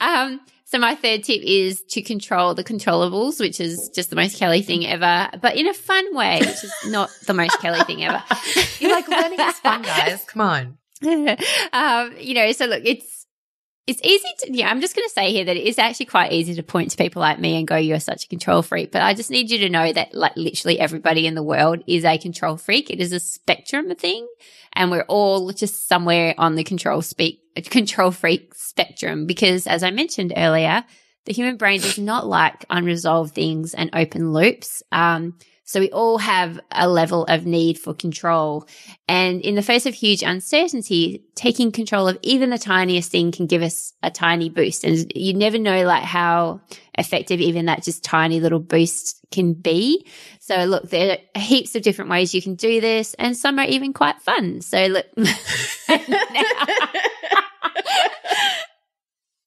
um, 0.00 0.40
so 0.72 0.78
my 0.78 0.94
third 0.94 1.24
tip 1.24 1.42
is 1.42 1.82
to 1.90 2.00
control 2.00 2.54
the 2.54 2.64
controllables, 2.64 3.40
which 3.40 3.60
is 3.60 3.90
just 3.94 4.08
the 4.08 4.16
most 4.16 4.38
Kelly 4.38 4.62
thing 4.62 4.86
ever, 4.86 5.28
but 5.40 5.56
in 5.56 5.66
a 5.66 5.74
fun 5.74 6.14
way, 6.14 6.38
which 6.40 6.64
is 6.64 6.72
not 6.86 7.10
the 7.26 7.34
most 7.34 7.60
Kelly 7.60 7.82
thing 7.84 8.04
ever. 8.04 8.22
You're 8.78 8.92
like 8.92 9.08
learning 9.08 9.40
is 9.40 9.58
fun, 9.58 9.82
guys. 9.82 10.24
Come 10.24 10.40
on. 10.40 10.78
um, 11.72 12.14
you 12.18 12.34
know, 12.34 12.52
so 12.52 12.66
look, 12.66 12.82
it's 12.84 13.21
it's 13.86 14.00
easy 14.04 14.28
to, 14.38 14.52
yeah, 14.52 14.70
I'm 14.70 14.80
just 14.80 14.94
going 14.94 15.06
to 15.08 15.12
say 15.12 15.32
here 15.32 15.44
that 15.44 15.56
it 15.56 15.66
is 15.66 15.78
actually 15.78 16.06
quite 16.06 16.32
easy 16.32 16.54
to 16.54 16.62
point 16.62 16.92
to 16.92 16.96
people 16.96 17.20
like 17.20 17.40
me 17.40 17.56
and 17.56 17.66
go, 17.66 17.76
you're 17.76 17.98
such 17.98 18.24
a 18.24 18.28
control 18.28 18.62
freak. 18.62 18.92
But 18.92 19.02
I 19.02 19.12
just 19.12 19.30
need 19.30 19.50
you 19.50 19.58
to 19.58 19.68
know 19.68 19.92
that 19.92 20.14
like 20.14 20.36
literally 20.36 20.78
everybody 20.78 21.26
in 21.26 21.34
the 21.34 21.42
world 21.42 21.82
is 21.88 22.04
a 22.04 22.16
control 22.16 22.56
freak. 22.56 22.90
It 22.90 23.00
is 23.00 23.12
a 23.12 23.18
spectrum 23.18 23.92
thing. 23.96 24.28
And 24.72 24.90
we're 24.90 25.04
all 25.08 25.50
just 25.50 25.88
somewhere 25.88 26.34
on 26.38 26.54
the 26.54 26.62
control 26.62 27.02
speak, 27.02 27.40
control 27.70 28.12
freak 28.12 28.54
spectrum. 28.54 29.26
Because 29.26 29.66
as 29.66 29.82
I 29.82 29.90
mentioned 29.90 30.32
earlier, 30.36 30.84
the 31.24 31.32
human 31.32 31.56
brain 31.56 31.80
does 31.80 31.98
not 31.98 32.26
like 32.26 32.64
unresolved 32.70 33.34
things 33.34 33.74
and 33.74 33.90
open 33.94 34.32
loops. 34.32 34.84
Um, 34.92 35.38
so 35.64 35.80
we 35.80 35.90
all 35.90 36.18
have 36.18 36.60
a 36.70 36.88
level 36.88 37.24
of 37.24 37.46
need 37.46 37.78
for 37.78 37.94
control. 37.94 38.66
And 39.08 39.40
in 39.40 39.54
the 39.54 39.62
face 39.62 39.86
of 39.86 39.94
huge 39.94 40.22
uncertainty, 40.22 41.24
taking 41.34 41.72
control 41.72 42.08
of 42.08 42.18
even 42.22 42.50
the 42.50 42.58
tiniest 42.58 43.10
thing 43.10 43.32
can 43.32 43.46
give 43.46 43.62
us 43.62 43.92
a 44.02 44.10
tiny 44.10 44.48
boost. 44.48 44.84
And 44.84 45.10
you 45.14 45.34
never 45.34 45.58
know 45.58 45.84
like 45.84 46.02
how 46.02 46.60
effective 46.98 47.40
even 47.40 47.66
that 47.66 47.84
just 47.84 48.04
tiny 48.04 48.40
little 48.40 48.58
boost 48.58 49.20
can 49.30 49.54
be. 49.54 50.06
So 50.40 50.64
look, 50.64 50.90
there 50.90 51.18
are 51.34 51.40
heaps 51.40 51.74
of 51.74 51.82
different 51.82 52.10
ways 52.10 52.34
you 52.34 52.42
can 52.42 52.56
do 52.56 52.80
this 52.80 53.14
and 53.14 53.36
some 53.36 53.58
are 53.58 53.66
even 53.66 53.92
quite 53.92 54.20
fun. 54.20 54.60
So 54.60 54.86
look. 54.86 55.06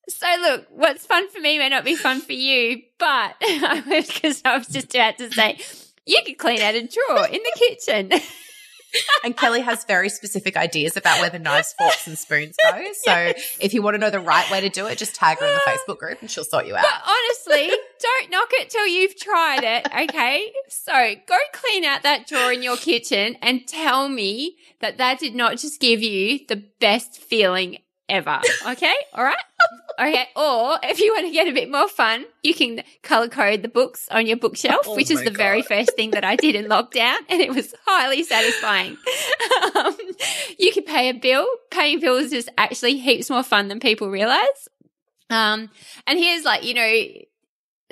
So 0.08 0.28
look, 0.42 0.68
what's 0.72 1.06
fun 1.06 1.30
for 1.30 1.40
me 1.40 1.58
may 1.58 1.70
not 1.70 1.84
be 1.84 1.96
fun 1.96 2.22
for 2.22 2.34
you, 2.34 2.82
but 2.98 3.36
because 3.40 4.42
I 4.46 4.58
was 4.58 4.68
just 4.68 4.94
about 4.96 5.18
to 5.18 5.32
say, 5.32 5.60
you 6.06 6.22
could 6.26 6.38
clean 6.38 6.62
out 6.62 6.76
a 6.76 6.88
drawer 6.88 7.26
in 7.28 7.42
the 7.42 7.54
kitchen. 7.56 8.12
and 9.24 9.36
Kelly 9.36 9.62
has 9.62 9.84
very 9.86 10.10
specific 10.10 10.56
ideas 10.58 10.98
about 10.98 11.20
where 11.20 11.30
the 11.30 11.40
knives, 11.40 11.74
forks, 11.78 12.08
and 12.08 12.18
spoons 12.18 12.56
go. 12.64 12.84
So 13.04 13.34
if 13.60 13.74
you 13.74 13.82
want 13.82 13.96
to 13.96 13.98
know 14.00 14.10
the 14.10 14.20
right 14.20 14.50
way 14.50 14.62
to 14.62 14.70
do 14.70 14.88
it, 14.88 14.98
just 14.98 15.16
tag 15.16 15.40
her 15.40 15.46
in 15.46 15.54
the 15.54 15.60
Facebook 15.60 16.00
group 16.00 16.22
and 16.22 16.32
she'll 16.32 16.44
sort 16.44 16.66
you 16.66 16.76
out. 16.76 16.84
But 16.84 17.12
honestly, 17.12 17.68
don't 18.00 18.32
knock 18.32 18.48
it 18.52 18.70
till 18.70 18.88
you've 18.88 19.18
tried 19.18 19.64
it. 19.64 19.88
Okay. 20.10 20.52
So 20.70 20.94
go 21.28 21.38
clean 21.54 21.84
out 21.84 22.04
that 22.04 22.28
drawer 22.28 22.52
in 22.52 22.64
your 22.64 22.78
kitchen 22.78 23.38
and 23.42 23.68
tell 23.68 24.10
me 24.10 24.58
that 24.80 24.98
that 24.98 25.20
did 25.20 25.36
not 25.36 25.58
just 25.58 25.80
give 25.80 26.02
you 26.02 26.40
the 26.48 26.64
best 26.80 27.18
feeling 27.18 27.80
ever. 28.10 28.42
Okay. 28.68 28.96
All 29.14 29.24
right. 29.24 29.38
Okay. 29.98 30.28
Or 30.36 30.78
if 30.84 31.00
you 31.00 31.14
want 31.14 31.28
to 31.28 31.32
get 31.32 31.48
a 31.48 31.54
bit 31.54 31.72
more 31.72 31.88
fun, 31.88 32.26
you 32.44 32.54
can 32.54 32.84
color 33.02 33.30
code 33.30 33.62
the 33.62 33.70
books 33.70 34.08
on 34.12 34.28
your 34.28 34.38
bookshelf, 34.38 34.86
oh 34.88 34.96
which 34.96 35.10
is 35.10 35.20
the 35.20 35.32
God. 35.32 35.38
very 35.38 35.62
first 35.62 35.96
thing 35.96 36.12
that 36.12 36.26
I 36.26 36.36
did 36.36 36.56
in 36.56 36.66
lockdown. 36.66 37.16
And 37.30 37.42
it 37.42 37.54
was 37.54 37.74
highly 37.86 38.24
satisfying. 38.24 38.98
Um, 39.76 39.96
you 40.58 40.72
can 40.72 40.84
pay 40.84 41.10
a 41.10 41.14
bill. 41.14 41.46
Paying 41.70 42.00
bills 42.00 42.32
is 42.32 42.50
actually 42.58 42.98
heaps 42.98 43.30
more 43.30 43.44
fun 43.44 43.68
than 43.68 43.80
people 43.80 44.10
realize. 44.10 44.70
Um, 45.30 45.70
and 46.08 46.18
here's 46.18 46.44
like, 46.44 46.64
you 46.64 46.74
know, 46.74 47.04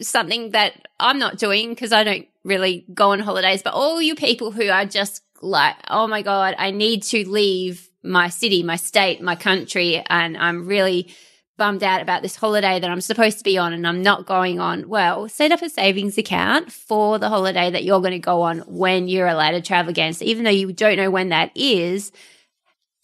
something 0.01 0.51
that 0.51 0.87
I'm 0.99 1.19
not 1.19 1.37
doing 1.37 1.69
because 1.69 1.91
I 1.91 2.03
don't 2.03 2.27
really 2.43 2.85
go 2.93 3.11
on 3.11 3.19
holidays, 3.19 3.63
but 3.63 3.73
all 3.73 4.01
you 4.01 4.15
people 4.15 4.51
who 4.51 4.69
are 4.69 4.85
just 4.85 5.21
like, 5.41 5.75
oh 5.89 6.07
my 6.07 6.21
God, 6.21 6.55
I 6.57 6.71
need 6.71 7.03
to 7.03 7.27
leave 7.29 7.89
my 8.03 8.29
city, 8.29 8.63
my 8.63 8.75
state, 8.75 9.21
my 9.21 9.35
country, 9.35 10.03
and 10.07 10.37
I'm 10.37 10.65
really 10.65 11.13
bummed 11.57 11.83
out 11.83 12.01
about 12.01 12.21
this 12.21 12.35
holiday 12.35 12.79
that 12.79 12.89
I'm 12.89 13.01
supposed 13.01 13.37
to 13.37 13.43
be 13.43 13.57
on 13.57 13.73
and 13.73 13.87
I'm 13.87 14.01
not 14.01 14.25
going 14.25 14.59
on. 14.59 14.89
Well, 14.89 15.29
set 15.29 15.51
up 15.51 15.61
a 15.61 15.69
savings 15.69 16.17
account 16.17 16.71
for 16.71 17.19
the 17.19 17.29
holiday 17.29 17.69
that 17.69 17.83
you're 17.83 17.99
going 17.99 18.11
to 18.11 18.19
go 18.19 18.41
on 18.41 18.59
when 18.59 19.07
you're 19.07 19.27
allowed 19.27 19.51
to 19.51 19.61
travel 19.61 19.91
again. 19.91 20.13
So 20.13 20.25
even 20.25 20.43
though 20.43 20.49
you 20.49 20.73
don't 20.73 20.97
know 20.97 21.11
when 21.11 21.29
that 21.29 21.51
is, 21.55 22.11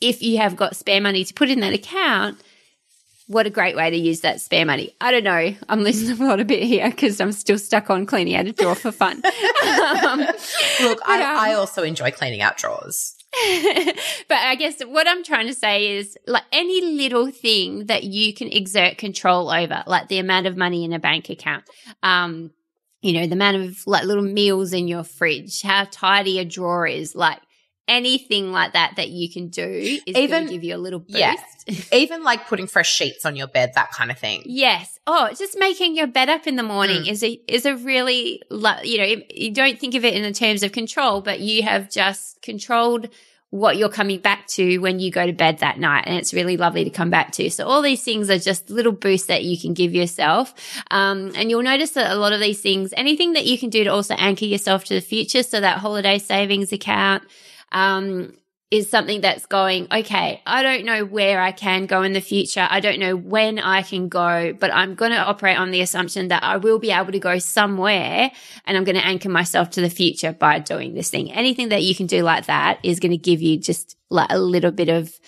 if 0.01 0.23
you 0.23 0.37
have 0.37 0.55
got 0.55 0.75
spare 0.75 1.01
money 1.01 1.23
to 1.23 1.33
put 1.33 1.49
in 1.49 1.59
that 1.59 1.73
account, 1.73 2.41
what 3.27 3.45
a 3.45 3.51
great 3.51 3.75
way 3.75 3.91
to 3.91 3.95
use 3.95 4.21
that 4.21 4.41
spare 4.41 4.65
money. 4.65 4.95
I 4.99 5.11
don't 5.11 5.23
know. 5.23 5.53
I'm 5.69 5.81
losing 5.81 6.19
a 6.21 6.27
lot 6.27 6.39
a 6.39 6.45
bit 6.45 6.63
here 6.63 6.89
because 6.89 7.21
I'm 7.21 7.31
still 7.31 7.59
stuck 7.59 7.89
on 7.91 8.07
cleaning 8.07 8.35
out 8.35 8.47
a 8.47 8.51
drawer 8.51 8.75
for 8.75 8.91
fun. 8.91 9.21
um, 9.23 10.19
Look, 10.81 10.99
I, 11.05 11.21
um, 11.21 11.37
I 11.39 11.53
also 11.53 11.83
enjoy 11.83 12.09
cleaning 12.11 12.41
out 12.41 12.57
drawers. 12.57 13.15
but 14.27 14.37
I 14.37 14.55
guess 14.55 14.81
what 14.81 15.07
I'm 15.07 15.23
trying 15.23 15.47
to 15.47 15.53
say 15.53 15.97
is 15.97 16.17
like 16.25 16.43
any 16.51 16.81
little 16.81 17.29
thing 17.31 17.85
that 17.85 18.03
you 18.03 18.33
can 18.33 18.51
exert 18.51 18.97
control 18.97 19.51
over, 19.51 19.83
like 19.85 20.07
the 20.07 20.17
amount 20.17 20.47
of 20.47 20.57
money 20.57 20.83
in 20.83 20.93
a 20.93 20.99
bank 20.99 21.29
account, 21.29 21.63
um, 22.01 22.51
you 23.01 23.13
know, 23.13 23.27
the 23.27 23.33
amount 23.33 23.57
of 23.57 23.77
like 23.85 24.03
little 24.05 24.23
meals 24.23 24.73
in 24.73 24.87
your 24.87 25.03
fridge, 25.03 25.61
how 25.61 25.85
tidy 25.91 26.39
a 26.39 26.45
drawer 26.45 26.87
is, 26.87 27.13
like 27.15 27.39
anything 27.89 28.51
like 28.51 28.73
that 28.73 28.93
that 28.95 29.09
you 29.09 29.29
can 29.29 29.49
do 29.49 29.63
is 29.63 30.01
even, 30.07 30.29
going 30.29 30.47
to 30.47 30.53
give 30.53 30.63
you 30.63 30.75
a 30.75 30.77
little 30.77 30.99
boost. 30.99 31.17
Yeah. 31.17 31.35
even 31.93 32.23
like 32.23 32.47
putting 32.47 32.67
fresh 32.67 32.89
sheets 32.89 33.25
on 33.25 33.35
your 33.35 33.47
bed, 33.47 33.71
that 33.75 33.91
kind 33.91 34.11
of 34.11 34.17
thing. 34.17 34.43
Yes. 34.45 34.99
Oh, 35.05 35.29
just 35.37 35.57
making 35.59 35.95
your 35.95 36.07
bed 36.07 36.29
up 36.29 36.47
in 36.47 36.55
the 36.55 36.63
morning 36.63 37.03
mm. 37.03 37.09
is 37.09 37.23
a 37.23 37.39
is 37.47 37.65
a 37.65 37.75
really 37.75 38.41
you 38.83 38.97
know 38.97 39.21
you 39.33 39.51
don't 39.51 39.79
think 39.79 39.95
of 39.95 40.05
it 40.05 40.13
in 40.13 40.23
the 40.23 40.31
terms 40.31 40.63
of 40.63 40.71
control, 40.71 41.21
but 41.21 41.39
you 41.39 41.63
have 41.63 41.89
just 41.89 42.41
controlled 42.41 43.09
what 43.51 43.77
you're 43.77 43.89
coming 43.89 44.19
back 44.19 44.45
to 44.45 44.77
when 44.77 44.99
you 44.99 45.09
go 45.09 45.25
to 45.25 45.33
bed 45.33 45.59
that 45.59 45.79
night. 45.79 46.03
And 46.05 46.17
it's 46.17 46.33
really 46.33 46.55
lovely 46.55 46.83
to 46.83 46.89
come 46.89 47.09
back 47.09 47.31
to. 47.33 47.49
So 47.49 47.65
all 47.65 47.81
these 47.81 48.03
things 48.03 48.29
are 48.29 48.37
just 48.37 48.69
little 48.69 48.91
boosts 48.91 49.27
that 49.27 49.43
you 49.43 49.59
can 49.59 49.73
give 49.73 49.93
yourself. 49.93 50.53
Um, 50.91 51.31
and 51.35 51.49
you'll 51.49 51.63
notice 51.63 51.91
that 51.91 52.11
a 52.11 52.15
lot 52.15 52.31
of 52.31 52.39
these 52.39 52.61
things, 52.61 52.93
anything 52.95 53.33
that 53.33 53.45
you 53.45 53.57
can 53.57 53.69
do 53.69 53.83
to 53.83 53.89
also 53.89 54.13
anchor 54.15 54.45
yourself 54.45 54.85
to 54.85 54.93
the 54.93 55.01
future. 55.01 55.41
So 55.41 55.59
that 55.59 55.79
holiday 55.79 56.19
savings 56.19 56.71
account, 56.71 57.23
um, 57.71 58.33
is 58.71 58.87
something 58.87 59.21
that's 59.21 59.47
going, 59.47 59.87
okay, 59.91 60.41
I 60.45 60.61
don't 60.61 60.85
know 60.85 61.03
where 61.03 61.41
I 61.41 61.51
can 61.51 61.87
go 61.87 62.03
in 62.03 62.13
the 62.13 62.21
future. 62.21 62.67
I 62.69 62.79
don't 62.79 62.99
know 62.99 63.15
when 63.15 63.57
I 63.57 63.81
can 63.81 64.09
go, 64.09 64.53
but 64.59 64.71
I'm 64.71 64.93
going 64.93 65.11
to 65.11 65.17
operate 65.17 65.57
on 65.57 65.71
the 65.71 65.81
assumption 65.81 66.27
that 66.27 66.43
I 66.43 66.57
will 66.57 66.77
be 66.77 66.91
able 66.91 67.11
to 67.11 67.19
go 67.19 67.39
somewhere 67.39 68.31
and 68.65 68.77
I'm 68.77 68.83
going 68.83 68.95
to 68.95 69.05
anchor 69.05 69.29
myself 69.29 69.71
to 69.71 69.81
the 69.81 69.89
future 69.89 70.33
by 70.33 70.59
doing 70.59 70.93
this 70.93 71.09
thing. 71.09 71.31
Anything 71.31 71.69
that 71.69 71.81
you 71.81 71.95
can 71.95 72.05
do 72.05 72.21
like 72.21 72.45
that 72.45 72.79
is 72.83 72.99
going 72.99 73.11
to 73.11 73.17
give 73.17 73.41
you 73.41 73.57
just 73.57 73.97
like 74.11 74.31
a 74.31 74.37
little 74.37 74.71
bit 74.71 74.89
of, 74.89 75.19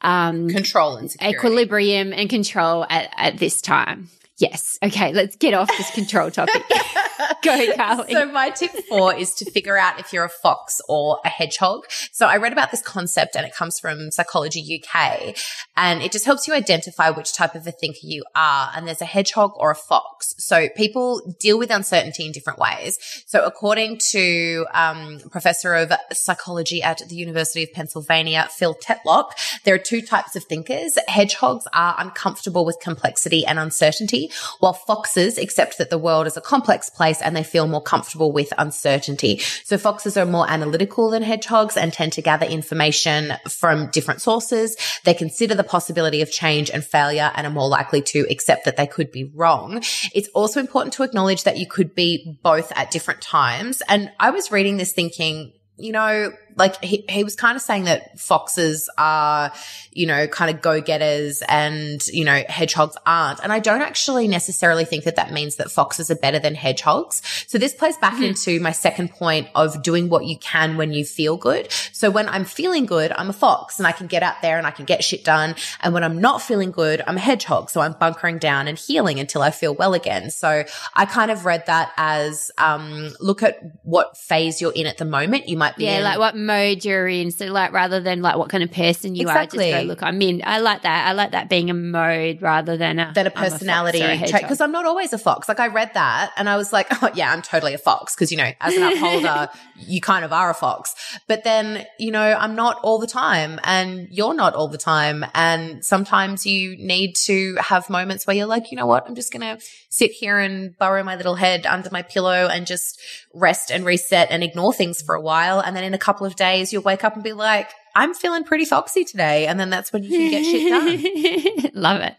um, 0.00 0.48
control 0.48 0.96
and 0.96 1.10
security. 1.10 1.36
equilibrium 1.36 2.12
and 2.12 2.30
control 2.30 2.86
at, 2.88 3.12
at 3.16 3.38
this 3.38 3.60
time. 3.60 4.08
Yes. 4.38 4.78
Okay. 4.80 5.12
Let's 5.12 5.34
get 5.34 5.54
off 5.54 5.68
this 5.76 5.90
control 5.90 6.30
topic. 6.30 6.62
Go. 7.42 8.04
So 8.08 8.26
my 8.26 8.50
tip 8.50 8.72
four 8.88 9.14
is 9.14 9.34
to 9.34 9.50
figure 9.50 9.76
out 9.76 9.98
if 9.98 10.12
you're 10.12 10.24
a 10.24 10.28
fox 10.28 10.80
or 10.88 11.18
a 11.24 11.28
hedgehog. 11.28 11.84
So 12.12 12.26
I 12.26 12.36
read 12.36 12.52
about 12.52 12.70
this 12.70 12.82
concept 12.82 13.36
and 13.36 13.46
it 13.46 13.54
comes 13.54 13.78
from 13.78 14.10
Psychology 14.10 14.82
UK 14.82 15.36
and 15.76 16.02
it 16.02 16.12
just 16.12 16.24
helps 16.24 16.46
you 16.46 16.54
identify 16.54 17.10
which 17.10 17.34
type 17.34 17.54
of 17.54 17.66
a 17.66 17.72
thinker 17.72 17.98
you 18.02 18.24
are. 18.34 18.70
And 18.74 18.86
there's 18.86 19.00
a 19.00 19.06
hedgehog 19.06 19.52
or 19.56 19.70
a 19.70 19.74
fox. 19.74 20.34
So 20.38 20.68
people 20.76 21.20
deal 21.38 21.58
with 21.58 21.70
uncertainty 21.70 22.26
in 22.26 22.32
different 22.32 22.58
ways. 22.58 22.98
So 23.26 23.44
according 23.44 23.98
to 24.10 24.66
um, 24.72 25.20
professor 25.30 25.74
of 25.74 25.92
psychology 26.12 26.82
at 26.82 27.02
the 27.08 27.16
University 27.16 27.62
of 27.62 27.72
Pennsylvania, 27.72 28.48
Phil 28.50 28.74
Tetlock, 28.74 29.32
there 29.64 29.74
are 29.74 29.78
two 29.78 30.02
types 30.02 30.36
of 30.36 30.44
thinkers. 30.44 30.98
Hedgehogs 31.08 31.66
are 31.72 31.94
uncomfortable 31.98 32.64
with 32.64 32.78
complexity 32.80 33.44
and 33.46 33.58
uncertainty 33.58 34.30
while 34.60 34.72
foxes 34.72 35.38
accept 35.38 35.78
that 35.78 35.90
the 35.90 35.98
world 35.98 36.26
is 36.26 36.36
a 36.36 36.40
complex 36.40 36.88
place 36.90 37.09
and 37.22 37.34
they 37.34 37.42
feel 37.42 37.66
more 37.66 37.82
comfortable 37.82 38.32
with 38.32 38.52
uncertainty. 38.58 39.38
So 39.64 39.78
foxes 39.78 40.16
are 40.16 40.26
more 40.26 40.48
analytical 40.48 41.10
than 41.10 41.22
hedgehogs 41.22 41.76
and 41.76 41.92
tend 41.92 42.12
to 42.14 42.22
gather 42.22 42.46
information 42.46 43.34
from 43.48 43.90
different 43.90 44.22
sources. 44.22 44.76
They 45.04 45.14
consider 45.14 45.54
the 45.54 45.64
possibility 45.64 46.22
of 46.22 46.30
change 46.30 46.70
and 46.70 46.84
failure 46.84 47.30
and 47.34 47.46
are 47.46 47.52
more 47.52 47.68
likely 47.68 48.02
to 48.02 48.26
accept 48.30 48.64
that 48.64 48.76
they 48.76 48.86
could 48.86 49.10
be 49.10 49.24
wrong. 49.34 49.82
It's 50.14 50.28
also 50.28 50.60
important 50.60 50.94
to 50.94 51.02
acknowledge 51.02 51.44
that 51.44 51.56
you 51.56 51.66
could 51.66 51.94
be 51.94 52.38
both 52.42 52.72
at 52.76 52.90
different 52.90 53.20
times. 53.20 53.82
And 53.88 54.10
I 54.18 54.30
was 54.30 54.52
reading 54.52 54.76
this 54.76 54.92
thinking, 54.92 55.52
you 55.76 55.92
know, 55.92 56.32
like 56.56 56.82
he, 56.82 57.04
he 57.08 57.24
was 57.24 57.36
kind 57.36 57.56
of 57.56 57.62
saying 57.62 57.84
that 57.84 58.18
foxes 58.18 58.88
are, 58.98 59.52
you 59.92 60.06
know, 60.06 60.26
kind 60.26 60.54
of 60.54 60.62
go 60.62 60.80
getters 60.80 61.42
and, 61.48 62.06
you 62.08 62.24
know, 62.24 62.42
hedgehogs 62.48 62.96
aren't. 63.06 63.40
And 63.42 63.52
I 63.52 63.58
don't 63.58 63.82
actually 63.82 64.28
necessarily 64.28 64.84
think 64.84 65.04
that 65.04 65.16
that 65.16 65.32
means 65.32 65.56
that 65.56 65.70
foxes 65.70 66.10
are 66.10 66.16
better 66.16 66.38
than 66.38 66.54
hedgehogs. 66.54 67.22
So 67.46 67.58
this 67.58 67.74
plays 67.74 67.96
back 67.96 68.14
mm-hmm. 68.14 68.24
into 68.24 68.60
my 68.60 68.72
second 68.72 69.10
point 69.10 69.48
of 69.54 69.82
doing 69.82 70.08
what 70.08 70.24
you 70.24 70.38
can 70.38 70.76
when 70.76 70.92
you 70.92 71.04
feel 71.04 71.36
good. 71.36 71.70
So 71.92 72.10
when 72.10 72.28
I'm 72.28 72.44
feeling 72.44 72.86
good, 72.86 73.12
I'm 73.12 73.30
a 73.30 73.34
fox 73.34 73.78
and 73.78 73.86
I 73.86 73.92
can 73.92 74.06
get 74.06 74.22
out 74.22 74.42
there 74.42 74.58
and 74.58 74.66
I 74.66 74.70
can 74.70 74.84
get 74.84 75.02
shit 75.04 75.24
done. 75.24 75.54
And 75.80 75.94
when 75.94 76.04
I'm 76.04 76.20
not 76.20 76.42
feeling 76.42 76.70
good, 76.70 77.02
I'm 77.06 77.16
a 77.16 77.20
hedgehog. 77.20 77.70
So 77.70 77.80
I'm 77.80 77.94
bunkering 77.94 78.38
down 78.38 78.68
and 78.68 78.78
healing 78.78 79.18
until 79.18 79.42
I 79.42 79.50
feel 79.50 79.74
well 79.74 79.94
again. 79.94 80.30
So 80.30 80.64
I 80.94 81.04
kind 81.06 81.30
of 81.30 81.44
read 81.44 81.66
that 81.66 81.92
as, 81.96 82.50
um, 82.58 83.10
look 83.20 83.42
at 83.42 83.60
what 83.82 84.16
phase 84.16 84.60
you're 84.60 84.72
in 84.72 84.86
at 84.86 84.98
the 84.98 85.04
moment. 85.04 85.48
You 85.48 85.56
might 85.56 85.76
be 85.76 85.84
yeah, 85.84 85.98
in, 85.98 86.04
like 86.04 86.18
what 86.18 86.36
mode 86.46 86.84
you're 86.84 87.08
in. 87.08 87.30
So 87.30 87.46
like 87.46 87.72
rather 87.72 88.00
than 88.00 88.22
like 88.22 88.36
what 88.36 88.48
kind 88.48 88.62
of 88.62 88.70
person 88.70 89.14
you 89.14 89.22
exactly. 89.22 89.72
are, 89.72 89.76
just 89.76 89.84
go, 89.84 89.88
look, 89.88 90.02
I'm 90.02 90.20
in. 90.22 90.42
I 90.44 90.58
like 90.58 90.82
that. 90.82 91.08
I 91.08 91.12
like 91.12 91.32
that 91.32 91.48
being 91.48 91.70
a 91.70 91.74
mode 91.74 92.42
rather 92.42 92.76
than 92.76 92.98
a 92.98 93.12
than 93.14 93.26
a 93.26 93.30
personality 93.30 94.00
trait. 94.00 94.42
Because 94.42 94.60
I'm 94.60 94.72
not 94.72 94.84
always 94.84 95.12
a 95.12 95.18
fox. 95.18 95.48
Like 95.48 95.60
I 95.60 95.68
read 95.68 95.92
that 95.94 96.32
and 96.36 96.48
I 96.48 96.56
was 96.56 96.72
like, 96.72 96.88
oh 97.02 97.10
yeah, 97.14 97.32
I'm 97.32 97.42
totally 97.42 97.74
a 97.74 97.78
fox. 97.78 98.14
Because 98.14 98.30
you 98.30 98.38
know, 98.38 98.50
as 98.60 98.76
an 98.76 98.82
upholder, 98.82 99.48
you 99.76 100.00
kind 100.00 100.24
of 100.24 100.32
are 100.32 100.50
a 100.50 100.54
fox. 100.54 100.94
But 101.26 101.44
then 101.44 101.86
you 101.98 102.10
know, 102.10 102.20
I'm 102.20 102.54
not 102.54 102.78
all 102.82 102.98
the 102.98 103.06
time, 103.06 103.60
and 103.64 104.08
you're 104.10 104.34
not 104.34 104.54
all 104.54 104.68
the 104.68 104.78
time. 104.78 105.24
And 105.34 105.84
sometimes 105.84 106.46
you 106.46 106.76
need 106.76 107.14
to 107.26 107.56
have 107.56 107.90
moments 107.90 108.26
where 108.26 108.36
you're 108.36 108.46
like, 108.46 108.70
you 108.70 108.76
know 108.76 108.86
what, 108.86 109.06
I'm 109.06 109.14
just 109.14 109.32
gonna 109.32 109.58
sit 109.88 110.12
here 110.12 110.38
and 110.38 110.76
burrow 110.78 111.02
my 111.02 111.16
little 111.16 111.34
head 111.34 111.66
under 111.66 111.90
my 111.90 112.02
pillow 112.02 112.46
and 112.46 112.66
just 112.66 113.00
rest 113.34 113.70
and 113.70 113.84
reset 113.84 114.28
and 114.30 114.42
ignore 114.42 114.72
things 114.72 115.02
for 115.02 115.14
a 115.14 115.20
while. 115.20 115.60
And 115.60 115.76
then 115.76 115.84
in 115.84 115.94
a 115.94 115.98
couple 115.98 116.26
of 116.26 116.36
days, 116.36 116.72
you'll 116.72 116.82
wake 116.82 117.04
up 117.04 117.14
and 117.14 117.22
be 117.22 117.32
like, 117.32 117.70
I'm 117.94 118.14
feeling 118.14 118.44
pretty 118.44 118.64
foxy 118.64 119.04
today. 119.04 119.46
And 119.46 119.58
then 119.58 119.70
that's 119.70 119.92
when 119.92 120.02
you 120.04 120.10
can 120.10 120.30
get 120.30 120.44
shit 120.44 121.62
done. 121.62 121.70
Love 121.74 122.00
it. 122.00 122.16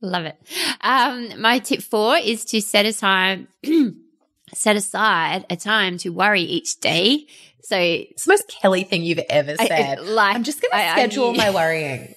Love 0.00 0.24
it. 0.24 0.36
Um, 0.80 1.40
my 1.40 1.58
tip 1.58 1.82
four 1.82 2.16
is 2.16 2.44
to 2.46 2.60
set 2.60 2.86
aside, 2.86 3.46
a 3.64 3.66
time 3.66 3.96
set 4.54 4.76
aside 4.76 5.46
a 5.48 5.56
time 5.56 5.98
to 5.98 6.10
worry 6.10 6.42
each 6.42 6.80
day. 6.80 7.26
So 7.62 7.76
it's 7.78 8.24
the 8.24 8.32
most 8.32 8.48
Kelly 8.48 8.84
thing 8.84 9.04
you've 9.04 9.20
ever 9.30 9.56
said. 9.56 9.98
I, 9.98 10.00
like, 10.02 10.34
I'm 10.34 10.44
just 10.44 10.60
going 10.60 10.72
to 10.72 10.90
schedule 10.92 11.30
I, 11.30 11.36
my 11.36 11.50
worrying. 11.54 12.14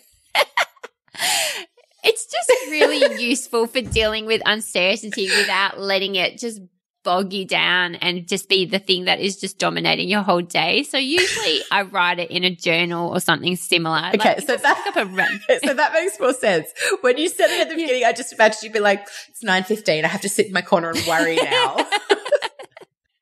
it's 2.03 2.25
just 2.25 2.51
really 2.69 3.21
useful 3.21 3.67
for 3.67 3.81
dealing 3.81 4.25
with 4.25 4.41
uncertainty 4.45 5.25
without 5.25 5.79
letting 5.79 6.15
it 6.15 6.37
just 6.37 6.61
bog 7.03 7.33
you 7.33 7.45
down 7.45 7.95
and 7.95 8.27
just 8.27 8.49
be 8.49 8.65
the 8.65 8.79
thing 8.79 9.05
that 9.05 9.19
is 9.19 9.39
just 9.39 9.59
dominating 9.59 10.09
your 10.09 10.21
whole 10.21 10.41
day. 10.41 10.83
So 10.83 10.97
usually 10.97 11.61
I 11.71 11.83
write 11.83 12.19
it 12.19 12.31
in 12.31 12.43
a 12.43 12.55
journal 12.55 13.09
or 13.09 13.19
something 13.19 13.55
similar. 13.55 14.11
Okay, 14.15 14.35
like, 14.35 14.41
so 14.41 14.57
that 14.57 14.87
up 14.87 14.95
a 14.95 15.05
run. 15.05 15.41
so 15.63 15.73
that 15.73 15.93
makes 15.93 16.19
more 16.19 16.33
sense. 16.33 16.67
When 17.01 17.17
you 17.17 17.29
said 17.29 17.49
it 17.49 17.61
at 17.61 17.69
the 17.69 17.75
beginning, 17.81 18.05
I 18.05 18.13
just 18.13 18.33
imagined 18.33 18.63
you'd 18.63 18.73
be 18.73 18.79
like, 18.79 19.05
"It's 19.29 19.43
nine 19.43 19.63
fifteen. 19.63 20.05
I 20.05 20.07
have 20.07 20.21
to 20.21 20.29
sit 20.29 20.47
in 20.47 20.53
my 20.53 20.61
corner 20.61 20.89
and 20.89 20.99
worry 21.07 21.35
now." 21.35 21.75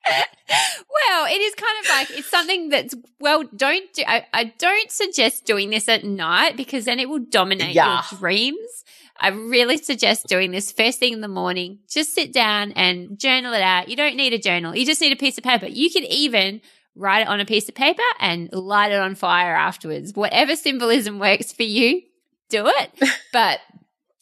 well, 0.06 1.26
it 1.26 1.42
is 1.42 1.56
kind 1.56 1.78
of 1.84 1.90
like 1.90 2.20
it's 2.20 2.30
something 2.30 2.70
that's 2.70 2.96
well. 3.20 3.44
Don't 3.56 3.92
do. 3.94 4.04
I, 4.08 4.26
I 4.34 4.46
don't 4.58 4.92
suggest 4.92 5.46
doing 5.46 5.70
this 5.70 5.90
at 5.90 6.04
night 6.04 6.58
because 6.58 6.86
then 6.86 7.00
it 7.00 7.10
will 7.10 7.20
dominate 7.20 7.76
yeah. 7.76 8.04
your 8.12 8.20
dreams. 8.20 8.86
I 9.22 9.30
really 9.30 9.78
suggest 9.78 10.26
doing 10.26 10.50
this 10.50 10.72
first 10.72 10.98
thing 10.98 11.14
in 11.14 11.22
the 11.22 11.28
morning. 11.28 11.80
Just 11.88 12.16
sit 12.16 12.34
down 12.34 12.72
and 12.72 13.20
journal 13.20 13.54
it 13.54 13.62
out. 13.62 13.88
You 13.88 13.96
don't 13.96 14.18
need 14.18 14.34
a 14.34 14.40
journal. 14.40 14.76
You 14.76 14.84
just 14.84 15.00
need 15.00 15.14
a 15.14 15.16
piece 15.16 15.38
of 15.38 15.44
paper. 15.44 15.68
You 15.68 15.92
can 15.92 16.04
even 16.06 16.60
write 16.96 17.22
it 17.22 17.28
on 17.28 17.40
a 17.40 17.46
piece 17.46 17.70
of 17.70 17.76
paper 17.76 18.02
and 18.20 18.52
light 18.52 18.92
it 18.92 19.00
on 19.00 19.14
fire 19.14 19.56
afterwards. 19.56 20.14
Whatever 20.16 20.56
symbolism 20.56 21.20
works 21.20 21.54
for 21.54 21.62
you, 21.62 22.02
do 22.50 22.66
it. 22.66 23.00
but 23.32 23.60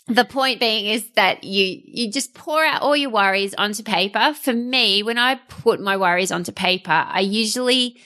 the 0.08 0.26
point 0.26 0.60
being 0.60 0.88
is 0.88 1.10
that 1.12 1.46
you 1.46 1.82
you 1.86 2.12
just 2.12 2.34
pour 2.34 2.62
out 2.66 2.82
all 2.82 2.96
your 2.96 3.10
worries 3.10 3.54
onto 3.54 3.84
paper. 3.84 4.34
For 4.34 4.54
me, 4.54 5.02
when 5.02 5.18
I 5.18 5.36
put 5.48 5.80
my 5.80 5.96
worries 5.96 6.32
onto 6.32 6.52
paper, 6.52 6.92
I 6.92 7.22
usually 7.22 8.02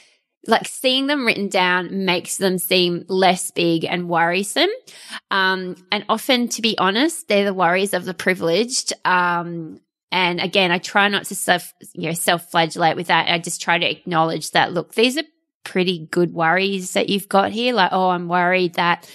like 0.46 0.68
seeing 0.68 1.08
them 1.08 1.26
written 1.26 1.48
down 1.48 2.06
makes 2.06 2.38
them 2.38 2.58
seem 2.58 3.06
less 3.08 3.52
big 3.52 3.86
and 3.86 4.10
worrisome. 4.10 4.70
Um, 5.32 5.76
and 5.92 6.06
often, 6.10 6.50
to 6.50 6.62
be 6.62 6.78
honest, 6.78 7.28
they're 7.28 7.46
the 7.46 7.54
worries 7.54 7.94
of 7.94 8.06
the 8.06 8.14
privileged. 8.14 8.94
Um, 9.06 9.80
and 10.12 10.40
again, 10.40 10.72
I 10.72 10.78
try 10.78 11.08
not 11.08 11.26
to 11.26 11.36
self, 11.36 11.74
you 11.94 12.10
know, 12.10 12.14
self 12.14 12.52
flagellate 12.52 12.96
with 12.96 13.08
that. 13.08 13.30
I 13.30 13.40
just 13.40 13.62
try 13.62 13.78
to 13.78 13.90
acknowledge 13.90 14.52
that, 14.52 14.74
look, 14.74 14.94
these 14.94 15.18
are 15.18 15.24
pretty 15.64 16.08
good 16.12 16.34
worries 16.34 16.94
that 16.94 17.10
you've 17.10 17.30
got 17.30 17.52
here. 17.52 17.74
Like, 17.74 17.92
oh, 17.94 18.10
I'm 18.10 18.28
worried 18.28 18.76
that 18.76 19.10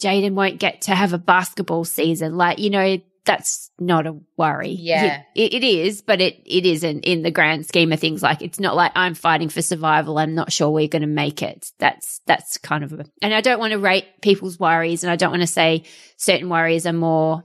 Jaden 0.00 0.34
won't 0.34 0.60
get 0.60 0.82
to 0.82 0.94
have 0.94 1.12
a 1.12 1.18
basketball 1.18 1.84
season. 1.84 2.36
Like, 2.36 2.58
you 2.58 2.70
know, 2.70 3.00
that's 3.24 3.70
not 3.78 4.06
a 4.06 4.16
worry. 4.36 4.70
Yeah. 4.70 5.22
It, 5.34 5.54
it 5.54 5.64
is, 5.64 6.00
but 6.02 6.20
it, 6.20 6.40
it 6.46 6.64
isn't 6.64 7.04
in 7.04 7.22
the 7.22 7.30
grand 7.30 7.66
scheme 7.66 7.92
of 7.92 8.00
things. 8.00 8.22
Like, 8.22 8.40
it's 8.40 8.58
not 8.58 8.76
like 8.76 8.92
I'm 8.94 9.14
fighting 9.14 9.48
for 9.50 9.62
survival. 9.62 10.18
I'm 10.18 10.34
not 10.34 10.52
sure 10.52 10.70
we're 10.70 10.88
going 10.88 11.02
to 11.02 11.08
make 11.08 11.42
it. 11.42 11.70
That's, 11.78 12.20
that's 12.26 12.56
kind 12.58 12.82
of 12.82 12.92
a, 12.92 13.04
and 13.20 13.34
I 13.34 13.40
don't 13.40 13.60
want 13.60 13.72
to 13.72 13.78
rate 13.78 14.06
people's 14.22 14.58
worries 14.58 15.04
and 15.04 15.10
I 15.10 15.16
don't 15.16 15.30
want 15.30 15.42
to 15.42 15.46
say 15.46 15.84
certain 16.16 16.48
worries 16.48 16.86
are 16.86 16.94
more, 16.94 17.44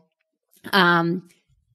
um, 0.72 1.28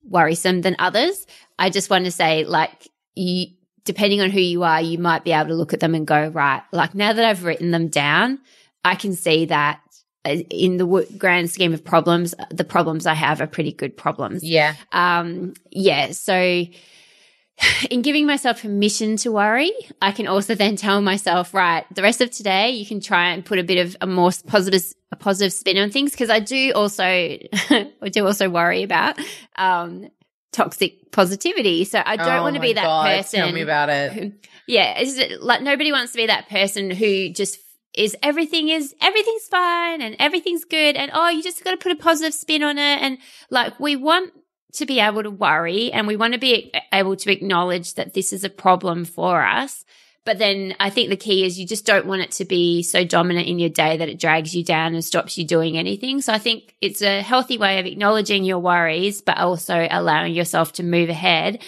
worrisome 0.02 0.62
than 0.62 0.76
others. 0.78 1.26
I 1.58 1.68
just 1.68 1.90
want 1.90 2.06
to 2.06 2.10
say, 2.10 2.44
like, 2.44 2.88
you, 3.14 3.48
depending 3.84 4.22
on 4.22 4.30
who 4.30 4.40
you 4.40 4.62
are, 4.62 4.80
you 4.80 4.98
might 4.98 5.24
be 5.24 5.32
able 5.32 5.48
to 5.48 5.54
look 5.54 5.74
at 5.74 5.80
them 5.80 5.94
and 5.94 6.06
go, 6.06 6.28
right, 6.28 6.62
like 6.72 6.94
now 6.94 7.12
that 7.12 7.24
I've 7.24 7.44
written 7.44 7.70
them 7.70 7.88
down, 7.88 8.38
I 8.82 8.94
can 8.94 9.12
see 9.12 9.44
that 9.46 9.80
in 10.24 10.76
the 10.76 11.06
grand 11.16 11.50
scheme 11.50 11.72
of 11.72 11.84
problems, 11.84 12.34
the 12.50 12.64
problems 12.64 13.06
I 13.06 13.14
have 13.14 13.40
are 13.40 13.46
pretty 13.46 13.72
good 13.72 13.96
problems. 13.96 14.44
Yeah. 14.44 14.74
Um, 14.92 15.54
yeah. 15.70 16.12
So 16.12 16.34
in 17.90 18.02
giving 18.02 18.26
myself 18.26 18.62
permission 18.62 19.16
to 19.18 19.32
worry, 19.32 19.72
I 20.02 20.12
can 20.12 20.26
also 20.26 20.54
then 20.54 20.76
tell 20.76 21.00
myself, 21.00 21.54
right, 21.54 21.84
the 21.94 22.02
rest 22.02 22.20
of 22.20 22.30
today, 22.30 22.70
you 22.70 22.84
can 22.84 23.00
try 23.00 23.30
and 23.30 23.44
put 23.44 23.58
a 23.58 23.64
bit 23.64 23.86
of 23.86 23.96
a 24.00 24.06
more 24.06 24.30
positive, 24.46 24.82
a 25.10 25.16
positive 25.16 25.52
spin 25.52 25.78
on 25.78 25.90
things. 25.90 26.14
Cause 26.14 26.30
I 26.30 26.40
do 26.40 26.72
also, 26.74 27.04
I 27.04 28.08
do 28.10 28.26
also 28.26 28.50
worry 28.50 28.82
about, 28.82 29.18
um, 29.56 30.08
toxic 30.52 31.12
positivity. 31.12 31.84
So 31.84 32.02
I 32.04 32.16
don't 32.16 32.28
oh 32.28 32.42
want 32.42 32.56
to 32.56 32.60
be 32.60 32.72
that 32.72 32.84
God, 32.84 33.06
person. 33.06 33.40
Tell 33.40 33.52
me 33.52 33.60
about 33.60 33.88
it. 33.88 34.12
Who, 34.12 34.32
yeah. 34.66 34.98
It's 34.98 35.40
like 35.40 35.62
nobody 35.62 35.92
wants 35.92 36.12
to 36.12 36.16
be 36.16 36.26
that 36.26 36.48
person 36.48 36.90
who 36.90 37.30
just 37.30 37.58
is 37.94 38.16
everything 38.22 38.68
is 38.68 38.94
everything's 39.00 39.46
fine 39.46 40.00
and 40.00 40.16
everything's 40.18 40.64
good 40.64 40.96
and 40.96 41.10
oh 41.12 41.28
you 41.28 41.42
just 41.42 41.64
got 41.64 41.72
to 41.72 41.76
put 41.76 41.92
a 41.92 41.96
positive 41.96 42.34
spin 42.34 42.62
on 42.62 42.78
it. 42.78 43.02
And 43.02 43.18
like 43.50 43.78
we 43.80 43.96
want 43.96 44.32
to 44.74 44.86
be 44.86 45.00
able 45.00 45.22
to 45.22 45.30
worry 45.30 45.92
and 45.92 46.06
we 46.06 46.16
want 46.16 46.34
to 46.34 46.38
be 46.38 46.72
able 46.92 47.16
to 47.16 47.32
acknowledge 47.32 47.94
that 47.94 48.14
this 48.14 48.32
is 48.32 48.44
a 48.44 48.50
problem 48.50 49.04
for 49.04 49.42
us. 49.42 49.84
But 50.24 50.38
then 50.38 50.76
I 50.78 50.90
think 50.90 51.08
the 51.08 51.16
key 51.16 51.44
is 51.44 51.58
you 51.58 51.66
just 51.66 51.86
don't 51.86 52.06
want 52.06 52.22
it 52.22 52.30
to 52.32 52.44
be 52.44 52.82
so 52.82 53.04
dominant 53.04 53.48
in 53.48 53.58
your 53.58 53.70
day 53.70 53.96
that 53.96 54.08
it 54.08 54.20
drags 54.20 54.54
you 54.54 54.62
down 54.62 54.94
and 54.94 55.04
stops 55.04 55.38
you 55.38 55.44
doing 55.44 55.78
anything. 55.78 56.20
So 56.20 56.32
I 56.32 56.38
think 56.38 56.74
it's 56.80 57.00
a 57.02 57.22
healthy 57.22 57.56
way 57.56 57.80
of 57.80 57.86
acknowledging 57.86 58.44
your 58.44 58.58
worries, 58.58 59.22
but 59.22 59.38
also 59.38 59.88
allowing 59.90 60.34
yourself 60.34 60.74
to 60.74 60.82
move 60.82 61.08
ahead 61.08 61.62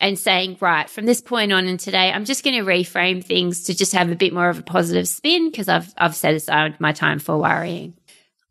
and 0.00 0.18
saying, 0.18 0.56
right, 0.60 0.88
from 0.88 1.06
this 1.06 1.20
point 1.20 1.52
on 1.52 1.66
and 1.66 1.78
today, 1.78 2.12
I'm 2.12 2.24
just 2.24 2.44
going 2.44 2.56
to 2.56 2.70
reframe 2.70 3.24
things 3.24 3.64
to 3.64 3.76
just 3.76 3.92
have 3.92 4.10
a 4.10 4.16
bit 4.16 4.32
more 4.32 4.48
of 4.48 4.58
a 4.58 4.62
positive 4.62 5.08
spin 5.08 5.50
because 5.50 5.68
I've, 5.68 5.92
I've 5.96 6.14
set 6.14 6.34
aside 6.34 6.80
my 6.80 6.92
time 6.92 7.18
for 7.18 7.38
worrying. 7.38 7.94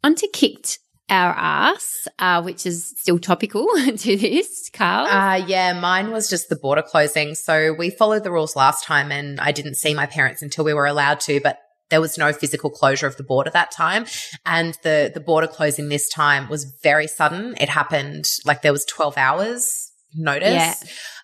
On 0.03 0.15
to 0.15 0.27
kicked 0.27 0.79
our 1.09 1.31
ass, 1.31 2.07
uh, 2.19 2.41
which 2.41 2.65
is 2.65 2.93
still 2.97 3.19
topical 3.19 3.65
to 3.97 4.17
this, 4.17 4.69
Carl. 4.73 5.07
Uh, 5.07 5.35
yeah, 5.47 5.79
mine 5.79 6.11
was 6.11 6.29
just 6.29 6.49
the 6.49 6.55
border 6.55 6.81
closing. 6.81 7.35
So 7.35 7.73
we 7.73 7.89
followed 7.89 8.23
the 8.23 8.31
rules 8.31 8.55
last 8.55 8.83
time 8.83 9.11
and 9.11 9.39
I 9.39 9.51
didn't 9.51 9.75
see 9.75 9.93
my 9.93 10.05
parents 10.05 10.41
until 10.41 10.65
we 10.65 10.73
were 10.73 10.85
allowed 10.85 11.21
to, 11.21 11.39
but 11.41 11.59
there 11.89 12.01
was 12.01 12.17
no 12.17 12.33
physical 12.33 12.69
closure 12.69 13.07
of 13.07 13.15
the 13.15 13.23
border 13.23 13.49
that 13.51 13.71
time. 13.71 14.05
And 14.45 14.77
the, 14.83 15.09
the 15.13 15.21
border 15.21 15.47
closing 15.47 15.87
this 15.87 16.09
time 16.09 16.49
was 16.49 16.65
very 16.83 17.07
sudden. 17.07 17.55
It 17.59 17.69
happened 17.69 18.29
like 18.43 18.61
there 18.61 18.73
was 18.73 18.83
12 18.85 19.17
hours 19.17 19.91
notice. 20.13 20.51
Yeah. 20.53 20.73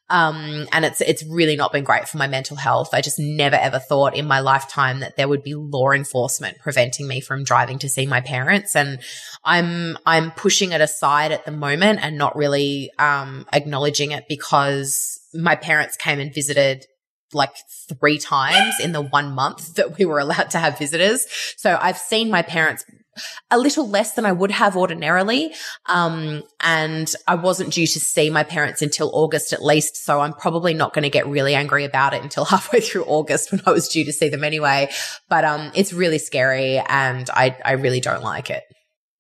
Um, 0.10 0.68
and 0.72 0.86
it's, 0.86 1.02
it's 1.02 1.24
really 1.24 1.56
not 1.56 1.72
been 1.72 1.84
great 1.84 2.08
for 2.08 2.18
my 2.18 2.28
mental 2.28 2.58
health. 2.58 2.94
I 2.94 3.02
just 3.02 3.20
never 3.20 3.56
ever 3.56 3.80
thought 3.80 4.16
in 4.16 4.28
my 4.28 4.42
lifetime 4.42 5.00
that 5.00 5.16
there 5.16 5.28
would 5.28 5.44
be 5.44 5.56
law 5.56 5.92
enforcement 5.92 6.60
preventing 6.60 7.08
me 7.08 7.22
from 7.22 7.44
driving 7.44 7.80
to 7.80 7.90
see 7.90 8.06
my 8.06 8.22
parents. 8.22 8.76
And 8.76 9.00
I'm, 9.44 9.98
I'm 10.06 10.32
pushing 10.32 10.72
it 10.72 10.82
aside 10.82 11.32
at 11.32 11.46
the 11.46 11.52
moment 11.52 12.00
and 12.04 12.18
not 12.18 12.36
really, 12.36 12.92
um, 13.00 13.46
acknowledging 13.54 14.12
it 14.12 14.26
because 14.28 15.20
my 15.34 15.56
parents 15.56 15.96
came 15.96 16.20
and 16.20 16.34
visited 16.34 16.86
like 17.34 17.56
three 18.00 18.18
times 18.18 18.76
in 18.82 18.92
the 18.92 19.02
one 19.02 19.34
month 19.34 19.74
that 19.76 19.98
we 19.98 20.06
were 20.06 20.20
allowed 20.20 20.52
to 20.52 20.60
have 20.60 20.78
visitors. 20.78 21.26
So 21.58 21.78
I've 21.82 21.98
seen 21.98 22.30
my 22.30 22.42
parents 22.42 22.86
a 23.52 23.58
little 23.58 23.88
less 23.88 24.14
than 24.14 24.26
I 24.26 24.32
would 24.32 24.52
have 24.52 24.76
ordinarily. 24.76 25.54
Um, 25.88 26.44
and 26.62 27.12
I 27.28 27.36
wasn't 27.36 27.74
due 27.74 27.88
to 27.88 28.00
see 28.00 28.30
my 28.30 28.44
parents 28.44 28.82
until 28.82 29.12
August 29.14 29.54
at 29.54 29.64
least. 29.64 29.98
So 29.98 30.20
I'm 30.20 30.34
probably 30.34 30.74
not 30.74 30.94
going 30.94 31.04
to 31.04 31.10
get 31.10 31.28
really 31.28 31.56
angry 31.56 31.86
about 31.86 32.14
it 32.14 32.24
until 32.24 32.46
halfway 32.54 32.80
through 32.82 33.06
August 33.06 33.52
when 33.52 33.62
I 33.66 33.72
was 33.72 33.88
due 33.88 34.06
to 34.06 34.14
see 34.14 34.30
them 34.30 34.44
anyway. 34.44 34.90
But, 35.30 35.46
um, 35.46 35.72
it's 35.76 35.94
really 35.94 36.20
scary 36.20 36.78
and 36.78 37.30
I, 37.32 37.58
I 37.64 37.74
really 37.74 38.00
don't 38.00 38.24
like 38.24 38.50
it. 38.50 38.64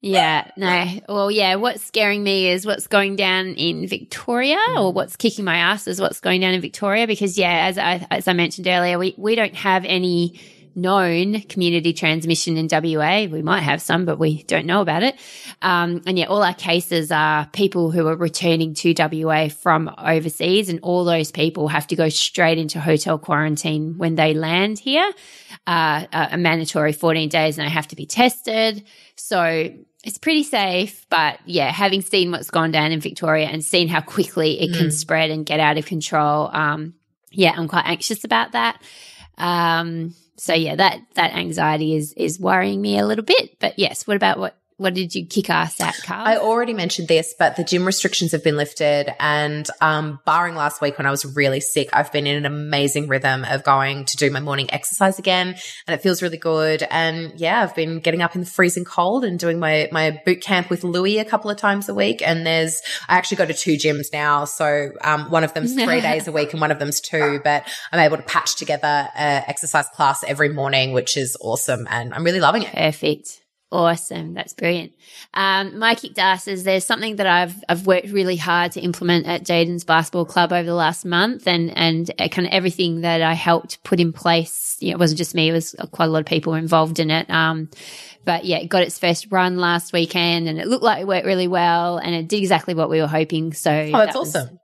Yeah, 0.03 0.51
no. 0.57 0.85
Well, 1.07 1.31
yeah, 1.31 1.55
what's 1.55 1.81
scaring 1.81 2.23
me 2.23 2.49
is 2.49 2.65
what's 2.65 2.87
going 2.87 3.15
down 3.15 3.53
in 3.53 3.87
Victoria 3.87 4.57
or 4.75 4.91
mm. 4.91 4.93
what's 4.93 5.15
kicking 5.15 5.45
my 5.45 5.55
ass 5.55 5.87
is 5.87 6.01
what's 6.01 6.19
going 6.19 6.41
down 6.41 6.53
in 6.53 6.59
Victoria 6.59 7.07
because 7.07 7.37
yeah, 7.37 7.67
as 7.67 7.77
I 7.77 8.05
as 8.11 8.27
I 8.27 8.33
mentioned 8.33 8.67
earlier, 8.67 8.99
we 8.99 9.15
we 9.17 9.35
don't 9.35 9.55
have 9.55 9.85
any 9.85 10.41
known 10.75 11.41
community 11.41 11.93
transmission 11.93 12.57
in 12.57 12.67
WA. 12.71 13.25
We 13.25 13.41
might 13.41 13.61
have 13.61 13.81
some, 13.81 14.05
but 14.05 14.19
we 14.19 14.43
don't 14.43 14.65
know 14.65 14.81
about 14.81 15.03
it. 15.03 15.15
Um, 15.61 16.01
and 16.05 16.17
yeah, 16.17 16.25
all 16.25 16.43
our 16.43 16.53
cases 16.53 17.11
are 17.11 17.47
people 17.53 17.91
who 17.91 18.07
are 18.07 18.15
returning 18.15 18.73
to 18.75 18.93
WA 18.97 19.49
from 19.49 19.93
overseas, 19.97 20.69
and 20.69 20.79
all 20.81 21.03
those 21.03 21.31
people 21.31 21.67
have 21.67 21.87
to 21.87 21.95
go 21.95 22.09
straight 22.09 22.57
into 22.57 22.79
hotel 22.79 23.17
quarantine 23.17 23.97
when 23.97 24.15
they 24.15 24.33
land 24.33 24.79
here, 24.79 25.11
uh, 25.67 26.05
a 26.11 26.37
mandatory 26.37 26.93
14 26.93 27.29
days, 27.29 27.57
and 27.57 27.67
they 27.67 27.71
have 27.71 27.87
to 27.89 27.95
be 27.95 28.05
tested. 28.05 28.83
So 29.15 29.73
it's 30.03 30.17
pretty 30.17 30.43
safe, 30.43 31.05
but 31.09 31.39
yeah, 31.45 31.71
having 31.71 32.01
seen 32.01 32.31
what's 32.31 32.49
gone 32.49 32.71
down 32.71 32.91
in 32.91 32.99
Victoria 32.99 33.47
and 33.47 33.63
seen 33.63 33.87
how 33.87 34.01
quickly 34.01 34.59
it 34.59 34.71
mm. 34.71 34.77
can 34.77 34.91
spread 34.91 35.31
and 35.31 35.45
get 35.45 35.61
out 35.61 35.77
of 35.77 35.85
control, 35.85 36.49
um, 36.51 36.93
yeah, 37.31 37.53
I'm 37.55 37.69
quite 37.69 37.85
anxious 37.85 38.25
about 38.25 38.51
that. 38.51 38.81
Um, 39.37 40.13
so 40.43 40.53
yeah, 40.53 40.75
that 40.75 40.99
that 41.13 41.33
anxiety 41.33 41.95
is 41.95 42.11
is 42.17 42.37
worrying 42.37 42.81
me 42.81 42.99
a 42.99 43.05
little 43.05 43.23
bit. 43.23 43.57
But 43.59 43.79
yes, 43.79 44.05
what 44.05 44.17
about 44.17 44.39
what 44.39 44.57
what 44.77 44.93
did 44.93 45.13
you 45.13 45.25
kick 45.25 45.49
ass 45.49 45.79
at, 45.79 45.95
Carl? 46.03 46.25
I 46.25 46.37
already 46.37 46.73
mentioned 46.73 47.07
this, 47.07 47.35
but 47.37 47.55
the 47.55 47.63
gym 47.63 47.85
restrictions 47.85 48.31
have 48.31 48.43
been 48.43 48.57
lifted. 48.57 49.13
And 49.19 49.67
um, 49.81 50.19
barring 50.25 50.55
last 50.55 50.81
week 50.81 50.97
when 50.97 51.05
I 51.05 51.11
was 51.11 51.25
really 51.35 51.59
sick, 51.59 51.89
I've 51.93 52.11
been 52.11 52.25
in 52.25 52.37
an 52.37 52.45
amazing 52.45 53.07
rhythm 53.07 53.45
of 53.45 53.63
going 53.63 54.05
to 54.05 54.17
do 54.17 54.31
my 54.31 54.39
morning 54.39 54.71
exercise 54.73 55.19
again. 55.19 55.55
And 55.87 55.93
it 55.93 56.01
feels 56.01 56.21
really 56.21 56.37
good. 56.37 56.83
And 56.89 57.33
yeah, 57.39 57.61
I've 57.61 57.75
been 57.75 57.99
getting 57.99 58.21
up 58.21 58.35
in 58.35 58.41
the 58.41 58.47
freezing 58.47 58.85
cold 58.85 59.23
and 59.23 59.37
doing 59.37 59.59
my, 59.59 59.89
my 59.91 60.21
boot 60.25 60.41
camp 60.41 60.69
with 60.69 60.83
Louie 60.83 61.19
a 61.19 61.25
couple 61.25 61.51
of 61.51 61.57
times 61.57 61.87
a 61.89 61.93
week. 61.93 62.25
And 62.25 62.45
there's, 62.45 62.81
I 63.07 63.17
actually 63.17 63.37
go 63.37 63.45
to 63.45 63.53
two 63.53 63.75
gyms 63.75 64.11
now. 64.11 64.45
So 64.45 64.91
um, 65.01 65.29
one 65.29 65.43
of 65.43 65.53
them's 65.53 65.73
three 65.83 66.01
days 66.01 66.27
a 66.27 66.31
week 66.31 66.53
and 66.53 66.61
one 66.61 66.71
of 66.71 66.79
them's 66.79 66.99
two, 66.99 67.41
but 67.43 67.67
I'm 67.91 67.99
able 67.99 68.17
to 68.17 68.23
patch 68.23 68.55
together 68.55 69.09
an 69.15 69.43
exercise 69.47 69.87
class 69.89 70.23
every 70.23 70.49
morning, 70.49 70.93
which 70.93 71.15
is 71.17 71.37
awesome. 71.39 71.87
And 71.89 72.13
I'm 72.13 72.23
really 72.23 72.39
loving 72.39 72.63
it. 72.63 72.73
Perfect. 72.73 73.42
Awesome. 73.73 74.35
That's 74.35 74.53
brilliant. 74.53 74.91
Um, 75.33 75.79
my 75.79 75.95
kicked 75.95 76.19
ass 76.19 76.47
is 76.47 76.63
there's 76.63 76.85
something 76.85 77.15
that 77.15 77.25
I've, 77.25 77.55
I've 77.67 77.87
worked 77.87 78.09
really 78.09 78.35
hard 78.35 78.73
to 78.73 78.81
implement 78.81 79.25
at 79.25 79.43
Jaden's 79.43 79.83
basketball 79.83 80.25
club 80.25 80.53
over 80.53 80.63
the 80.63 80.75
last 80.75 81.05
month 81.05 81.47
and, 81.47 81.75
and 81.75 82.11
kind 82.29 82.45
of 82.45 82.53
everything 82.53 83.01
that 83.01 83.23
I 83.23 83.33
helped 83.33 83.83
put 83.83 83.99
in 83.99 84.13
place. 84.13 84.77
You 84.79 84.89
know, 84.89 84.97
it 84.97 84.99
wasn't 84.99 85.17
just 85.17 85.33
me. 85.33 85.49
It 85.49 85.53
was 85.53 85.75
quite 85.91 86.05
a 86.05 86.09
lot 86.09 86.19
of 86.19 86.27
people 86.27 86.53
involved 86.53 86.99
in 86.99 87.09
it. 87.09 87.27
Um, 87.31 87.71
but 88.23 88.45
yeah, 88.45 88.57
it 88.57 88.67
got 88.67 88.83
its 88.83 88.99
first 88.99 89.31
run 89.31 89.57
last 89.57 89.91
weekend 89.91 90.47
and 90.47 90.59
it 90.59 90.67
looked 90.67 90.83
like 90.83 91.01
it 91.01 91.07
worked 91.07 91.25
really 91.25 91.47
well 91.47 91.97
and 91.97 92.13
it 92.13 92.27
did 92.27 92.37
exactly 92.37 92.75
what 92.75 92.91
we 92.91 93.01
were 93.01 93.07
hoping. 93.07 93.53
So 93.53 93.71
oh, 93.71 93.91
that's 93.91 94.13
that 94.13 94.19
awesome 94.19 94.59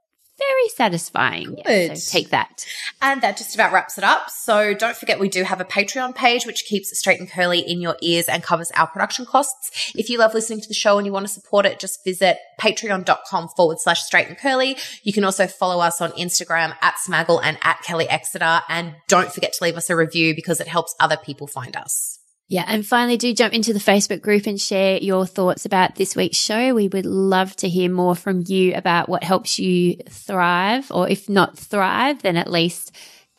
very 0.50 0.68
satisfying. 0.68 1.56
Yeah, 1.58 1.94
so 1.94 2.12
take 2.12 2.30
that. 2.30 2.66
And 3.00 3.22
that 3.22 3.36
just 3.36 3.54
about 3.54 3.72
wraps 3.72 3.98
it 3.98 4.04
up. 4.04 4.30
So 4.30 4.74
don't 4.74 4.96
forget 4.96 5.18
we 5.18 5.28
do 5.28 5.42
have 5.44 5.60
a 5.60 5.64
Patreon 5.64 6.14
page 6.14 6.46
which 6.46 6.64
keeps 6.64 6.96
straight 6.98 7.20
and 7.20 7.30
curly 7.30 7.60
in 7.60 7.80
your 7.80 7.96
ears 8.02 8.26
and 8.26 8.42
covers 8.42 8.70
our 8.72 8.86
production 8.86 9.26
costs. 9.26 9.92
If 9.96 10.10
you 10.10 10.18
love 10.18 10.34
listening 10.34 10.60
to 10.60 10.68
the 10.68 10.74
show 10.74 10.98
and 10.98 11.06
you 11.06 11.12
want 11.12 11.26
to 11.26 11.32
support 11.32 11.66
it, 11.66 11.78
just 11.78 12.04
visit 12.04 12.38
patreon.com 12.60 13.48
forward 13.56 13.80
slash 13.80 14.02
straight 14.02 14.28
and 14.28 14.38
curly. 14.38 14.76
You 15.02 15.12
can 15.12 15.24
also 15.24 15.46
follow 15.46 15.80
us 15.80 16.00
on 16.00 16.10
Instagram 16.12 16.76
at 16.82 16.96
Smaggle 16.96 17.40
and 17.42 17.58
at 17.62 17.82
Kelly 17.82 18.08
Exeter. 18.08 18.60
And 18.68 18.94
don't 19.08 19.32
forget 19.32 19.52
to 19.54 19.64
leave 19.64 19.76
us 19.76 19.90
a 19.90 19.96
review 19.96 20.34
because 20.34 20.60
it 20.60 20.68
helps 20.68 20.94
other 21.00 21.16
people 21.16 21.46
find 21.46 21.76
us. 21.76 22.19
Yeah. 22.50 22.64
And 22.66 22.84
finally, 22.84 23.16
do 23.16 23.32
jump 23.32 23.54
into 23.54 23.72
the 23.72 23.78
Facebook 23.78 24.22
group 24.22 24.46
and 24.46 24.60
share 24.60 24.98
your 24.98 25.24
thoughts 25.24 25.66
about 25.66 25.94
this 25.94 26.16
week's 26.16 26.36
show. 26.36 26.74
We 26.74 26.88
would 26.88 27.06
love 27.06 27.54
to 27.56 27.68
hear 27.68 27.88
more 27.88 28.16
from 28.16 28.42
you 28.44 28.74
about 28.74 29.08
what 29.08 29.22
helps 29.22 29.60
you 29.60 29.98
thrive, 30.08 30.90
or 30.90 31.08
if 31.08 31.28
not 31.28 31.56
thrive, 31.56 32.22
then 32.22 32.36
at 32.36 32.50
least 32.50 32.90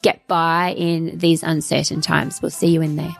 get 0.01 0.25
by 0.27 0.73
in 0.77 1.17
these 1.17 1.43
uncertain 1.43 1.99
times. 1.99 2.41
We'll 2.41 2.51
see 2.51 2.69
you 2.69 2.81
in 2.81 2.95
there. 2.95 3.13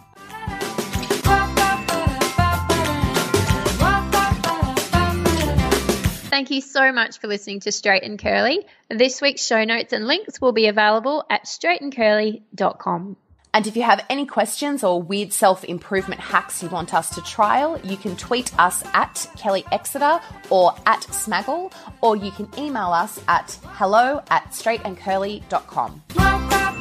Thank 6.29 6.51
you 6.51 6.61
so 6.61 6.93
much 6.93 7.19
for 7.19 7.27
listening 7.27 7.59
to 7.59 7.71
Straight 7.73 8.03
and 8.03 8.17
Curly. 8.17 8.65
This 8.89 9.21
week's 9.21 9.45
show 9.45 9.65
notes 9.65 9.91
and 9.91 10.07
links 10.07 10.39
will 10.39 10.53
be 10.53 10.67
available 10.67 11.25
at 11.29 11.43
straightandcurly.com. 11.43 13.17
And 13.53 13.67
if 13.67 13.75
you 13.75 13.83
have 13.83 14.05
any 14.09 14.25
questions 14.25 14.83
or 14.83 15.01
weird 15.01 15.33
self 15.33 15.63
improvement 15.65 16.21
hacks 16.21 16.63
you 16.63 16.69
want 16.69 16.93
us 16.93 17.09
to 17.15 17.21
trial, 17.21 17.79
you 17.83 17.97
can 17.97 18.15
tweet 18.15 18.57
us 18.57 18.83
at 18.93 19.29
Kelly 19.37 19.65
Exeter 19.71 20.21
or 20.49 20.73
at 20.85 21.01
Smaggle, 21.01 21.73
or 22.01 22.15
you 22.15 22.31
can 22.31 22.47
email 22.57 22.93
us 22.93 23.19
at 23.27 23.57
hello 23.63 24.23
at 24.29 24.51
straightandcurly.com. 24.51 26.80